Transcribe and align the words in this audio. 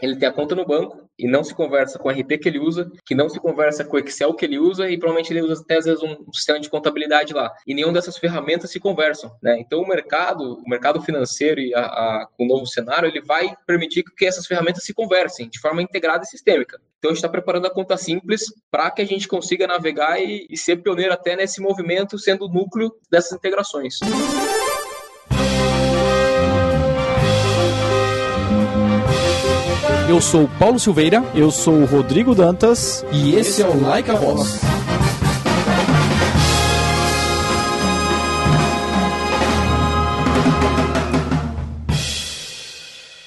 ele 0.00 0.16
tem 0.16 0.28
a 0.28 0.32
conta 0.32 0.54
no 0.54 0.64
banco 0.64 1.08
e 1.18 1.26
não 1.26 1.42
se 1.42 1.54
conversa 1.54 1.98
com 1.98 2.08
o 2.08 2.12
RP 2.12 2.38
que 2.38 2.48
ele 2.48 2.58
usa, 2.58 2.90
que 3.04 3.14
não 3.14 3.28
se 3.28 3.40
conversa 3.40 3.84
com 3.84 3.96
o 3.96 4.00
Excel 4.00 4.34
que 4.34 4.44
ele 4.44 4.58
usa 4.58 4.88
e 4.88 4.96
provavelmente 4.96 5.32
ele 5.32 5.42
usa 5.42 5.62
até 5.62 5.76
às 5.78 5.84
vezes 5.84 6.02
um 6.02 6.32
sistema 6.32 6.60
de 6.60 6.70
contabilidade 6.70 7.34
lá. 7.34 7.52
E 7.66 7.74
nenhuma 7.74 7.94
dessas 7.94 8.16
ferramentas 8.16 8.70
se 8.70 8.78
conversam, 8.78 9.30
né? 9.42 9.58
Então 9.58 9.80
o 9.80 9.88
mercado, 9.88 10.62
o 10.64 10.68
mercado 10.68 11.00
financeiro 11.02 11.60
e 11.60 11.74
a, 11.74 11.80
a, 11.80 12.28
o 12.38 12.46
novo 12.46 12.66
cenário, 12.66 13.08
ele 13.08 13.20
vai 13.20 13.52
permitir 13.66 14.04
que 14.04 14.26
essas 14.26 14.46
ferramentas 14.46 14.84
se 14.84 14.94
conversem 14.94 15.48
de 15.48 15.58
forma 15.58 15.82
integrada 15.82 16.24
e 16.24 16.26
sistêmica. 16.26 16.80
Então 16.98 17.10
a 17.10 17.14
gente 17.14 17.18
está 17.18 17.28
preparando 17.28 17.66
a 17.66 17.70
conta 17.70 17.96
simples 17.96 18.42
para 18.70 18.90
que 18.90 19.02
a 19.02 19.06
gente 19.06 19.28
consiga 19.28 19.66
navegar 19.66 20.20
e, 20.20 20.46
e 20.48 20.56
ser 20.56 20.76
pioneiro 20.76 21.12
até 21.12 21.36
nesse 21.36 21.60
movimento, 21.60 22.18
sendo 22.18 22.46
o 22.46 22.48
núcleo 22.48 22.92
dessas 23.10 23.32
integrações. 23.32 23.98
Eu 30.08 30.22
sou 30.22 30.44
o 30.44 30.48
Paulo 30.48 30.78
Silveira. 30.78 31.22
Eu 31.34 31.50
sou 31.50 31.74
o 31.74 31.84
Rodrigo 31.84 32.34
Dantas. 32.34 33.04
E 33.12 33.34
esse 33.34 33.60
é 33.60 33.68
o 33.68 33.78
Like 33.78 34.10
a 34.10 34.16
Boss. 34.16 34.58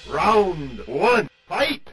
Round 0.09 0.83
1, 0.87 1.27
fight! 1.47 1.90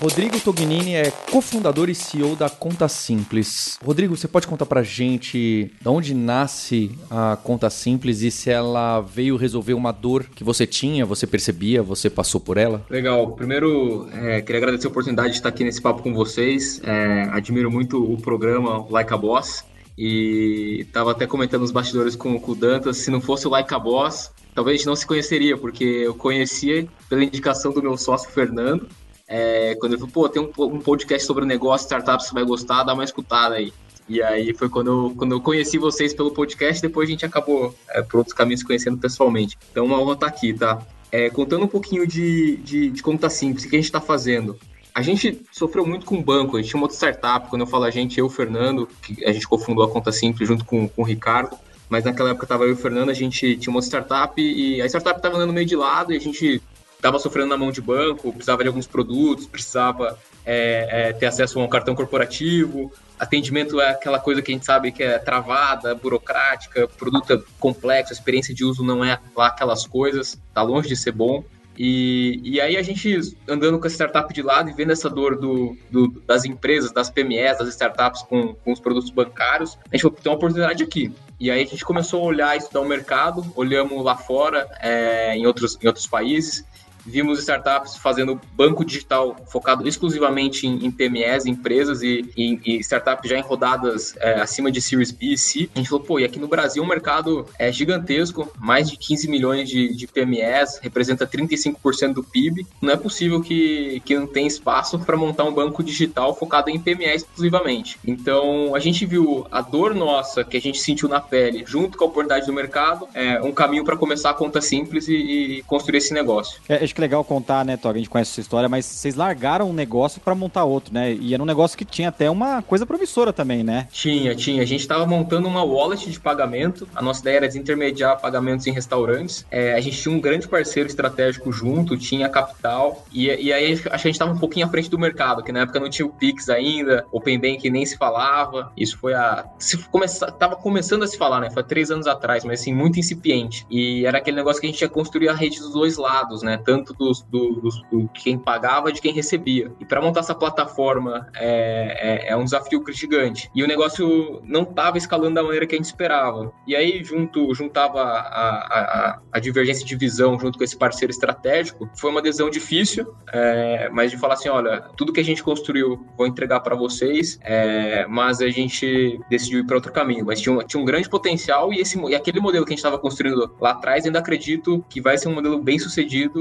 Rodrigo 0.00 0.40
Tognini 0.40 0.94
é 0.94 1.10
cofundador 1.30 1.90
e 1.90 1.94
CEO 1.94 2.34
da 2.34 2.48
Conta 2.48 2.88
Simples. 2.88 3.78
Rodrigo, 3.84 4.16
você 4.16 4.26
pode 4.26 4.46
contar 4.46 4.64
pra 4.64 4.82
gente 4.82 5.70
de 5.78 5.88
onde 5.88 6.14
nasce 6.14 6.98
a 7.10 7.36
Conta 7.36 7.68
Simples 7.68 8.22
e 8.22 8.30
se 8.30 8.48
ela 8.48 9.02
veio 9.02 9.36
resolver 9.36 9.74
uma 9.74 9.92
dor 9.92 10.24
que 10.34 10.42
você 10.42 10.66
tinha, 10.66 11.04
você 11.04 11.26
percebia, 11.26 11.82
você 11.82 12.08
passou 12.08 12.40
por 12.40 12.56
ela? 12.56 12.82
Legal. 12.88 13.32
Primeiro, 13.32 14.08
é, 14.14 14.40
queria 14.40 14.62
agradecer 14.62 14.86
a 14.86 14.90
oportunidade 14.90 15.32
de 15.32 15.36
estar 15.36 15.50
aqui 15.50 15.64
nesse 15.64 15.82
papo 15.82 16.02
com 16.02 16.14
vocês. 16.14 16.80
É, 16.82 17.28
admiro 17.32 17.70
muito 17.70 18.02
o 18.02 18.16
programa 18.16 18.86
Like 18.88 19.12
a 19.12 19.18
Boss. 19.18 19.66
E 19.98 20.78
estava 20.80 21.10
até 21.10 21.26
comentando 21.26 21.60
nos 21.60 21.72
bastidores 21.72 22.16
com, 22.16 22.40
com 22.40 22.52
o 22.52 22.54
Dantas, 22.54 22.96
se 22.96 23.10
não 23.10 23.20
fosse 23.20 23.46
o 23.46 23.50
Like 23.50 23.74
a 23.74 23.78
Boss, 23.78 24.30
talvez 24.54 24.86
não 24.86 24.96
se 24.96 25.06
conheceria, 25.06 25.58
porque 25.58 25.84
eu 25.84 26.14
conhecia 26.14 26.88
pela 27.06 27.22
indicação 27.22 27.70
do 27.70 27.82
meu 27.82 27.98
sócio 27.98 28.30
Fernando, 28.30 28.88
é, 29.32 29.76
quando 29.76 29.92
ele 29.92 30.00
falou, 30.00 30.12
pô, 30.12 30.28
tem 30.28 30.42
um, 30.42 30.50
um 30.64 30.80
podcast 30.80 31.24
sobre 31.24 31.44
negócio, 31.44 31.84
startups, 31.84 32.26
você 32.26 32.34
vai 32.34 32.44
gostar, 32.44 32.82
dá 32.82 32.92
uma 32.92 33.04
escutada 33.04 33.54
aí. 33.54 33.72
E 34.08 34.20
aí 34.20 34.52
foi 34.52 34.68
quando 34.68 34.90
eu, 34.90 35.14
quando 35.16 35.32
eu 35.36 35.40
conheci 35.40 35.78
vocês 35.78 36.12
pelo 36.12 36.32
podcast, 36.32 36.82
depois 36.82 37.08
a 37.08 37.12
gente 37.12 37.24
acabou 37.24 37.72
é, 37.90 38.02
por 38.02 38.18
outros 38.18 38.34
caminhos 38.34 38.64
conhecendo 38.64 38.98
pessoalmente. 38.98 39.56
Então, 39.70 39.86
uma 39.86 40.00
honra 40.00 40.14
estar 40.14 40.26
aqui, 40.26 40.52
tá? 40.52 40.84
É, 41.12 41.30
contando 41.30 41.64
um 41.64 41.68
pouquinho 41.68 42.04
de, 42.08 42.56
de, 42.56 42.90
de 42.90 43.02
como 43.04 43.16
tá 43.16 43.30
simples, 43.30 43.64
o 43.64 43.68
que 43.68 43.76
a 43.76 43.78
gente 43.78 43.86
está 43.86 44.00
fazendo. 44.00 44.58
A 44.92 45.00
gente 45.00 45.40
sofreu 45.52 45.86
muito 45.86 46.04
com 46.04 46.16
o 46.16 46.22
banco, 46.22 46.56
a 46.56 46.60
gente 46.60 46.70
tinha 46.70 46.78
uma 46.80 46.86
outra 46.86 46.96
startup, 46.96 47.48
quando 47.48 47.62
eu 47.62 47.68
falo 47.68 47.84
a 47.84 47.90
gente, 47.90 48.18
eu 48.18 48.26
e 48.26 48.28
o 48.28 48.30
Fernando, 48.30 48.88
que 49.00 49.24
a 49.24 49.30
gente 49.30 49.46
cofundou 49.46 49.84
a 49.84 49.88
Conta 49.88 50.10
Simples 50.10 50.48
junto 50.48 50.64
com, 50.64 50.88
com 50.88 51.02
o 51.02 51.04
Ricardo, 51.04 51.56
mas 51.88 52.02
naquela 52.02 52.30
época 52.30 52.46
estava 52.46 52.64
eu 52.64 52.70
e 52.70 52.72
o 52.72 52.76
Fernando, 52.76 53.10
a 53.10 53.14
gente 53.14 53.56
tinha 53.56 53.72
uma 53.72 53.80
startup 53.80 54.40
e 54.42 54.82
a 54.82 54.86
startup 54.86 55.20
estava 55.20 55.36
andando 55.36 55.52
meio 55.52 55.66
de 55.66 55.76
lado 55.76 56.12
e 56.12 56.16
a 56.16 56.20
gente 56.20 56.60
estava 57.00 57.18
sofrendo 57.18 57.48
na 57.48 57.56
mão 57.56 57.72
de 57.72 57.80
banco, 57.80 58.30
precisava 58.32 58.62
de 58.62 58.68
alguns 58.68 58.86
produtos, 58.86 59.46
precisava 59.46 60.18
é, 60.44 61.08
é, 61.08 61.12
ter 61.14 61.26
acesso 61.26 61.58
a 61.58 61.64
um 61.64 61.68
cartão 61.68 61.94
corporativo. 61.94 62.92
Atendimento 63.18 63.80
é 63.80 63.90
aquela 63.90 64.18
coisa 64.18 64.42
que 64.42 64.52
a 64.52 64.54
gente 64.54 64.66
sabe 64.66 64.92
que 64.92 65.02
é 65.02 65.18
travada, 65.18 65.94
burocrática, 65.94 66.86
produto 66.86 67.32
é 67.32 67.42
complexo, 67.58 68.12
a 68.12 68.14
experiência 68.14 68.54
de 68.54 68.64
uso 68.64 68.84
não 68.84 69.04
é 69.04 69.18
lá 69.34 69.48
aquelas 69.48 69.86
coisas, 69.86 70.38
tá 70.54 70.62
longe 70.62 70.88
de 70.88 70.96
ser 70.96 71.12
bom. 71.12 71.42
E, 71.82 72.40
e 72.44 72.60
aí 72.60 72.76
a 72.76 72.82
gente 72.82 73.18
andando 73.48 73.78
com 73.78 73.86
a 73.86 73.90
startup 73.90 74.32
de 74.34 74.42
lado 74.42 74.68
e 74.68 74.74
vendo 74.74 74.92
essa 74.92 75.08
dor 75.08 75.38
do, 75.38 75.74
do 75.90 76.08
das 76.26 76.44
empresas, 76.44 76.92
das 76.92 77.08
PMEs, 77.08 77.56
das 77.56 77.68
startups 77.70 78.22
com, 78.22 78.54
com 78.54 78.72
os 78.72 78.80
produtos 78.80 79.08
bancários, 79.10 79.78
a 79.90 79.96
gente 79.96 80.02
falou, 80.02 80.18
tem 80.22 80.30
uma 80.30 80.36
oportunidade 80.36 80.82
aqui. 80.82 81.10
E 81.38 81.50
aí 81.50 81.62
a 81.62 81.66
gente 81.66 81.82
começou 81.82 82.20
a 82.20 82.26
olhar, 82.26 82.54
estudar 82.54 82.80
o 82.80 82.84
mercado, 82.84 83.50
olhamos 83.56 84.04
lá 84.04 84.14
fora, 84.14 84.68
é, 84.78 85.34
em, 85.34 85.46
outros, 85.46 85.78
em 85.82 85.86
outros 85.86 86.06
países, 86.06 86.66
vimos 87.04 87.38
startups 87.38 87.96
fazendo 87.96 88.40
banco 88.54 88.84
digital 88.84 89.36
focado 89.48 89.86
exclusivamente 89.86 90.66
em, 90.66 90.84
em 90.84 90.90
PMEs, 90.90 91.46
empresas 91.46 92.02
e, 92.02 92.24
e, 92.36 92.60
e, 92.64 92.78
startups 92.80 93.28
já 93.28 93.38
em 93.38 93.42
rodadas 93.42 94.14
é, 94.18 94.40
acima 94.40 94.70
de 94.70 94.80
Series 94.80 95.10
B 95.10 95.26
e 95.26 95.38
C. 95.38 95.70
A 95.74 95.78
gente 95.78 95.88
falou, 95.88 96.04
pô, 96.04 96.18
e 96.18 96.24
aqui 96.24 96.38
no 96.38 96.48
Brasil 96.48 96.82
o 96.82 96.86
mercado 96.86 97.46
é 97.58 97.72
gigantesco, 97.72 98.50
mais 98.58 98.90
de 98.90 98.96
15 98.96 99.28
milhões 99.28 99.68
de, 99.68 99.94
de 99.94 100.06
PMEs, 100.06 100.78
representa 100.82 101.26
35% 101.26 102.14
do 102.14 102.22
PIB. 102.22 102.66
Não 102.80 102.92
é 102.92 102.96
possível 102.96 103.40
que, 103.40 104.00
que 104.04 104.16
não 104.16 104.26
tenha 104.26 104.46
espaço 104.46 104.98
para 104.98 105.16
montar 105.16 105.44
um 105.44 105.52
banco 105.52 105.82
digital 105.82 106.34
focado 106.34 106.70
em 106.70 106.78
PMEs 106.78 107.22
exclusivamente. 107.22 107.98
Então, 108.04 108.74
a 108.74 108.78
gente 108.78 109.04
viu 109.06 109.46
a 109.50 109.60
dor 109.60 109.94
nossa 109.94 110.44
que 110.44 110.56
a 110.56 110.60
gente 110.60 110.78
sentiu 110.78 111.08
na 111.08 111.20
pele, 111.20 111.64
junto 111.66 111.96
com 111.96 112.04
a 112.04 112.06
oportunidade 112.08 112.46
do 112.46 112.52
mercado, 112.52 113.08
é 113.14 113.40
um 113.40 113.52
caminho 113.52 113.84
para 113.84 113.96
começar 113.96 114.30
a 114.30 114.34
conta 114.34 114.60
simples 114.60 115.08
e, 115.08 115.14
e 115.14 115.62
construir 115.62 115.98
esse 115.98 116.12
negócio. 116.12 116.60
É, 116.68 116.82
acho 116.90 116.94
que 116.94 117.00
é 117.00 117.04
legal 117.04 117.24
contar, 117.24 117.64
né, 117.64 117.76
Tog? 117.76 117.94
A 117.94 117.98
gente 117.98 118.10
conhece 118.10 118.32
essa 118.32 118.40
história, 118.40 118.68
mas 118.68 118.84
vocês 118.84 119.14
largaram 119.14 119.70
um 119.70 119.72
negócio 119.72 120.20
para 120.20 120.34
montar 120.34 120.64
outro, 120.64 120.92
né? 120.92 121.12
E 121.12 121.32
era 121.32 121.42
um 121.42 121.46
negócio 121.46 121.78
que 121.78 121.84
tinha 121.84 122.08
até 122.08 122.28
uma 122.28 122.62
coisa 122.62 122.84
promissora 122.84 123.32
também, 123.32 123.62
né? 123.62 123.88
Tinha, 123.92 124.34
tinha. 124.34 124.62
A 124.62 124.66
gente 124.66 124.80
estava 124.80 125.06
montando 125.06 125.46
uma 125.46 125.62
wallet 125.62 126.10
de 126.10 126.18
pagamento. 126.18 126.88
A 126.94 127.02
nossa 127.02 127.20
ideia 127.20 127.36
era 127.36 127.46
desintermediar 127.46 128.20
pagamentos 128.20 128.66
em 128.66 128.72
restaurantes. 128.72 129.46
É, 129.50 129.74
a 129.74 129.80
gente 129.80 130.00
tinha 130.00 130.14
um 130.14 130.20
grande 130.20 130.48
parceiro 130.48 130.88
estratégico 130.88 131.52
junto, 131.52 131.96
tinha 131.96 132.28
capital. 132.28 133.06
E, 133.12 133.26
e 133.26 133.52
aí 133.52 133.72
acho 133.72 133.82
que 133.82 133.88
a 133.88 133.96
gente 133.96 134.10
estava 134.10 134.32
um 134.32 134.38
pouquinho 134.38 134.66
à 134.66 134.68
frente 134.68 134.90
do 134.90 134.98
mercado, 134.98 135.42
que 135.42 135.52
na 135.52 135.60
época 135.60 135.78
não 135.78 135.88
tinha 135.88 136.06
o 136.06 136.10
Pix 136.10 136.48
ainda, 136.48 137.06
Open 137.12 137.38
Bank 137.38 137.70
nem 137.70 137.86
se 137.86 137.96
falava. 137.96 138.72
Isso 138.76 138.98
foi 138.98 139.14
a. 139.14 139.44
Se 139.58 139.78
começa, 139.78 140.30
tava 140.32 140.56
começando 140.56 141.04
a 141.04 141.06
se 141.06 141.16
falar, 141.16 141.40
né? 141.40 141.50
Foi 141.50 141.62
três 141.62 141.90
anos 141.90 142.06
atrás, 142.06 142.44
mas 142.44 142.60
assim, 142.60 142.74
muito 142.74 142.98
incipiente. 142.98 143.66
E 143.70 144.04
era 144.04 144.18
aquele 144.18 144.36
negócio 144.36 144.60
que 144.60 144.66
a 144.66 144.70
gente 144.70 144.80
ia 144.80 144.88
construir 144.88 145.28
a 145.28 145.34
rede 145.34 145.60
dos 145.60 145.72
dois 145.72 145.96
lados, 145.96 146.42
né? 146.42 146.58
Tanto 146.64 146.79
tanto 146.80 146.94
dos, 146.94 147.22
do, 147.22 147.60
dos, 147.60 147.82
do 147.90 148.08
quem 148.08 148.38
pagava 148.38 148.92
de 148.92 149.00
quem 149.00 149.12
recebia. 149.12 149.72
E 149.78 149.84
para 149.84 150.00
montar 150.00 150.20
essa 150.20 150.34
plataforma 150.34 151.28
é, 151.34 152.26
é, 152.26 152.32
é, 152.32 152.36
um 152.36 152.44
desafio 152.44 152.82
gigante. 152.90 153.50
E 153.54 153.62
o 153.62 153.66
negócio 153.66 154.40
não 154.44 154.62
estava 154.62 154.98
escalando 154.98 155.34
da 155.34 155.42
maneira 155.42 155.66
que 155.66 155.74
a 155.74 155.78
gente 155.78 155.86
esperava. 155.86 156.52
E 156.66 156.74
aí, 156.74 157.04
junto, 157.04 157.54
juntava 157.54 158.00
a, 158.00 158.10
a, 158.10 159.20
a 159.32 159.38
divergência 159.38 159.84
de 159.84 159.94
visão 159.94 160.38
junto 160.38 160.58
com 160.58 160.64
esse 160.64 160.76
parceiro 160.76 161.10
estratégico, 161.10 161.88
foi 161.94 162.10
uma 162.10 162.22
decisão 162.22 162.50
difícil, 162.50 163.14
é, 163.32 163.88
mas 163.90 164.10
de 164.10 164.16
falar 164.16 164.34
assim: 164.34 164.48
olha, 164.48 164.80
tudo 164.96 165.12
que 165.12 165.20
a 165.20 165.24
gente 165.24 165.42
construiu 165.42 166.04
vou 166.16 166.26
entregar 166.26 166.60
para 166.60 166.74
vocês, 166.74 167.38
é, 167.42 168.06
mas 168.06 168.40
a 168.40 168.48
gente 168.48 169.20
decidiu 169.28 169.60
ir 169.60 169.66
para 169.66 169.76
outro 169.76 169.92
caminho. 169.92 170.24
Mas 170.24 170.40
tinha 170.40 170.54
um, 170.54 170.58
tinha 170.58 170.80
um 170.80 170.84
grande 170.84 171.08
potencial 171.08 171.72
e, 171.72 171.80
esse, 171.80 171.98
e 172.08 172.14
aquele 172.14 172.40
modelo 172.40 172.64
que 172.64 172.72
a 172.72 172.74
gente 172.74 172.78
estava 172.78 172.98
construindo 172.98 173.54
lá 173.60 173.70
atrás, 173.72 174.06
ainda 174.06 174.18
acredito 174.18 174.84
que 174.88 175.00
vai 175.00 175.18
ser 175.18 175.28
um 175.28 175.34
modelo 175.34 175.60
bem 175.60 175.78
sucedido 175.78 176.40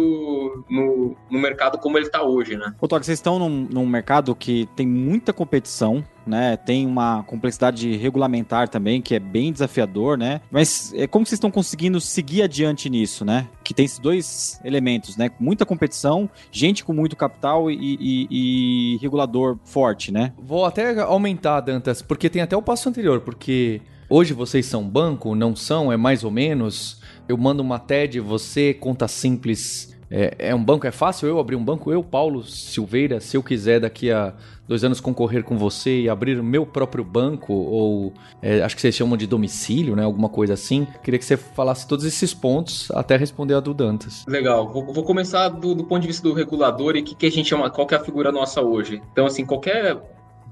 no, 0.69 1.15
no, 1.29 1.39
mercado 1.39 1.77
como 1.77 1.97
ele 1.97 2.05
está 2.05 2.23
hoje, 2.23 2.57
né? 2.57 2.73
Ô, 2.79 2.87
Toque, 2.87 3.05
vocês 3.05 3.17
estão 3.17 3.39
num, 3.39 3.67
num 3.69 3.85
mercado 3.85 4.35
que 4.35 4.67
tem 4.75 4.87
muita 4.87 5.33
competição, 5.33 6.03
né? 6.25 6.57
Tem 6.57 6.85
uma 6.85 7.23
complexidade 7.23 7.95
regulamentar 7.97 8.69
também 8.69 9.01
que 9.01 9.15
é 9.15 9.19
bem 9.19 9.51
desafiador, 9.51 10.17
né? 10.17 10.41
Mas 10.51 10.93
é, 10.93 11.07
como 11.07 11.25
vocês 11.25 11.37
estão 11.37 11.51
conseguindo 11.51 11.99
seguir 11.99 12.43
adiante 12.43 12.89
nisso, 12.89 13.25
né? 13.25 13.47
Que 13.63 13.73
tem 13.73 13.85
esses 13.85 13.99
dois 13.99 14.59
elementos, 14.63 15.17
né? 15.17 15.31
Muita 15.39 15.65
competição, 15.65 16.29
gente 16.51 16.83
com 16.83 16.93
muito 16.93 17.15
capital 17.15 17.69
e, 17.69 17.77
e, 17.79 18.27
e 18.29 18.97
regulador 18.97 19.57
forte, 19.63 20.11
né? 20.11 20.33
Vou 20.37 20.65
até 20.65 20.99
aumentar, 20.99 21.61
Dantas, 21.61 22.01
porque 22.01 22.29
tem 22.29 22.41
até 22.41 22.55
o 22.55 22.61
passo 22.61 22.89
anterior, 22.89 23.21
porque 23.21 23.81
hoje 24.09 24.33
vocês 24.33 24.65
são 24.65 24.83
banco, 24.83 25.35
não 25.35 25.55
são, 25.55 25.91
é 25.91 25.97
mais 25.97 26.23
ou 26.23 26.31
menos. 26.31 27.01
Eu 27.27 27.37
mando 27.37 27.61
uma 27.61 27.79
TED, 27.79 28.19
você 28.19 28.73
conta 28.73 29.07
simples 29.07 29.98
é, 30.11 30.35
é, 30.39 30.55
um 30.55 30.63
banco, 30.63 30.87
é 30.87 30.91
fácil 30.91 31.27
eu 31.27 31.39
abrir 31.39 31.55
um 31.55 31.63
banco? 31.63 31.91
Eu, 31.91 32.03
Paulo 32.03 32.43
Silveira, 32.43 33.19
se 33.19 33.37
eu 33.37 33.43
quiser 33.43 33.79
daqui 33.79 34.11
a 34.11 34.33
dois 34.67 34.83
anos 34.83 34.99
concorrer 34.99 35.43
com 35.43 35.57
você 35.57 36.01
e 36.01 36.09
abrir 36.09 36.39
o 36.39 36.43
meu 36.43 36.65
próprio 36.65 37.03
banco, 37.03 37.53
ou 37.53 38.13
é, 38.41 38.61
acho 38.61 38.75
que 38.75 38.81
vocês 38.81 38.95
chamam 38.95 39.15
de 39.15 39.27
domicílio, 39.27 39.95
né? 39.95 40.03
Alguma 40.03 40.29
coisa 40.29 40.53
assim. 40.53 40.87
Queria 41.03 41.19
que 41.19 41.25
você 41.25 41.37
falasse 41.37 41.87
todos 41.87 42.05
esses 42.05 42.33
pontos 42.33 42.89
até 42.91 43.15
responder 43.15 43.53
a 43.53 43.59
do 43.59 43.73
Dantas. 43.73 44.25
Legal. 44.27 44.71
Vou, 44.71 44.91
vou 44.91 45.03
começar 45.03 45.49
do, 45.49 45.75
do, 45.75 45.83
ponto 45.83 46.01
de 46.01 46.07
vista 46.07 46.27
do 46.27 46.33
regulador 46.33 46.95
e 46.95 47.03
que, 47.03 47.13
que 47.13 47.25
a 47.27 47.31
gente 47.31 47.47
chama, 47.47 47.69
qual 47.69 47.87
é 47.91 47.95
a 47.95 48.03
figura 48.03 48.31
nossa 48.31 48.61
hoje. 48.61 49.01
Então, 49.11 49.27
assim, 49.27 49.45
qualquer 49.45 49.97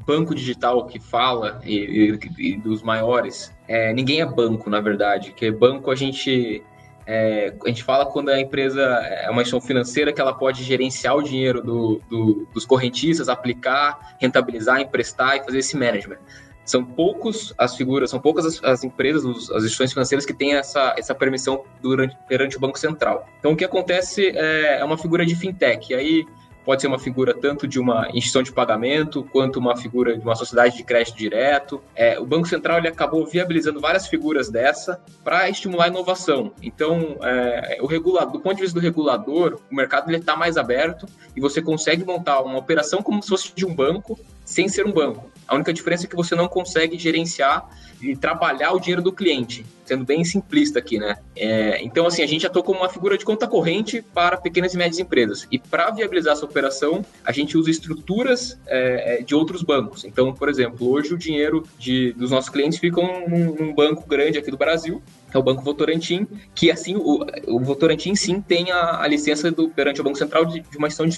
banco 0.06 0.34
digital 0.34 0.86
que 0.86 1.00
fala 1.00 1.60
e, 1.66 2.18
e, 2.40 2.54
e 2.54 2.58
dos 2.58 2.82
maiores, 2.82 3.54
é, 3.68 3.92
ninguém 3.92 4.22
é 4.22 4.26
banco, 4.26 4.70
na 4.70 4.80
verdade. 4.80 5.34
Que 5.34 5.52
banco 5.52 5.92
a 5.92 5.96
gente 5.96 6.64
é, 7.10 7.54
a 7.64 7.68
gente 7.70 7.86
fala 7.86 8.06
quando 8.06 8.28
a 8.28 8.40
empresa 8.40 8.82
é 8.82 9.30
uma 9.30 9.42
instituição 9.42 9.66
financeira 9.66 10.12
que 10.12 10.20
ela 10.20 10.34
pode 10.34 10.62
gerenciar 10.62 11.16
o 11.16 11.24
dinheiro 11.24 11.62
do, 11.62 12.02
do, 12.10 12.46
dos 12.54 12.66
correntistas, 12.66 13.30
aplicar, 13.30 14.18
rentabilizar, 14.20 14.82
emprestar 14.82 15.38
e 15.38 15.44
fazer 15.44 15.60
esse 15.60 15.78
management. 15.78 16.18
são 16.66 16.84
poucos 16.84 17.54
as 17.58 17.78
figuras, 17.78 18.10
são 18.10 18.20
poucas 18.20 18.46
as, 18.46 18.62
as 18.62 18.84
empresas, 18.84 19.24
os, 19.24 19.50
as 19.52 19.64
instituições 19.64 19.94
financeiras 19.94 20.26
que 20.26 20.34
têm 20.34 20.56
essa, 20.56 20.94
essa 20.98 21.16
permissão 21.16 21.64
durante, 21.82 22.18
perante 22.28 22.58
o 22.58 22.60
Banco 22.60 22.78
Central. 22.78 23.26
Então, 23.40 23.54
o 23.54 23.56
que 23.56 23.64
acontece 23.64 24.28
é, 24.36 24.80
é 24.80 24.84
uma 24.84 24.98
figura 24.98 25.26
de 25.26 25.34
fintech. 25.34 25.94
E 25.94 25.96
aí, 25.96 26.26
pode 26.68 26.82
ser 26.82 26.90
uma 26.90 27.00
figura 27.00 27.34
tanto 27.34 27.66
de 27.66 27.80
uma 27.80 28.10
instituição 28.10 28.44
de 28.44 28.52
pagamento 28.52 29.24
quanto 29.32 29.58
uma 29.58 29.78
figura 29.78 30.18
de 30.18 30.22
uma 30.22 30.36
sociedade 30.36 30.76
de 30.76 30.84
crédito 30.84 31.16
direto. 31.16 31.82
É, 31.96 32.20
o 32.20 32.26
Banco 32.26 32.46
Central 32.46 32.80
ele 32.80 32.90
acabou 32.90 33.26
viabilizando 33.26 33.80
várias 33.80 34.06
figuras 34.06 34.50
dessa 34.50 35.02
para 35.24 35.50
estimular 35.50 35.86
a 35.86 35.88
inovação. 35.88 36.52
Então, 36.62 37.20
é, 37.24 37.78
o 37.80 37.86
regulador, 37.86 38.34
do 38.34 38.42
ponto 38.42 38.58
de 38.58 38.64
vista 38.64 38.78
do 38.78 38.84
regulador, 38.84 39.62
o 39.72 39.76
mercado 39.76 40.12
está 40.12 40.36
mais 40.36 40.58
aberto 40.58 41.08
e 41.34 41.40
você 41.40 41.62
consegue 41.62 42.04
montar 42.04 42.42
uma 42.42 42.58
operação 42.58 43.02
como 43.02 43.24
se 43.24 43.30
fosse 43.30 43.56
de 43.56 43.66
um 43.66 43.74
banco 43.74 44.20
sem 44.48 44.70
ser 44.70 44.86
um 44.86 44.94
banco. 44.94 45.30
A 45.46 45.56
única 45.56 45.74
diferença 45.74 46.06
é 46.06 46.08
que 46.10 46.16
você 46.16 46.36
não 46.36 46.48
consegue 46.48 46.98
gerenciar 46.98 47.70
e 48.02 48.16
trabalhar 48.16 48.72
o 48.74 48.80
dinheiro 48.80 49.02
do 49.02 49.12
cliente, 49.12 49.66
sendo 49.86 50.06
bem 50.06 50.24
simplista 50.24 50.80
aqui, 50.80 51.00
né? 51.00 51.18
É, 51.36 51.82
então, 51.84 52.06
assim, 52.06 52.22
a 52.22 52.28
gente 52.28 52.46
atua 52.46 52.64
como 52.64 52.80
uma 52.80 52.90
figura 52.90 53.18
de 53.18 53.26
conta 53.26 53.48
corrente 53.48 54.02
para 54.14 54.38
pequenas 54.38 54.74
e 54.74 54.78
médias 54.78 55.00
empresas. 55.00 55.48
E 55.52 55.58
para 55.58 55.90
viabilizar 55.92 56.34
essa 56.34 56.46
operação, 56.46 57.04
a 57.26 57.32
gente 57.32 57.58
usa 57.58 57.70
estruturas 57.70 58.60
é, 58.68 59.20
é, 59.20 59.22
de 59.22 59.36
outros 59.36 59.64
bancos. 59.64 60.06
Então, 60.06 60.34
por 60.34 60.48
exemplo, 60.48 60.90
hoje 60.90 61.14
o 61.14 61.18
dinheiro 61.18 61.64
de, 61.78 62.14
dos 62.14 62.32
nossos 62.32 62.50
clientes 62.50 62.80
fica 62.80 63.02
num, 63.02 63.56
num 63.56 63.74
banco 63.74 64.08
grande 64.08 64.38
aqui 64.38 64.52
do 64.52 64.58
Brasil, 64.58 65.02
o 65.38 65.44
Banco 65.44 65.62
Votorantim, 65.62 66.28
que 66.54 66.72
assim, 66.72 66.96
o, 66.96 67.26
o 67.48 67.60
Votorantim 67.60 68.16
sim 68.16 68.42
tem 68.42 68.72
a, 68.72 69.02
a 69.02 69.08
licença 69.08 69.52
do, 69.52 69.70
perante 69.70 70.02
o 70.02 70.04
Banco 70.04 70.18
Central 70.18 70.46
de, 70.46 70.62
de 70.62 70.78
uma 70.78 70.88
instituição 70.88 71.08
de 71.08 71.18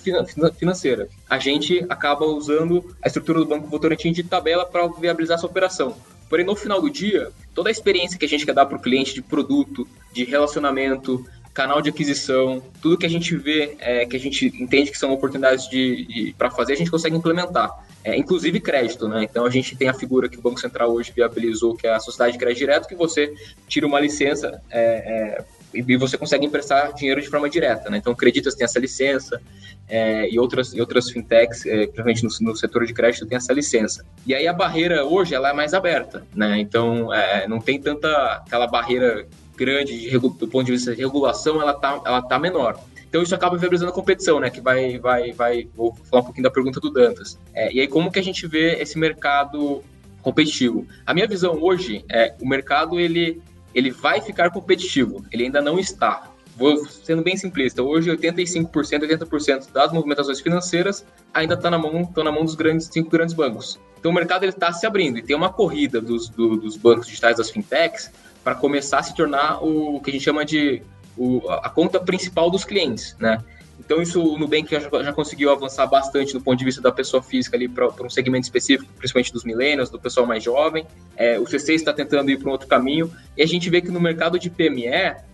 financeira. 0.57 1.07
A 1.29 1.39
gente 1.39 1.85
acaba 1.89 2.25
usando 2.25 2.95
a 3.03 3.07
estrutura 3.07 3.39
do 3.39 3.45
Banco 3.45 3.67
Votorantim 3.67 4.11
de 4.11 4.23
tabela 4.23 4.65
para 4.65 4.87
viabilizar 4.87 5.37
essa 5.37 5.45
operação. 5.47 5.95
Porém, 6.29 6.45
no 6.45 6.55
final 6.55 6.79
do 6.79 6.89
dia, 6.89 7.31
toda 7.55 7.69
a 7.69 7.71
experiência 7.71 8.17
que 8.17 8.25
a 8.25 8.29
gente 8.29 8.45
quer 8.45 8.53
dar 8.53 8.67
para 8.67 8.77
o 8.77 8.81
cliente 8.81 9.15
de 9.15 9.21
produto, 9.21 9.87
de 10.13 10.23
relacionamento, 10.23 11.25
canal 11.59 11.81
de 11.81 11.89
aquisição, 11.89 12.63
tudo 12.81 12.97
que 12.97 13.05
a 13.05 13.09
gente 13.09 13.35
vê, 13.35 13.75
é, 13.79 14.05
que 14.05 14.15
a 14.15 14.19
gente 14.19 14.45
entende 14.45 14.91
que 14.91 14.97
são 14.97 15.11
oportunidades 15.11 15.69
de, 15.69 16.05
de 16.05 16.35
para 16.37 16.49
fazer, 16.49 16.71
a 16.71 16.75
gente 16.77 16.89
consegue 16.89 17.17
implementar. 17.17 17.69
É, 18.01 18.15
inclusive 18.15 18.61
crédito, 18.61 19.09
né? 19.09 19.25
Então 19.25 19.45
a 19.45 19.49
gente 19.49 19.75
tem 19.75 19.89
a 19.89 19.93
figura 19.93 20.29
que 20.29 20.39
o 20.39 20.41
Banco 20.41 20.57
Central 20.57 20.89
hoje 20.93 21.11
viabilizou, 21.13 21.75
que 21.75 21.85
é 21.85 21.93
a 21.93 21.99
sociedade 21.99 22.31
de 22.31 22.39
crédito 22.39 22.59
direto, 22.59 22.87
que 22.87 22.95
você 22.95 23.33
tira 23.67 23.85
uma 23.85 23.99
licença 23.99 24.61
é, 24.69 25.41
é 25.41 25.45
e 25.73 25.97
você 25.97 26.17
consegue 26.17 26.45
emprestar 26.45 26.93
dinheiro 26.93 27.21
de 27.21 27.27
forma 27.27 27.47
direta, 27.47 27.89
né? 27.89 27.97
Então, 27.97 28.15
Creditas 28.15 28.55
tem 28.55 28.65
essa 28.65 28.79
licença 28.79 29.39
é, 29.87 30.27
e, 30.27 30.39
outras, 30.39 30.73
e 30.73 30.79
outras 30.79 31.11
fintechs, 31.11 31.63
é, 31.65 31.85
principalmente 31.85 32.23
no, 32.23 32.29
no, 32.41 32.55
setor 32.55 32.85
de 32.87 32.93
crédito, 32.93 33.27
tem 33.27 33.35
essa 33.35 33.53
licença. 33.53 34.03
E 34.25 34.33
aí 34.33 34.47
a 34.47 34.53
barreira 34.53 35.05
hoje 35.05 35.35
ela 35.35 35.49
é 35.49 35.53
mais 35.53 35.75
aberta, 35.75 36.25
né? 36.33 36.57
Então, 36.57 37.09
não 37.47 37.59
tem 37.59 37.79
tanta 37.79 38.09
aquela 38.47 38.65
barreira 38.65 39.27
grande 39.59 39.99
de, 39.99 40.17
do 40.17 40.47
ponto 40.47 40.63
de 40.63 40.71
vista 40.71 40.95
de 40.95 41.01
regulação, 41.01 41.61
ela 41.61 41.73
tá, 41.73 42.01
ela 42.05 42.21
tá 42.21 42.39
menor. 42.39 42.79
Então 43.07 43.21
isso 43.21 43.35
acaba 43.35 43.57
viabilizando 43.57 43.91
a 43.91 43.93
competição, 43.93 44.39
né? 44.39 44.49
Que 44.49 44.61
vai, 44.61 44.97
vai, 44.99 45.31
vai. 45.33 45.67
Vou 45.75 45.93
falar 46.09 46.21
um 46.21 46.25
pouquinho 46.25 46.43
da 46.43 46.51
pergunta 46.51 46.79
do 46.79 46.89
Dantas. 46.89 47.37
É, 47.53 47.73
e 47.73 47.79
aí 47.81 47.87
como 47.87 48.11
que 48.11 48.19
a 48.19 48.23
gente 48.23 48.47
vê 48.47 48.75
esse 48.81 48.97
mercado 48.97 49.83
competitivo? 50.21 50.87
A 51.05 51.13
minha 51.13 51.27
visão 51.27 51.61
hoje 51.61 52.05
é 52.09 52.35
o 52.39 52.47
mercado 52.47 52.99
ele 52.99 53.41
ele 53.73 53.91
vai 53.91 54.21
ficar 54.21 54.51
competitivo. 54.51 55.23
Ele 55.31 55.43
ainda 55.43 55.61
não 55.61 55.77
está. 55.77 56.31
Vou 56.55 56.85
sendo 56.87 57.21
bem 57.21 57.37
simplista. 57.37 57.81
Hoje 57.81 58.09
85%, 58.11 58.71
80% 58.71 59.71
das 59.71 59.91
movimentações 59.91 60.39
financeiras 60.39 61.05
ainda 61.33 61.53
está 61.53 61.69
na 61.69 61.77
mão, 61.77 62.01
estão 62.01 62.23
na 62.23 62.31
mão 62.31 62.43
dos 62.43 62.55
grandes 62.55 62.87
cinco 62.87 63.09
grandes 63.09 63.33
bancos. 63.33 63.79
Então 63.99 64.11
o 64.11 64.13
mercado 64.13 64.43
ele 64.43 64.51
está 64.51 64.71
se 64.71 64.85
abrindo 64.85 65.17
e 65.17 65.21
tem 65.21 65.35
uma 65.35 65.51
corrida 65.51 65.99
dos, 65.99 66.29
do, 66.29 66.55
dos 66.57 66.77
bancos 66.77 67.05
digitais, 67.05 67.37
das 67.37 67.49
fintechs, 67.49 68.11
para 68.49 68.55
começar 68.55 68.97
a 68.97 69.03
se 69.03 69.13
tornar 69.13 69.63
o 69.63 70.01
que 70.01 70.09
a 70.09 70.13
gente 70.13 70.23
chama 70.23 70.43
de 70.43 70.81
o, 71.15 71.47
a 71.49 71.69
conta 71.69 71.99
principal 71.99 72.49
dos 72.49 72.65
clientes, 72.65 73.15
né? 73.19 73.43
Então, 73.79 74.01
isso 74.01 74.21
o 74.21 74.37
Nubank 74.39 74.67
já, 74.69 74.79
já 75.03 75.13
conseguiu 75.13 75.51
avançar 75.51 75.85
bastante 75.85 76.33
do 76.33 76.41
ponto 76.41 76.57
de 76.57 76.65
vista 76.65 76.81
da 76.81 76.91
pessoa 76.91 77.21
física 77.21 77.55
ali 77.55 77.67
para 77.67 77.87
um 78.03 78.09
segmento 78.09 78.43
específico, 78.43 78.91
principalmente 78.97 79.31
dos 79.31 79.43
millennials, 79.43 79.89
do 79.89 79.99
pessoal 79.99 80.25
mais 80.25 80.43
jovem. 80.43 80.85
É, 81.15 81.39
o 81.39 81.43
C6 81.43 81.75
está 81.75 81.93
tentando 81.93 82.29
ir 82.29 82.37
para 82.37 82.49
um 82.49 82.51
outro 82.51 82.67
caminho. 82.67 83.11
E 83.37 83.43
a 83.43 83.47
gente 83.47 83.69
vê 83.69 83.81
que 83.81 83.89
no 83.89 84.01
mercado 84.01 84.37
de 84.37 84.49
PME 84.49 84.87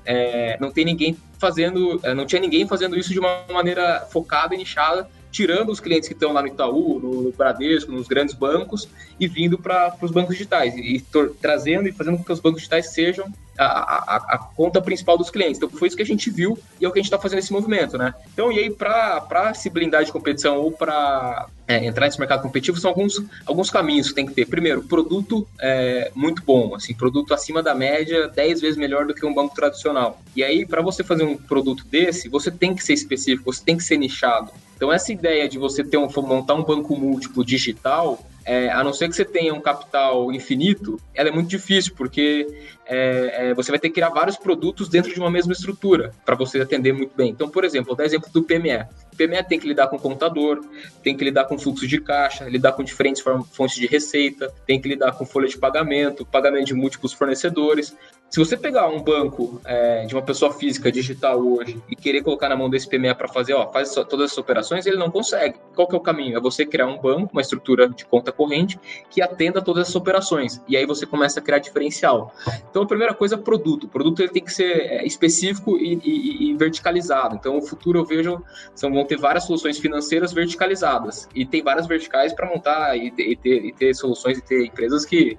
é, 0.05 0.57
não 0.59 0.71
tem 0.71 0.85
ninguém 0.85 1.17
fazendo, 1.39 1.99
é, 2.03 2.13
não 2.13 2.25
tinha 2.25 2.41
ninguém 2.41 2.67
fazendo 2.67 2.97
isso 2.97 3.11
de 3.11 3.19
uma 3.19 3.45
maneira 3.51 4.05
focada 4.11 4.53
e 4.53 4.57
nichada, 4.57 5.09
tirando 5.35 5.69
os 5.69 5.81
clientes 5.81 6.07
que 6.07 6.13
estão 6.13 6.31
lá 6.31 6.41
no 6.41 6.47
Itaú, 6.47 6.97
no, 6.97 7.33
Bradesco, 7.33 7.91
nos 7.91 8.07
grandes 8.07 8.33
bancos 8.33 8.87
e 9.19 9.27
vindo 9.27 9.57
para 9.57 9.93
os 10.01 10.09
bancos 10.09 10.37
digitais 10.37 10.73
e, 10.77 11.03
trazendo 11.41 11.89
e 11.89 11.91
fazendo 11.91 12.17
com 12.17 12.23
que 12.23 12.31
os 12.31 12.39
bancos 12.39 12.61
digitais 12.61 12.93
sejam 12.93 13.29
a, 13.57 13.65
a, 13.65 14.15
a, 14.15 14.37
conta 14.37 14.81
principal 14.81 15.17
dos 15.17 15.29
clientes. 15.29 15.57
Então 15.57 15.69
foi 15.69 15.89
isso 15.89 15.97
que 15.97 16.03
a 16.03 16.05
gente 16.05 16.29
viu 16.29 16.57
e 16.79 16.85
é 16.85 16.87
o 16.87 16.91
que 16.91 16.99
a 16.99 17.01
gente 17.01 17.07
está 17.07 17.19
fazendo 17.19 17.39
nesse 17.39 17.51
movimento, 17.51 17.97
né? 17.97 18.13
Então, 18.33 18.49
e 18.49 18.59
aí, 18.59 18.69
para 18.69 19.53
se 19.53 19.69
blindar 19.69 20.05
de 20.05 20.11
competição 20.13 20.57
ou 20.57 20.71
para 20.71 21.47
é, 21.67 21.85
entrar 21.85 22.05
nesse 22.05 22.19
mercado 22.19 22.41
competitivo, 22.41 22.79
são 22.79 22.91
alguns, 22.91 23.21
alguns 23.45 23.69
caminhos 23.69 24.07
que 24.07 24.15
tem 24.15 24.25
que 24.25 24.33
ter. 24.33 24.45
Primeiro, 24.45 24.83
produto 24.83 25.45
é, 25.59 26.11
muito 26.15 26.43
bom, 26.43 26.75
assim, 26.75 26.93
produto 26.93 27.33
acima 27.33 27.61
da 27.61 27.75
média, 27.75 28.29
10 28.29 28.61
vezes 28.61 28.77
melhor 28.77 29.05
do 29.05 29.13
que 29.13 29.25
um 29.25 29.33
banco 29.33 29.53
tradicional. 29.53 30.21
E 30.33 30.41
aí, 30.41 30.65
para 30.65 30.81
você 30.81 31.03
fazer 31.03 31.25
um 31.25 31.35
produto 31.35 31.85
desse, 31.85 32.29
você 32.29 32.49
tem 32.49 32.73
que 32.73 32.83
ser 32.83 32.93
específico, 32.93 33.51
você 33.51 33.63
tem 33.63 33.75
que 33.75 33.83
ser 33.83 33.97
nichado. 33.97 34.49
Então, 34.75 34.91
essa 34.91 35.11
ideia 35.11 35.47
de 35.47 35.57
você 35.57 35.83
ter 35.83 35.97
um, 35.97 36.07
montar 36.17 36.53
um 36.55 36.63
banco 36.63 36.95
múltiplo 36.95 37.45
digital 37.45 38.19
é, 38.45 38.69
a 38.69 38.83
não 38.83 38.93
ser 38.93 39.09
que 39.09 39.15
você 39.15 39.25
tenha 39.25 39.53
um 39.53 39.59
capital 39.59 40.31
infinito, 40.31 41.01
ela 41.15 41.29
é 41.29 41.31
muito 41.31 41.49
difícil, 41.49 41.93
porque 41.97 42.47
é, 42.87 43.49
é, 43.49 43.53
você 43.53 43.71
vai 43.71 43.79
ter 43.79 43.89
que 43.89 43.95
criar 43.95 44.09
vários 44.09 44.37
produtos 44.37 44.87
dentro 44.87 45.13
de 45.13 45.19
uma 45.19 45.31
mesma 45.31 45.53
estrutura 45.53 46.11
para 46.23 46.35
você 46.35 46.61
atender 46.61 46.93
muito 46.93 47.15
bem. 47.15 47.29
Então, 47.31 47.49
por 47.49 47.63
exemplo, 47.63 47.87
vou 47.87 47.95
dar 47.95 48.05
exemplo 48.05 48.29
do 48.31 48.43
PME. 48.43 48.85
O 49.11 49.17
PME 49.17 49.43
tem 49.47 49.59
que 49.59 49.67
lidar 49.67 49.87
com 49.87 49.97
contador, 49.97 50.61
tem 51.01 51.15
que 51.15 51.23
lidar 51.23 51.45
com 51.45 51.57
fluxo 51.57 51.87
de 51.87 51.99
caixa, 51.99 52.45
lidar 52.45 52.73
com 52.73 52.83
diferentes 52.83 53.23
fontes 53.51 53.75
de 53.75 53.87
receita, 53.87 54.53
tem 54.67 54.79
que 54.79 54.89
lidar 54.89 55.13
com 55.13 55.25
folha 55.25 55.47
de 55.47 55.57
pagamento, 55.57 56.25
pagamento 56.25 56.65
de 56.65 56.73
múltiplos 56.73 57.13
fornecedores. 57.13 57.95
Se 58.29 58.39
você 58.39 58.57
pegar 58.57 58.89
um 58.89 59.01
banco 59.01 59.61
é, 59.63 60.05
de 60.05 60.13
uma 60.13 60.21
pessoa 60.21 60.51
física 60.51 60.91
digital 60.91 61.39
hoje 61.39 61.81
e 61.89 61.95
querer 61.95 62.21
colocar 62.21 62.49
na 62.49 62.55
mão 62.55 62.69
desse 62.69 62.89
PME 62.89 63.13
para 63.15 63.27
fazer, 63.27 63.53
ó, 63.53 63.71
faz 63.71 63.93
todas 63.93 64.25
essas 64.25 64.37
operações, 64.37 64.85
ele 64.85 64.97
não 64.97 65.09
consegue. 65.09 65.57
Qual 65.73 65.87
que 65.87 65.95
é 65.95 65.97
o 65.97 66.01
caminho? 66.01 66.37
É 66.37 66.41
você 66.41 66.65
criar 66.65 66.87
um 66.87 66.97
banco, 66.97 67.29
uma 67.31 67.41
estrutura 67.41 67.87
de 67.87 68.05
conta 68.05 68.31
corrente 68.31 68.77
que 69.09 69.21
atenda 69.21 69.61
todas 69.61 69.83
essas 69.83 69.95
operações. 69.95 70.61
E 70.67 70.75
aí 70.75 70.85
você 70.85 71.05
começa 71.05 71.39
a 71.39 71.43
criar 71.43 71.59
diferencial. 71.59 72.33
Então, 72.75 72.83
a 72.83 72.87
primeira 72.87 73.13
coisa 73.13 73.35
é 73.35 73.37
produto. 73.37 73.85
O 73.85 73.87
produto 73.87 74.19
ele 74.19 74.27
tem 74.27 74.43
que 74.43 74.51
ser 74.51 74.65
é, 74.65 75.05
específico 75.07 75.77
e, 75.77 75.97
e, 76.03 76.49
e 76.49 76.57
verticalizado. 76.57 77.33
Então, 77.33 77.57
o 77.57 77.61
futuro 77.61 77.99
eu 77.99 78.03
vejo 78.03 78.43
são, 78.75 78.91
vão 78.91 79.05
ter 79.05 79.17
várias 79.17 79.45
soluções 79.45 79.79
financeiras 79.79 80.33
verticalizadas. 80.33 81.29
E 81.33 81.45
tem 81.45 81.63
várias 81.63 81.87
verticais 81.87 82.33
para 82.33 82.45
montar 82.45 82.97
e, 82.97 83.13
e, 83.17 83.35
ter, 83.37 83.65
e 83.65 83.71
ter 83.71 83.93
soluções 83.93 84.39
e 84.39 84.41
ter 84.41 84.65
empresas 84.65 85.05
que 85.05 85.37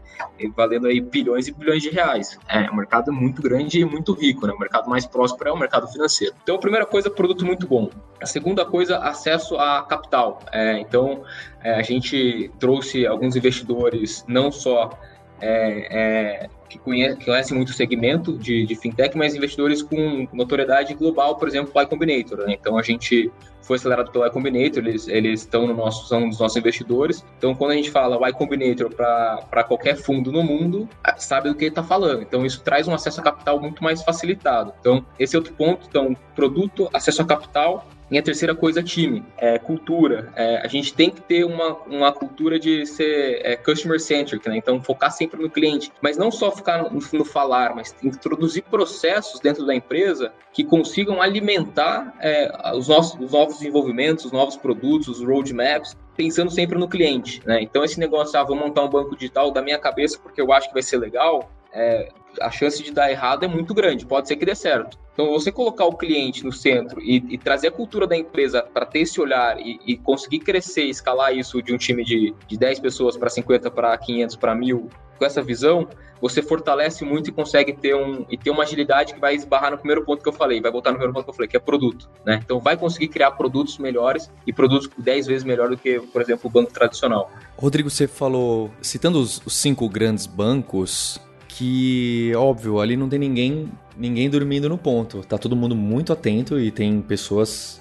valendo 0.56 0.86
aí 0.86 0.98
bilhões 0.98 1.46
e 1.46 1.52
bilhões 1.52 1.82
de 1.82 1.90
reais. 1.90 2.38
É, 2.48 2.74
mercado 2.74 3.12
muito 3.12 3.42
grande 3.42 3.80
e 3.80 3.84
muito 3.84 4.14
rico, 4.14 4.46
né? 4.46 4.54
O 4.54 4.58
mercado 4.58 4.88
mais 4.88 5.04
próspero 5.04 5.50
é 5.50 5.52
o 5.52 5.58
mercado 5.58 5.86
financeiro. 5.88 6.34
Então, 6.42 6.56
a 6.56 6.58
primeira 6.58 6.86
coisa, 6.86 7.10
produto 7.10 7.44
muito 7.44 7.66
bom. 7.66 7.90
A 8.18 8.24
segunda 8.24 8.64
coisa, 8.64 8.96
acesso 8.96 9.58
a 9.58 9.82
capital. 9.82 10.40
É, 10.50 10.78
então, 10.78 11.22
é, 11.62 11.74
a 11.74 11.82
gente 11.82 12.50
trouxe 12.58 13.06
alguns 13.06 13.36
investidores, 13.36 14.24
não 14.26 14.50
só 14.50 14.98
é, 15.38 16.44
é 16.44 16.55
que, 16.68 16.78
conhece, 16.78 17.16
que 17.16 17.24
conhecem 17.24 17.56
muito 17.56 17.70
o 17.70 17.72
segmento 17.72 18.36
de, 18.36 18.66
de, 18.66 18.74
fintech, 18.74 19.16
mas 19.16 19.34
investidores 19.34 19.82
com 19.82 20.26
notoriedade 20.32 20.94
global, 20.94 21.36
por 21.36 21.48
exemplo, 21.48 21.72
o 21.74 21.80
Y 21.80 21.86
Combinator. 21.86 22.38
Né? 22.38 22.56
Então, 22.60 22.78
a 22.78 22.82
gente 22.82 23.30
foi 23.62 23.76
acelerado 23.76 24.10
pelo 24.12 24.24
Y 24.24 24.30
Combinator, 24.30 24.86
eles, 24.86 25.08
eles 25.08 25.40
estão 25.40 25.66
no 25.66 25.74
nosso, 25.74 26.06
são 26.08 26.28
dos 26.28 26.38
nossos 26.38 26.56
investidores. 26.56 27.24
Então, 27.36 27.54
quando 27.54 27.72
a 27.72 27.74
gente 27.74 27.90
fala 27.90 28.16
Y 28.28 28.32
Combinator 28.34 28.90
para 28.94 29.64
qualquer 29.64 29.96
fundo 29.96 30.30
no 30.30 30.42
mundo, 30.42 30.88
sabe 31.16 31.48
do 31.48 31.54
que 31.54 31.64
está 31.66 31.82
falando. 31.82 32.22
Então, 32.22 32.46
isso 32.46 32.62
traz 32.62 32.86
um 32.86 32.94
acesso 32.94 33.20
a 33.20 33.24
capital 33.24 33.60
muito 33.60 33.82
mais 33.82 34.02
facilitado. 34.02 34.72
Então, 34.80 35.04
esse 35.18 35.34
é 35.34 35.38
outro 35.38 35.54
ponto. 35.54 35.86
Então, 35.88 36.16
produto, 36.34 36.88
acesso 36.92 37.22
a 37.22 37.24
capital 37.24 37.86
e 38.10 38.18
a 38.18 38.22
terceira 38.22 38.54
coisa, 38.54 38.82
time, 38.82 39.24
é, 39.36 39.58
cultura. 39.58 40.32
É, 40.36 40.58
a 40.58 40.68
gente 40.68 40.94
tem 40.94 41.10
que 41.10 41.20
ter 41.20 41.44
uma, 41.44 41.74
uma 41.86 42.12
cultura 42.12 42.58
de 42.58 42.86
ser 42.86 43.40
é, 43.44 43.56
customer-centric, 43.56 44.48
né? 44.48 44.56
Então, 44.56 44.80
focar 44.80 45.10
sempre 45.10 45.42
no 45.42 45.50
cliente. 45.50 45.92
Mas 46.00 46.16
não 46.16 46.30
só 46.30 46.50
ficar 46.52 46.84
no, 46.84 47.00
no, 47.12 47.24
falar, 47.24 47.74
mas 47.74 47.94
introduzir 48.02 48.62
processos 48.64 49.40
dentro 49.40 49.66
da 49.66 49.74
empresa 49.74 50.32
que 50.52 50.62
consigam 50.62 51.20
alimentar 51.20 52.14
é, 52.20 52.72
os, 52.74 52.88
nossos, 52.88 53.20
os 53.20 53.32
novos 53.32 53.58
desenvolvimentos, 53.58 54.24
os 54.24 54.32
novos 54.32 54.56
produtos, 54.56 55.08
os 55.08 55.26
roadmaps, 55.26 55.96
pensando 56.16 56.50
sempre 56.50 56.78
no 56.78 56.88
cliente, 56.88 57.42
né? 57.44 57.60
Então, 57.60 57.84
esse 57.84 57.98
negócio, 57.98 58.38
ah, 58.38 58.44
vou 58.44 58.56
montar 58.56 58.84
um 58.84 58.88
banco 58.88 59.16
digital 59.16 59.50
da 59.50 59.60
minha 59.60 59.78
cabeça 59.78 60.18
porque 60.22 60.40
eu 60.40 60.52
acho 60.52 60.68
que 60.68 60.74
vai 60.74 60.82
ser 60.82 60.96
legal, 60.96 61.50
é, 61.72 62.08
a 62.40 62.50
chance 62.50 62.82
de 62.82 62.90
dar 62.90 63.10
errado 63.10 63.44
é 63.44 63.48
muito 63.48 63.74
grande, 63.74 64.06
pode 64.06 64.28
ser 64.28 64.36
que 64.36 64.44
dê 64.44 64.54
certo. 64.54 64.98
Então, 65.12 65.30
você 65.30 65.50
colocar 65.50 65.86
o 65.86 65.96
cliente 65.96 66.44
no 66.44 66.52
centro 66.52 67.00
e, 67.00 67.16
e 67.30 67.38
trazer 67.38 67.68
a 67.68 67.70
cultura 67.70 68.06
da 68.06 68.16
empresa 68.16 68.62
para 68.62 68.84
ter 68.84 69.00
esse 69.00 69.18
olhar 69.18 69.58
e, 69.58 69.80
e, 69.86 69.96
conseguir 69.96 70.40
crescer, 70.40 70.84
escalar 70.84 71.34
isso 71.34 71.62
de 71.62 71.72
um 71.72 71.78
time 71.78 72.04
de, 72.04 72.34
de 72.46 72.58
10 72.58 72.80
pessoas 72.80 73.16
para 73.16 73.30
50, 73.30 73.70
para 73.70 73.96
500, 73.96 74.36
para 74.36 74.54
1000, 74.54 74.90
com 75.18 75.24
essa 75.24 75.42
visão, 75.42 75.88
você 76.20 76.42
fortalece 76.42 77.04
muito 77.04 77.28
e 77.28 77.32
consegue 77.32 77.72
ter, 77.72 77.94
um, 77.94 78.24
e 78.30 78.36
ter 78.36 78.50
uma 78.50 78.62
agilidade 78.62 79.14
que 79.14 79.20
vai 79.20 79.34
esbarrar 79.34 79.70
no 79.70 79.78
primeiro 79.78 80.04
ponto 80.04 80.22
que 80.22 80.28
eu 80.28 80.32
falei, 80.32 80.60
vai 80.60 80.70
voltar 80.70 80.90
no 80.90 80.96
primeiro 80.96 81.14
ponto 81.14 81.24
que 81.24 81.30
eu 81.30 81.34
falei, 81.34 81.48
que 81.48 81.56
é 81.56 81.60
produto. 81.60 82.08
Né? 82.24 82.40
Então 82.44 82.60
vai 82.60 82.76
conseguir 82.76 83.08
criar 83.08 83.32
produtos 83.32 83.78
melhores 83.78 84.30
e 84.46 84.52
produtos 84.52 84.88
10 84.98 85.26
vezes 85.26 85.44
melhor 85.44 85.68
do 85.68 85.76
que, 85.76 86.00
por 86.00 86.22
exemplo, 86.22 86.48
o 86.48 86.50
banco 86.50 86.72
tradicional. 86.72 87.30
Rodrigo, 87.56 87.90
você 87.90 88.06
falou, 88.06 88.70
citando 88.80 89.20
os, 89.20 89.40
os 89.44 89.56
cinco 89.56 89.88
grandes 89.88 90.26
bancos, 90.26 91.20
que, 91.56 92.32
óbvio, 92.36 92.80
ali 92.80 92.98
não 92.98 93.08
tem 93.08 93.18
ninguém, 93.18 93.72
ninguém 93.96 94.28
dormindo 94.28 94.68
no 94.68 94.76
ponto. 94.76 95.22
Tá 95.22 95.38
todo 95.38 95.56
mundo 95.56 95.74
muito 95.74 96.12
atento 96.12 96.60
e 96.60 96.70
tem 96.70 97.00
pessoas 97.00 97.80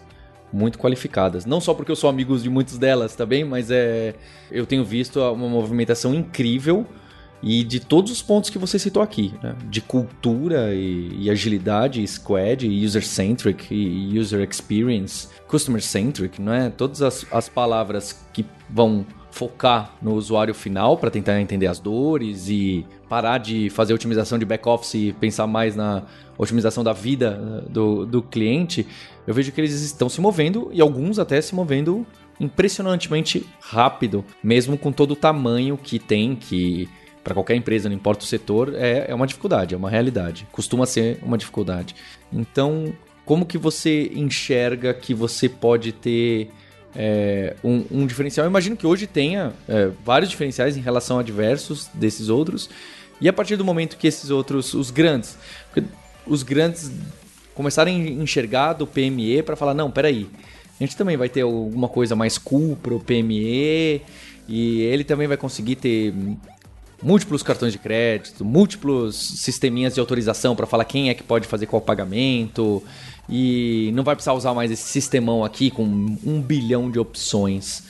muito 0.52 0.80
qualificadas. 0.80 1.46
Não 1.46 1.60
só 1.60 1.74
porque 1.74 1.92
eu 1.92 1.96
sou 1.96 2.10
amigo 2.10 2.38
de 2.38 2.50
muitas 2.50 2.78
delas, 2.78 3.14
tá 3.16 3.26
bem? 3.26 3.44
Mas 3.44 3.70
é, 3.70 4.16
eu 4.50 4.66
tenho 4.66 4.86
visto 4.86 5.20
uma 5.20 5.50
movimentação 5.50 6.16
incrível 6.16 6.86
e 7.44 7.66
de 7.66 7.82
todos 7.82 8.14
os 8.14 8.22
pontos 8.22 8.50
que 8.50 8.58
você 8.58 8.80
citou 8.80 9.04
aqui, 9.04 9.34
né? 9.44 9.54
de 9.70 9.82
cultura 9.82 10.74
e, 10.74 11.24
e 11.24 11.30
agilidade, 11.30 12.08
squad, 12.08 12.66
user-centric 12.66 13.74
e 13.76 14.18
user 14.18 14.48
experience, 14.50 15.28
customer-centric, 15.50 16.42
não 16.42 16.54
é? 16.54 16.70
Todas 16.70 17.02
as, 17.02 17.26
as 17.30 17.50
palavras 17.50 18.26
que 18.32 18.46
vão 18.70 19.06
focar 19.36 19.94
no 20.02 20.14
usuário 20.14 20.54
final 20.54 20.98
para 20.98 21.12
tentar 21.12 21.42
entender 21.42 21.68
as 21.68 21.78
dores 21.78 22.48
e 22.48 22.86
parar 23.10 23.38
de 23.38 23.70
fazer 23.70 23.94
otimização 23.94 24.40
de 24.40 24.46
back-office 24.46 24.94
e 24.94 25.12
pensar 25.12 25.46
mais 25.46 25.76
na 25.76 26.04
otimização 26.38 26.86
da 26.86 26.94
vida 26.94 27.32
né, 27.32 27.64
do, 27.70 28.06
do 28.06 28.22
cliente, 28.22 28.88
eu 29.28 29.34
vejo 29.34 29.52
que 29.52 29.60
eles 29.60 29.74
estão 29.74 30.08
se 30.08 30.22
movendo 30.22 30.70
e 30.72 30.80
alguns 30.80 31.20
até 31.20 31.42
se 31.42 31.54
movendo 31.54 32.08
impressionantemente 32.40 33.46
rápido, 33.60 34.24
mesmo 34.42 34.78
com 34.78 34.90
todo 34.90 35.12
o 35.12 35.16
tamanho 35.18 35.78
que 35.78 36.00
tem, 36.00 36.34
que 36.34 36.88
para 37.22 37.34
qualquer 37.34 37.56
empresa, 37.56 37.90
não 37.90 37.96
importa 37.96 38.24
o 38.24 38.28
setor, 38.28 38.74
é, 38.74 39.08
é 39.10 39.14
uma 39.14 39.28
dificuldade, 39.28 39.76
é 39.76 39.78
uma 39.78 39.90
realidade. 39.90 40.48
Costuma 40.50 40.86
ser 40.86 41.20
uma 41.22 41.38
dificuldade. 41.38 41.94
Então, 42.32 42.94
como 43.26 43.46
que 43.46 43.58
você 43.58 44.12
enxerga 44.16 44.94
que 44.94 45.14
você 45.14 45.50
pode 45.50 45.92
ter 45.92 46.52
é, 46.96 47.56
um, 47.64 47.84
um, 47.92 48.08
diferencial? 48.08 48.46
Eu 48.46 48.50
imagino 48.50 48.76
que 48.76 48.88
hoje 48.88 49.06
tenha 49.06 49.54
é, 49.68 49.90
vários 50.04 50.30
diferenciais 50.30 50.78
em 50.78 50.82
relação 50.82 51.20
a 51.20 51.24
diversos 51.24 51.90
desses 51.94 52.30
outros. 52.30 52.70
E 53.20 53.30
a 53.30 53.34
partir 53.34 53.56
do 53.56 53.66
momento 53.66 53.98
que 53.98 54.08
esses 54.08 54.30
outros, 54.30 54.74
os 54.74 54.92
grandes, 54.92 55.38
os 56.26 56.44
grandes 56.44 56.92
começarem 57.54 58.02
a 58.02 58.10
enxergar 58.24 58.74
do 58.74 58.86
PME 58.86 59.42
para 59.44 59.56
falar, 59.56 59.74
não, 59.74 59.90
peraí, 59.90 60.30
a 60.80 60.84
gente 60.84 60.98
também 60.98 61.16
vai 61.16 61.30
ter 61.30 61.42
alguma 61.42 61.88
coisa 61.88 62.16
mais 62.16 62.38
cool 62.38 62.76
pro 62.76 63.00
PME 63.00 64.02
e 64.48 64.82
ele 64.82 65.04
também 65.04 65.28
vai 65.28 65.38
conseguir 65.38 65.78
ter 65.78 66.14
múltiplos 67.02 67.44
cartões 67.44 67.72
de 67.72 67.80
crédito, 67.80 68.44
múltiplos 68.44 69.16
sisteminhas 69.16 69.94
de 69.94 70.00
autorização 70.00 70.56
para 70.56 70.66
falar 70.66 70.86
quem 70.86 71.10
é 71.10 71.14
que 71.14 71.24
pode 71.24 71.48
fazer 71.48 71.66
qual 71.66 71.82
pagamento 71.82 72.84
e 73.30 73.92
não 73.94 74.04
vai 74.04 74.16
precisar 74.16 74.34
usar 74.34 74.54
mais 74.54 74.72
esse 74.72 74.84
sistemão 74.84 75.44
aqui 75.44 75.72
com 75.72 75.84
um 75.84 76.42
bilhão 76.42 76.90
de 76.92 77.00
opções. 77.00 77.84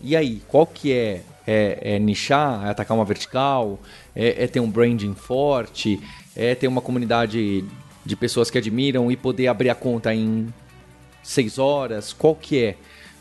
E 0.00 0.16
aí, 0.16 0.42
qual 0.48 0.66
que 0.66 0.92
é? 0.92 1.22
É, 1.46 1.94
é 1.94 1.98
nichar, 1.98 2.66
é 2.66 2.70
atacar 2.70 2.96
uma 2.96 3.04
vertical, 3.04 3.78
é, 4.14 4.44
é 4.44 4.46
ter 4.46 4.60
um 4.60 4.70
branding 4.70 5.14
forte, 5.14 5.98
é 6.36 6.54
ter 6.54 6.68
uma 6.68 6.80
comunidade 6.80 7.64
de 8.04 8.16
pessoas 8.16 8.50
que 8.50 8.58
admiram 8.58 9.10
e 9.10 9.16
poder 9.16 9.48
abrir 9.48 9.70
a 9.70 9.74
conta 9.74 10.14
em 10.14 10.52
seis 11.22 11.58
horas? 11.58 12.12
Qual 12.12 12.36
que 12.36 12.62
é? 12.62 12.76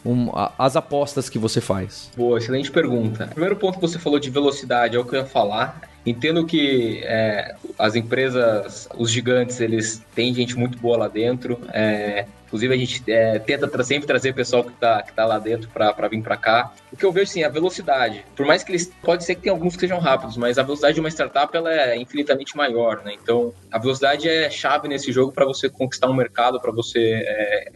um, 0.06 0.30
a, 0.34 0.54
as 0.58 0.75
apostas 0.75 1.30
que 1.30 1.38
você 1.38 1.62
faz? 1.62 2.12
Boa, 2.16 2.38
excelente 2.38 2.72
pergunta. 2.72 3.28
Primeiro 3.28 3.56
ponto 3.56 3.75
que 3.75 3.82
você 3.82 4.00
falou 4.00 4.20
de 4.20 4.30
velocidade 4.30 4.96
é 4.96 5.00
o 5.00 5.06
que 5.06 5.16
eu 5.16 5.20
ia 5.20 5.25
falar. 5.25 5.88
Entendo 6.06 6.46
que 6.46 7.01
é, 7.03 7.56
as 7.77 7.96
empresas, 7.96 8.88
os 8.98 9.12
gigantes, 9.12 9.60
eles 9.60 10.01
têm 10.15 10.34
gente 10.34 10.56
muito 10.56 10.77
boa 10.77 10.98
lá 10.98 11.08
dentro. 11.08 11.60
É, 11.74 12.25
Inclusive, 12.50 12.74
a 12.74 12.77
gente 12.77 13.03
é, 13.08 13.38
tenta 13.38 13.68
tra 13.68 13.84
sempre 13.84 14.08
trazer 14.08 14.32
o 14.32 14.34
pessoal 14.34 14.63
que 14.63 14.72
está 14.72 15.03
que 15.03 15.13
tá 15.13 15.25
lá 15.25 15.38
dentro 15.38 15.70
para 15.70 16.08
vir 16.08 16.22
para 16.24 16.36
cá. 16.36 16.74
O 16.91 16.98
que 16.98 17.06
eu 17.06 17.12
vejo, 17.12 17.29
assim, 17.29 17.44
a 17.44 17.50
velocidade. 17.50 18.25
Por 18.36 18.46
mais 18.46 18.63
que 18.63 18.72
eles... 18.72 18.91
Pode 19.03 19.24
ser 19.24 19.36
que 19.36 19.41
tenha 19.41 19.53
alguns 19.53 19.75
que 19.75 19.82
sejam 19.82 20.00
rápidos, 20.00 20.36
mas 20.36 20.58
a 20.58 20.63
velocidade 20.63 20.96
de 20.96 21.00
uma 21.00 21.10
startup, 21.10 21.56
ela 21.56 21.72
é 21.72 21.96
infinitamente 21.96 22.58
maior, 22.58 23.03
né? 23.03 23.13
Então, 23.22 23.53
a 23.72 23.77
velocidade 23.77 24.27
é 24.27 24.50
chave 24.50 24.88
nesse 24.88 25.12
jogo 25.12 25.32
para 25.32 25.46
você 25.46 25.70
conquistar 25.70 26.10
um 26.10 26.13
mercado, 26.13 26.60
para 26.60 26.72
você 26.72 27.24
é, 27.24 27.72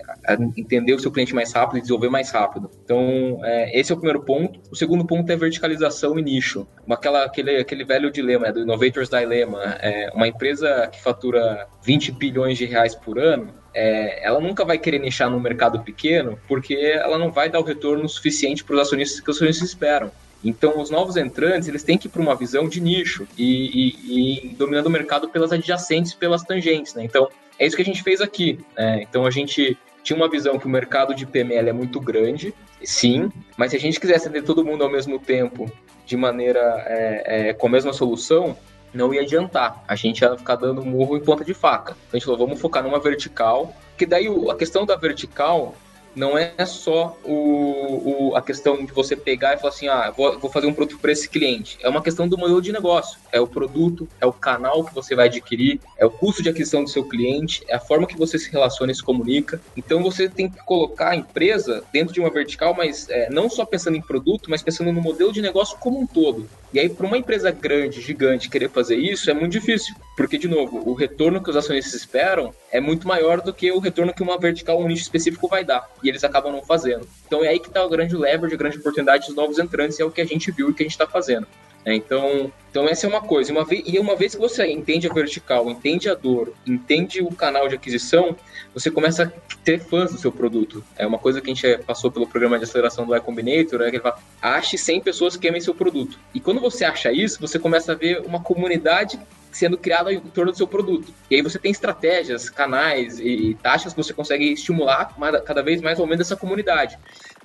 entender 0.57 0.93
o 0.93 0.99
seu 0.99 1.11
cliente 1.11 1.35
mais 1.35 1.53
rápido 1.53 1.77
e 1.77 1.81
desenvolver 1.81 2.09
mais 2.09 2.31
rápido. 2.31 2.69
Então, 2.83 3.39
é, 3.43 3.79
esse 3.79 3.91
é 3.91 3.95
o 3.95 3.97
primeiro 3.97 4.23
ponto. 4.23 4.59
O 4.71 4.75
segundo 4.75 5.05
ponto 5.05 5.31
é 5.31 5.35
verticalização 5.35 6.17
e 6.17 6.23
nicho. 6.23 6.67
Aquela, 6.89 7.25
aquele, 7.25 7.57
aquele 7.57 7.85
velho 7.85 8.11
dilema, 8.11 8.47
é, 8.47 8.51
do 8.51 8.61
Innovators 8.61 9.09
Dilemma. 9.09 9.77
É, 9.79 10.09
uma 10.13 10.27
empresa 10.27 10.87
que 10.91 11.01
fatura 11.01 11.67
20 11.83 12.11
bilhões 12.13 12.57
de 12.57 12.65
reais 12.65 12.95
por 12.95 13.19
ano, 13.19 13.53
é, 13.73 14.25
ela 14.25 14.39
nunca 14.39 14.63
vai 14.63 14.77
querer 14.77 14.99
nichar 14.99 15.29
no 15.29 15.39
mercado 15.39 15.79
pequeno 15.79 16.37
porque 16.47 16.75
ela 16.75 17.17
não 17.17 17.31
vai 17.31 17.49
dar 17.49 17.59
o 17.59 17.63
retorno 17.63 18.07
suficiente 18.07 18.63
para 18.63 18.75
os 18.75 18.81
acionistas 18.81 19.19
que 19.19 19.29
os 19.29 19.37
acionistas 19.37 19.69
esperam. 19.69 20.11
Então, 20.43 20.79
os 20.79 20.89
novos 20.89 21.15
entrantes, 21.15 21.67
eles 21.67 21.83
têm 21.83 21.97
que 21.97 22.07
ir 22.07 22.09
para 22.09 22.21
uma 22.21 22.35
visão 22.35 22.67
de 22.67 22.81
nicho 22.81 23.25
e, 23.37 23.95
e, 23.95 24.47
e, 24.47 24.55
dominando 24.55 24.87
o 24.87 24.89
mercado 24.89 25.29
pelas 25.29 25.53
adjacentes, 25.53 26.13
pelas 26.13 26.43
tangentes, 26.43 26.93
né? 26.93 27.03
Então, 27.03 27.29
é 27.57 27.65
isso 27.65 27.75
que 27.77 27.81
a 27.81 27.85
gente 27.85 28.03
fez 28.03 28.19
aqui. 28.19 28.59
Né? 28.75 29.03
Então, 29.03 29.25
a 29.25 29.31
gente 29.31 29.77
tinha 30.03 30.17
uma 30.17 30.29
visão 30.29 30.59
que 30.59 30.65
o 30.65 30.69
mercado 30.69 31.15
de 31.15 31.25
PML 31.25 31.69
é 31.69 31.73
muito 31.73 31.99
grande, 32.01 32.53
sim, 32.83 33.31
mas 33.55 33.71
se 33.71 33.77
a 33.77 33.79
gente 33.79 33.99
quisesse 34.01 34.27
atender 34.27 34.43
todo 34.43 34.65
mundo 34.65 34.83
ao 34.83 34.91
mesmo 34.91 35.17
tempo, 35.17 35.71
de 36.05 36.17
maneira 36.17 36.59
é, 36.85 37.49
é, 37.49 37.53
com 37.53 37.67
a 37.67 37.69
mesma 37.69 37.93
solução, 37.93 38.57
não 38.93 39.13
ia 39.13 39.21
adiantar. 39.21 39.83
A 39.87 39.95
gente 39.95 40.21
ia 40.21 40.37
ficar 40.37 40.55
dando 40.55 40.83
murro 40.83 41.17
em 41.17 41.21
ponta 41.21 41.43
de 41.43 41.53
faca. 41.53 41.91
Então 41.91 42.09
a 42.13 42.17
gente 42.17 42.25
falou, 42.25 42.39
vamos 42.39 42.61
focar 42.61 42.83
numa 42.83 42.99
vertical, 42.99 43.75
que 43.97 44.05
daí 44.05 44.27
a 44.49 44.55
questão 44.55 44.85
da 44.85 44.95
vertical 44.95 45.75
não 46.15 46.37
é 46.37 46.53
só 46.65 47.17
o, 47.23 48.29
o, 48.29 48.35
a 48.35 48.41
questão 48.41 48.83
de 48.83 48.91
você 48.91 49.15
pegar 49.15 49.53
e 49.53 49.57
falar 49.57 49.73
assim, 49.73 49.87
ah, 49.87 50.11
vou, 50.15 50.39
vou 50.39 50.49
fazer 50.49 50.67
um 50.67 50.73
produto 50.73 50.99
para 50.99 51.11
esse 51.11 51.27
cliente. 51.27 51.77
É 51.81 51.89
uma 51.89 52.01
questão 52.01 52.27
do 52.27 52.37
modelo 52.37 52.61
de 52.61 52.71
negócio. 52.71 53.19
É 53.31 53.39
o 53.39 53.47
produto, 53.47 54.07
é 54.19 54.25
o 54.25 54.33
canal 54.33 54.83
que 54.83 54.93
você 54.93 55.15
vai 55.15 55.27
adquirir, 55.27 55.79
é 55.97 56.05
o 56.05 56.11
custo 56.11 56.43
de 56.43 56.49
aquisição 56.49 56.83
do 56.83 56.89
seu 56.89 57.03
cliente, 57.03 57.63
é 57.67 57.75
a 57.75 57.79
forma 57.79 58.07
que 58.07 58.17
você 58.17 58.37
se 58.37 58.51
relaciona 58.51 58.91
e 58.91 58.95
se 58.95 59.03
comunica. 59.03 59.61
Então 59.75 60.01
você 60.01 60.29
tem 60.29 60.49
que 60.49 60.57
colocar 60.65 61.09
a 61.09 61.15
empresa 61.15 61.83
dentro 61.91 62.13
de 62.13 62.19
uma 62.19 62.29
vertical, 62.29 62.73
mas 62.73 63.09
é, 63.09 63.29
não 63.29 63.49
só 63.49 63.65
pensando 63.65 63.97
em 63.97 64.01
produto, 64.01 64.49
mas 64.49 64.61
pensando 64.61 64.91
no 64.91 65.01
modelo 65.01 65.31
de 65.31 65.41
negócio 65.41 65.77
como 65.77 65.99
um 65.99 66.07
todo. 66.07 66.47
E 66.73 66.79
aí, 66.79 66.89
para 66.89 67.05
uma 67.05 67.17
empresa 67.17 67.51
grande, 67.51 68.01
gigante, 68.01 68.49
querer 68.49 68.67
fazer 68.67 68.95
isso 68.95 69.29
é 69.29 69.33
muito 69.33 69.51
difícil, 69.51 69.93
porque, 70.17 70.39
de 70.39 70.47
novo, 70.47 70.81
o 70.89 70.95
retorno 70.95 71.41
que 71.41 71.51
os 71.51 71.55
acionistas 71.55 71.93
esperam 71.93 72.51
é 72.71 72.81
muito 72.81 73.07
maior 73.07 73.41
do 73.41 73.53
que 73.53 73.71
o 73.71 73.77
retorno 73.77 74.11
que 74.11 74.23
uma 74.23 74.39
vertical, 74.39 74.81
um 74.81 74.87
nicho 74.87 75.03
específico 75.03 75.47
vai 75.47 75.63
dar 75.63 75.87
e 76.03 76.09
eles 76.09 76.23
acabam 76.23 76.51
não 76.51 76.63
fazendo. 76.63 77.07
Então 77.25 77.43
é 77.43 77.49
aí 77.49 77.59
que 77.59 77.67
está 77.67 77.83
o 77.83 77.89
grande 77.89 78.15
leverage, 78.15 78.55
a 78.55 78.57
grande 78.57 78.77
oportunidade 78.77 79.27
dos 79.27 79.35
novos 79.35 79.57
entrantes, 79.59 79.99
é 79.99 80.05
o 80.05 80.11
que 80.11 80.21
a 80.21 80.25
gente 80.25 80.51
viu 80.51 80.69
e 80.69 80.73
que 80.73 80.83
a 80.83 80.85
gente 80.85 80.91
está 80.91 81.07
fazendo. 81.07 81.47
É, 81.85 81.93
então, 81.93 82.51
então 82.69 82.87
essa 82.87 83.05
é 83.05 83.09
uma 83.09 83.21
coisa. 83.21 83.51
Uma 83.51 83.65
vez, 83.65 83.83
e 83.85 83.99
uma 83.99 84.15
vez 84.15 84.35
que 84.35 84.41
você 84.41 84.65
entende 84.67 85.07
a 85.07 85.13
vertical, 85.13 85.69
entende 85.69 86.09
a 86.09 86.13
dor, 86.13 86.53
entende 86.65 87.21
o 87.21 87.29
canal 87.33 87.67
de 87.67 87.75
aquisição, 87.75 88.35
você 88.73 88.89
começa 88.89 89.23
a 89.23 89.55
ter 89.63 89.79
fãs 89.79 90.11
do 90.11 90.17
seu 90.17 90.31
produto. 90.31 90.83
É 90.97 91.05
uma 91.05 91.19
coisa 91.19 91.39
que 91.39 91.51
a 91.51 91.53
gente 91.53 91.83
passou 91.83 92.11
pelo 92.11 92.27
programa 92.27 92.57
de 92.57 92.63
aceleração 92.63 93.05
do 93.05 93.15
Y 93.15 93.21
Combinator, 93.21 93.81
é 93.81 93.89
que 93.89 93.97
ele 93.97 94.03
fala, 94.03 94.17
ache 94.41 94.77
100 94.77 95.01
pessoas 95.01 95.37
que 95.37 95.47
amem 95.47 95.61
seu 95.61 95.75
produto. 95.75 96.19
E 96.33 96.39
quando 96.39 96.59
você 96.59 96.83
acha 96.83 97.11
isso, 97.11 97.39
você 97.39 97.59
começa 97.59 97.91
a 97.91 97.95
ver 97.95 98.21
uma 98.25 98.41
comunidade 98.41 99.19
sendo 99.51 99.77
criada 99.77 100.11
em 100.11 100.19
torno 100.19 100.51
do 100.51 100.57
seu 100.57 100.67
produto. 100.67 101.13
E 101.29 101.35
aí 101.35 101.41
você 101.41 101.59
tem 101.59 101.71
estratégias, 101.71 102.49
canais 102.49 103.19
e 103.19 103.55
taxas 103.61 103.93
que 103.93 104.03
você 104.03 104.11
consegue 104.11 104.51
estimular 104.51 105.15
cada 105.45 105.61
vez 105.61 105.79
mais 105.79 105.99
ou 105.99 106.07
menos 106.07 106.25
essa 106.25 106.35
comunidade. 106.35 106.97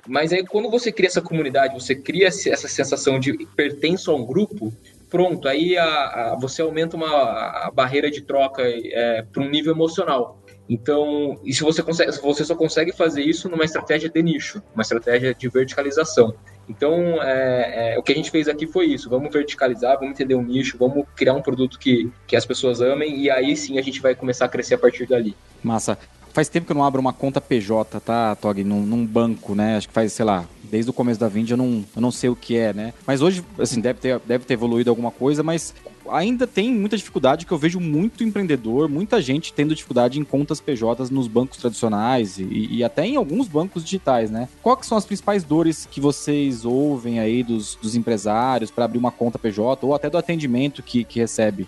Mas 0.06 0.32
aí 0.32 0.44
quando 0.44 0.70
você 0.70 0.90
cria 0.90 1.08
essa 1.08 1.20
comunidade, 1.20 1.74
você 1.74 1.94
cria 1.94 2.28
essa 2.28 2.68
sensação 2.68 3.20
de 3.20 3.34
pertenço 3.54 4.10
a 4.10 4.16
um 4.16 4.24
grupo, 4.24 4.72
pronto, 5.10 5.46
aí 5.46 5.76
a, 5.76 5.84
a, 5.84 6.36
você 6.40 6.62
aumenta 6.62 6.96
uma 6.96 7.08
a 7.08 7.70
barreira 7.70 8.10
de 8.10 8.22
troca 8.22 8.62
é, 8.64 9.22
para 9.22 9.42
um 9.42 9.50
nível 9.50 9.74
emocional. 9.74 10.42
Então, 10.68 11.40
e 11.44 11.54
se 11.54 11.62
você 11.62 11.82
consegue, 11.82 12.12
você 12.20 12.44
só 12.44 12.54
consegue 12.54 12.92
fazer 12.92 13.22
isso 13.22 13.48
numa 13.48 13.64
estratégia 13.64 14.08
de 14.08 14.22
nicho, 14.22 14.62
uma 14.74 14.82
estratégia 14.82 15.34
de 15.34 15.48
verticalização. 15.48 16.34
Então, 16.68 17.22
é, 17.22 17.94
é, 17.94 17.98
o 17.98 18.02
que 18.02 18.12
a 18.12 18.14
gente 18.14 18.30
fez 18.30 18.48
aqui 18.48 18.66
foi 18.66 18.86
isso: 18.86 19.08
vamos 19.08 19.32
verticalizar, 19.32 19.98
vamos 19.98 20.10
entender 20.12 20.34
um 20.34 20.42
nicho, 20.42 20.76
vamos 20.78 21.06
criar 21.16 21.32
um 21.32 21.40
produto 21.40 21.78
que, 21.78 22.10
que 22.26 22.36
as 22.36 22.44
pessoas 22.44 22.82
amem, 22.82 23.18
e 23.18 23.30
aí 23.30 23.56
sim 23.56 23.78
a 23.78 23.82
gente 23.82 24.00
vai 24.00 24.14
começar 24.14 24.44
a 24.44 24.48
crescer 24.48 24.74
a 24.74 24.78
partir 24.78 25.06
dali. 25.06 25.34
Massa. 25.62 25.98
Faz 26.30 26.48
tempo 26.48 26.66
que 26.66 26.72
eu 26.72 26.76
não 26.76 26.84
abro 26.84 27.00
uma 27.00 27.12
conta 27.12 27.40
PJ, 27.40 27.98
tá, 28.00 28.36
Tog, 28.36 28.62
num, 28.62 28.82
num 28.82 29.04
banco, 29.04 29.54
né? 29.54 29.76
Acho 29.76 29.88
que 29.88 29.94
faz, 29.94 30.12
sei 30.12 30.24
lá, 30.24 30.44
desde 30.62 30.90
o 30.90 30.92
começo 30.92 31.18
da 31.18 31.26
Vind 31.26 31.50
eu 31.50 31.56
não, 31.56 31.84
eu 31.96 32.02
não 32.02 32.12
sei 32.12 32.30
o 32.30 32.36
que 32.36 32.56
é, 32.56 32.72
né? 32.72 32.92
Mas 33.06 33.22
hoje, 33.22 33.42
assim, 33.58 33.80
deve 33.80 33.98
ter, 33.98 34.20
deve 34.20 34.44
ter 34.44 34.54
evoluído 34.54 34.90
alguma 34.90 35.10
coisa, 35.10 35.42
mas 35.42 35.74
ainda 36.10 36.46
tem 36.46 36.72
muita 36.72 36.96
dificuldade 36.96 37.46
que 37.46 37.52
eu 37.52 37.58
vejo 37.58 37.80
muito 37.80 38.24
empreendedor, 38.24 38.88
muita 38.88 39.20
gente 39.20 39.52
tendo 39.52 39.74
dificuldade 39.74 40.18
em 40.18 40.24
contas 40.24 40.60
PJs 40.60 41.10
nos 41.10 41.28
bancos 41.28 41.58
tradicionais 41.58 42.38
e, 42.38 42.68
e 42.70 42.84
até 42.84 43.06
em 43.06 43.16
alguns 43.16 43.48
bancos 43.48 43.84
digitais, 43.84 44.30
né? 44.30 44.48
Quais 44.62 44.86
são 44.86 44.98
as 44.98 45.04
principais 45.04 45.44
dores 45.44 45.86
que 45.90 46.00
vocês 46.00 46.64
ouvem 46.64 47.20
aí 47.20 47.42
dos, 47.42 47.74
dos 47.76 47.94
empresários 47.94 48.70
para 48.70 48.84
abrir 48.84 48.98
uma 48.98 49.10
conta 49.10 49.38
PJ 49.38 49.84
ou 49.84 49.94
até 49.94 50.08
do 50.10 50.18
atendimento 50.18 50.82
que, 50.82 51.04
que 51.04 51.18
recebe? 51.20 51.66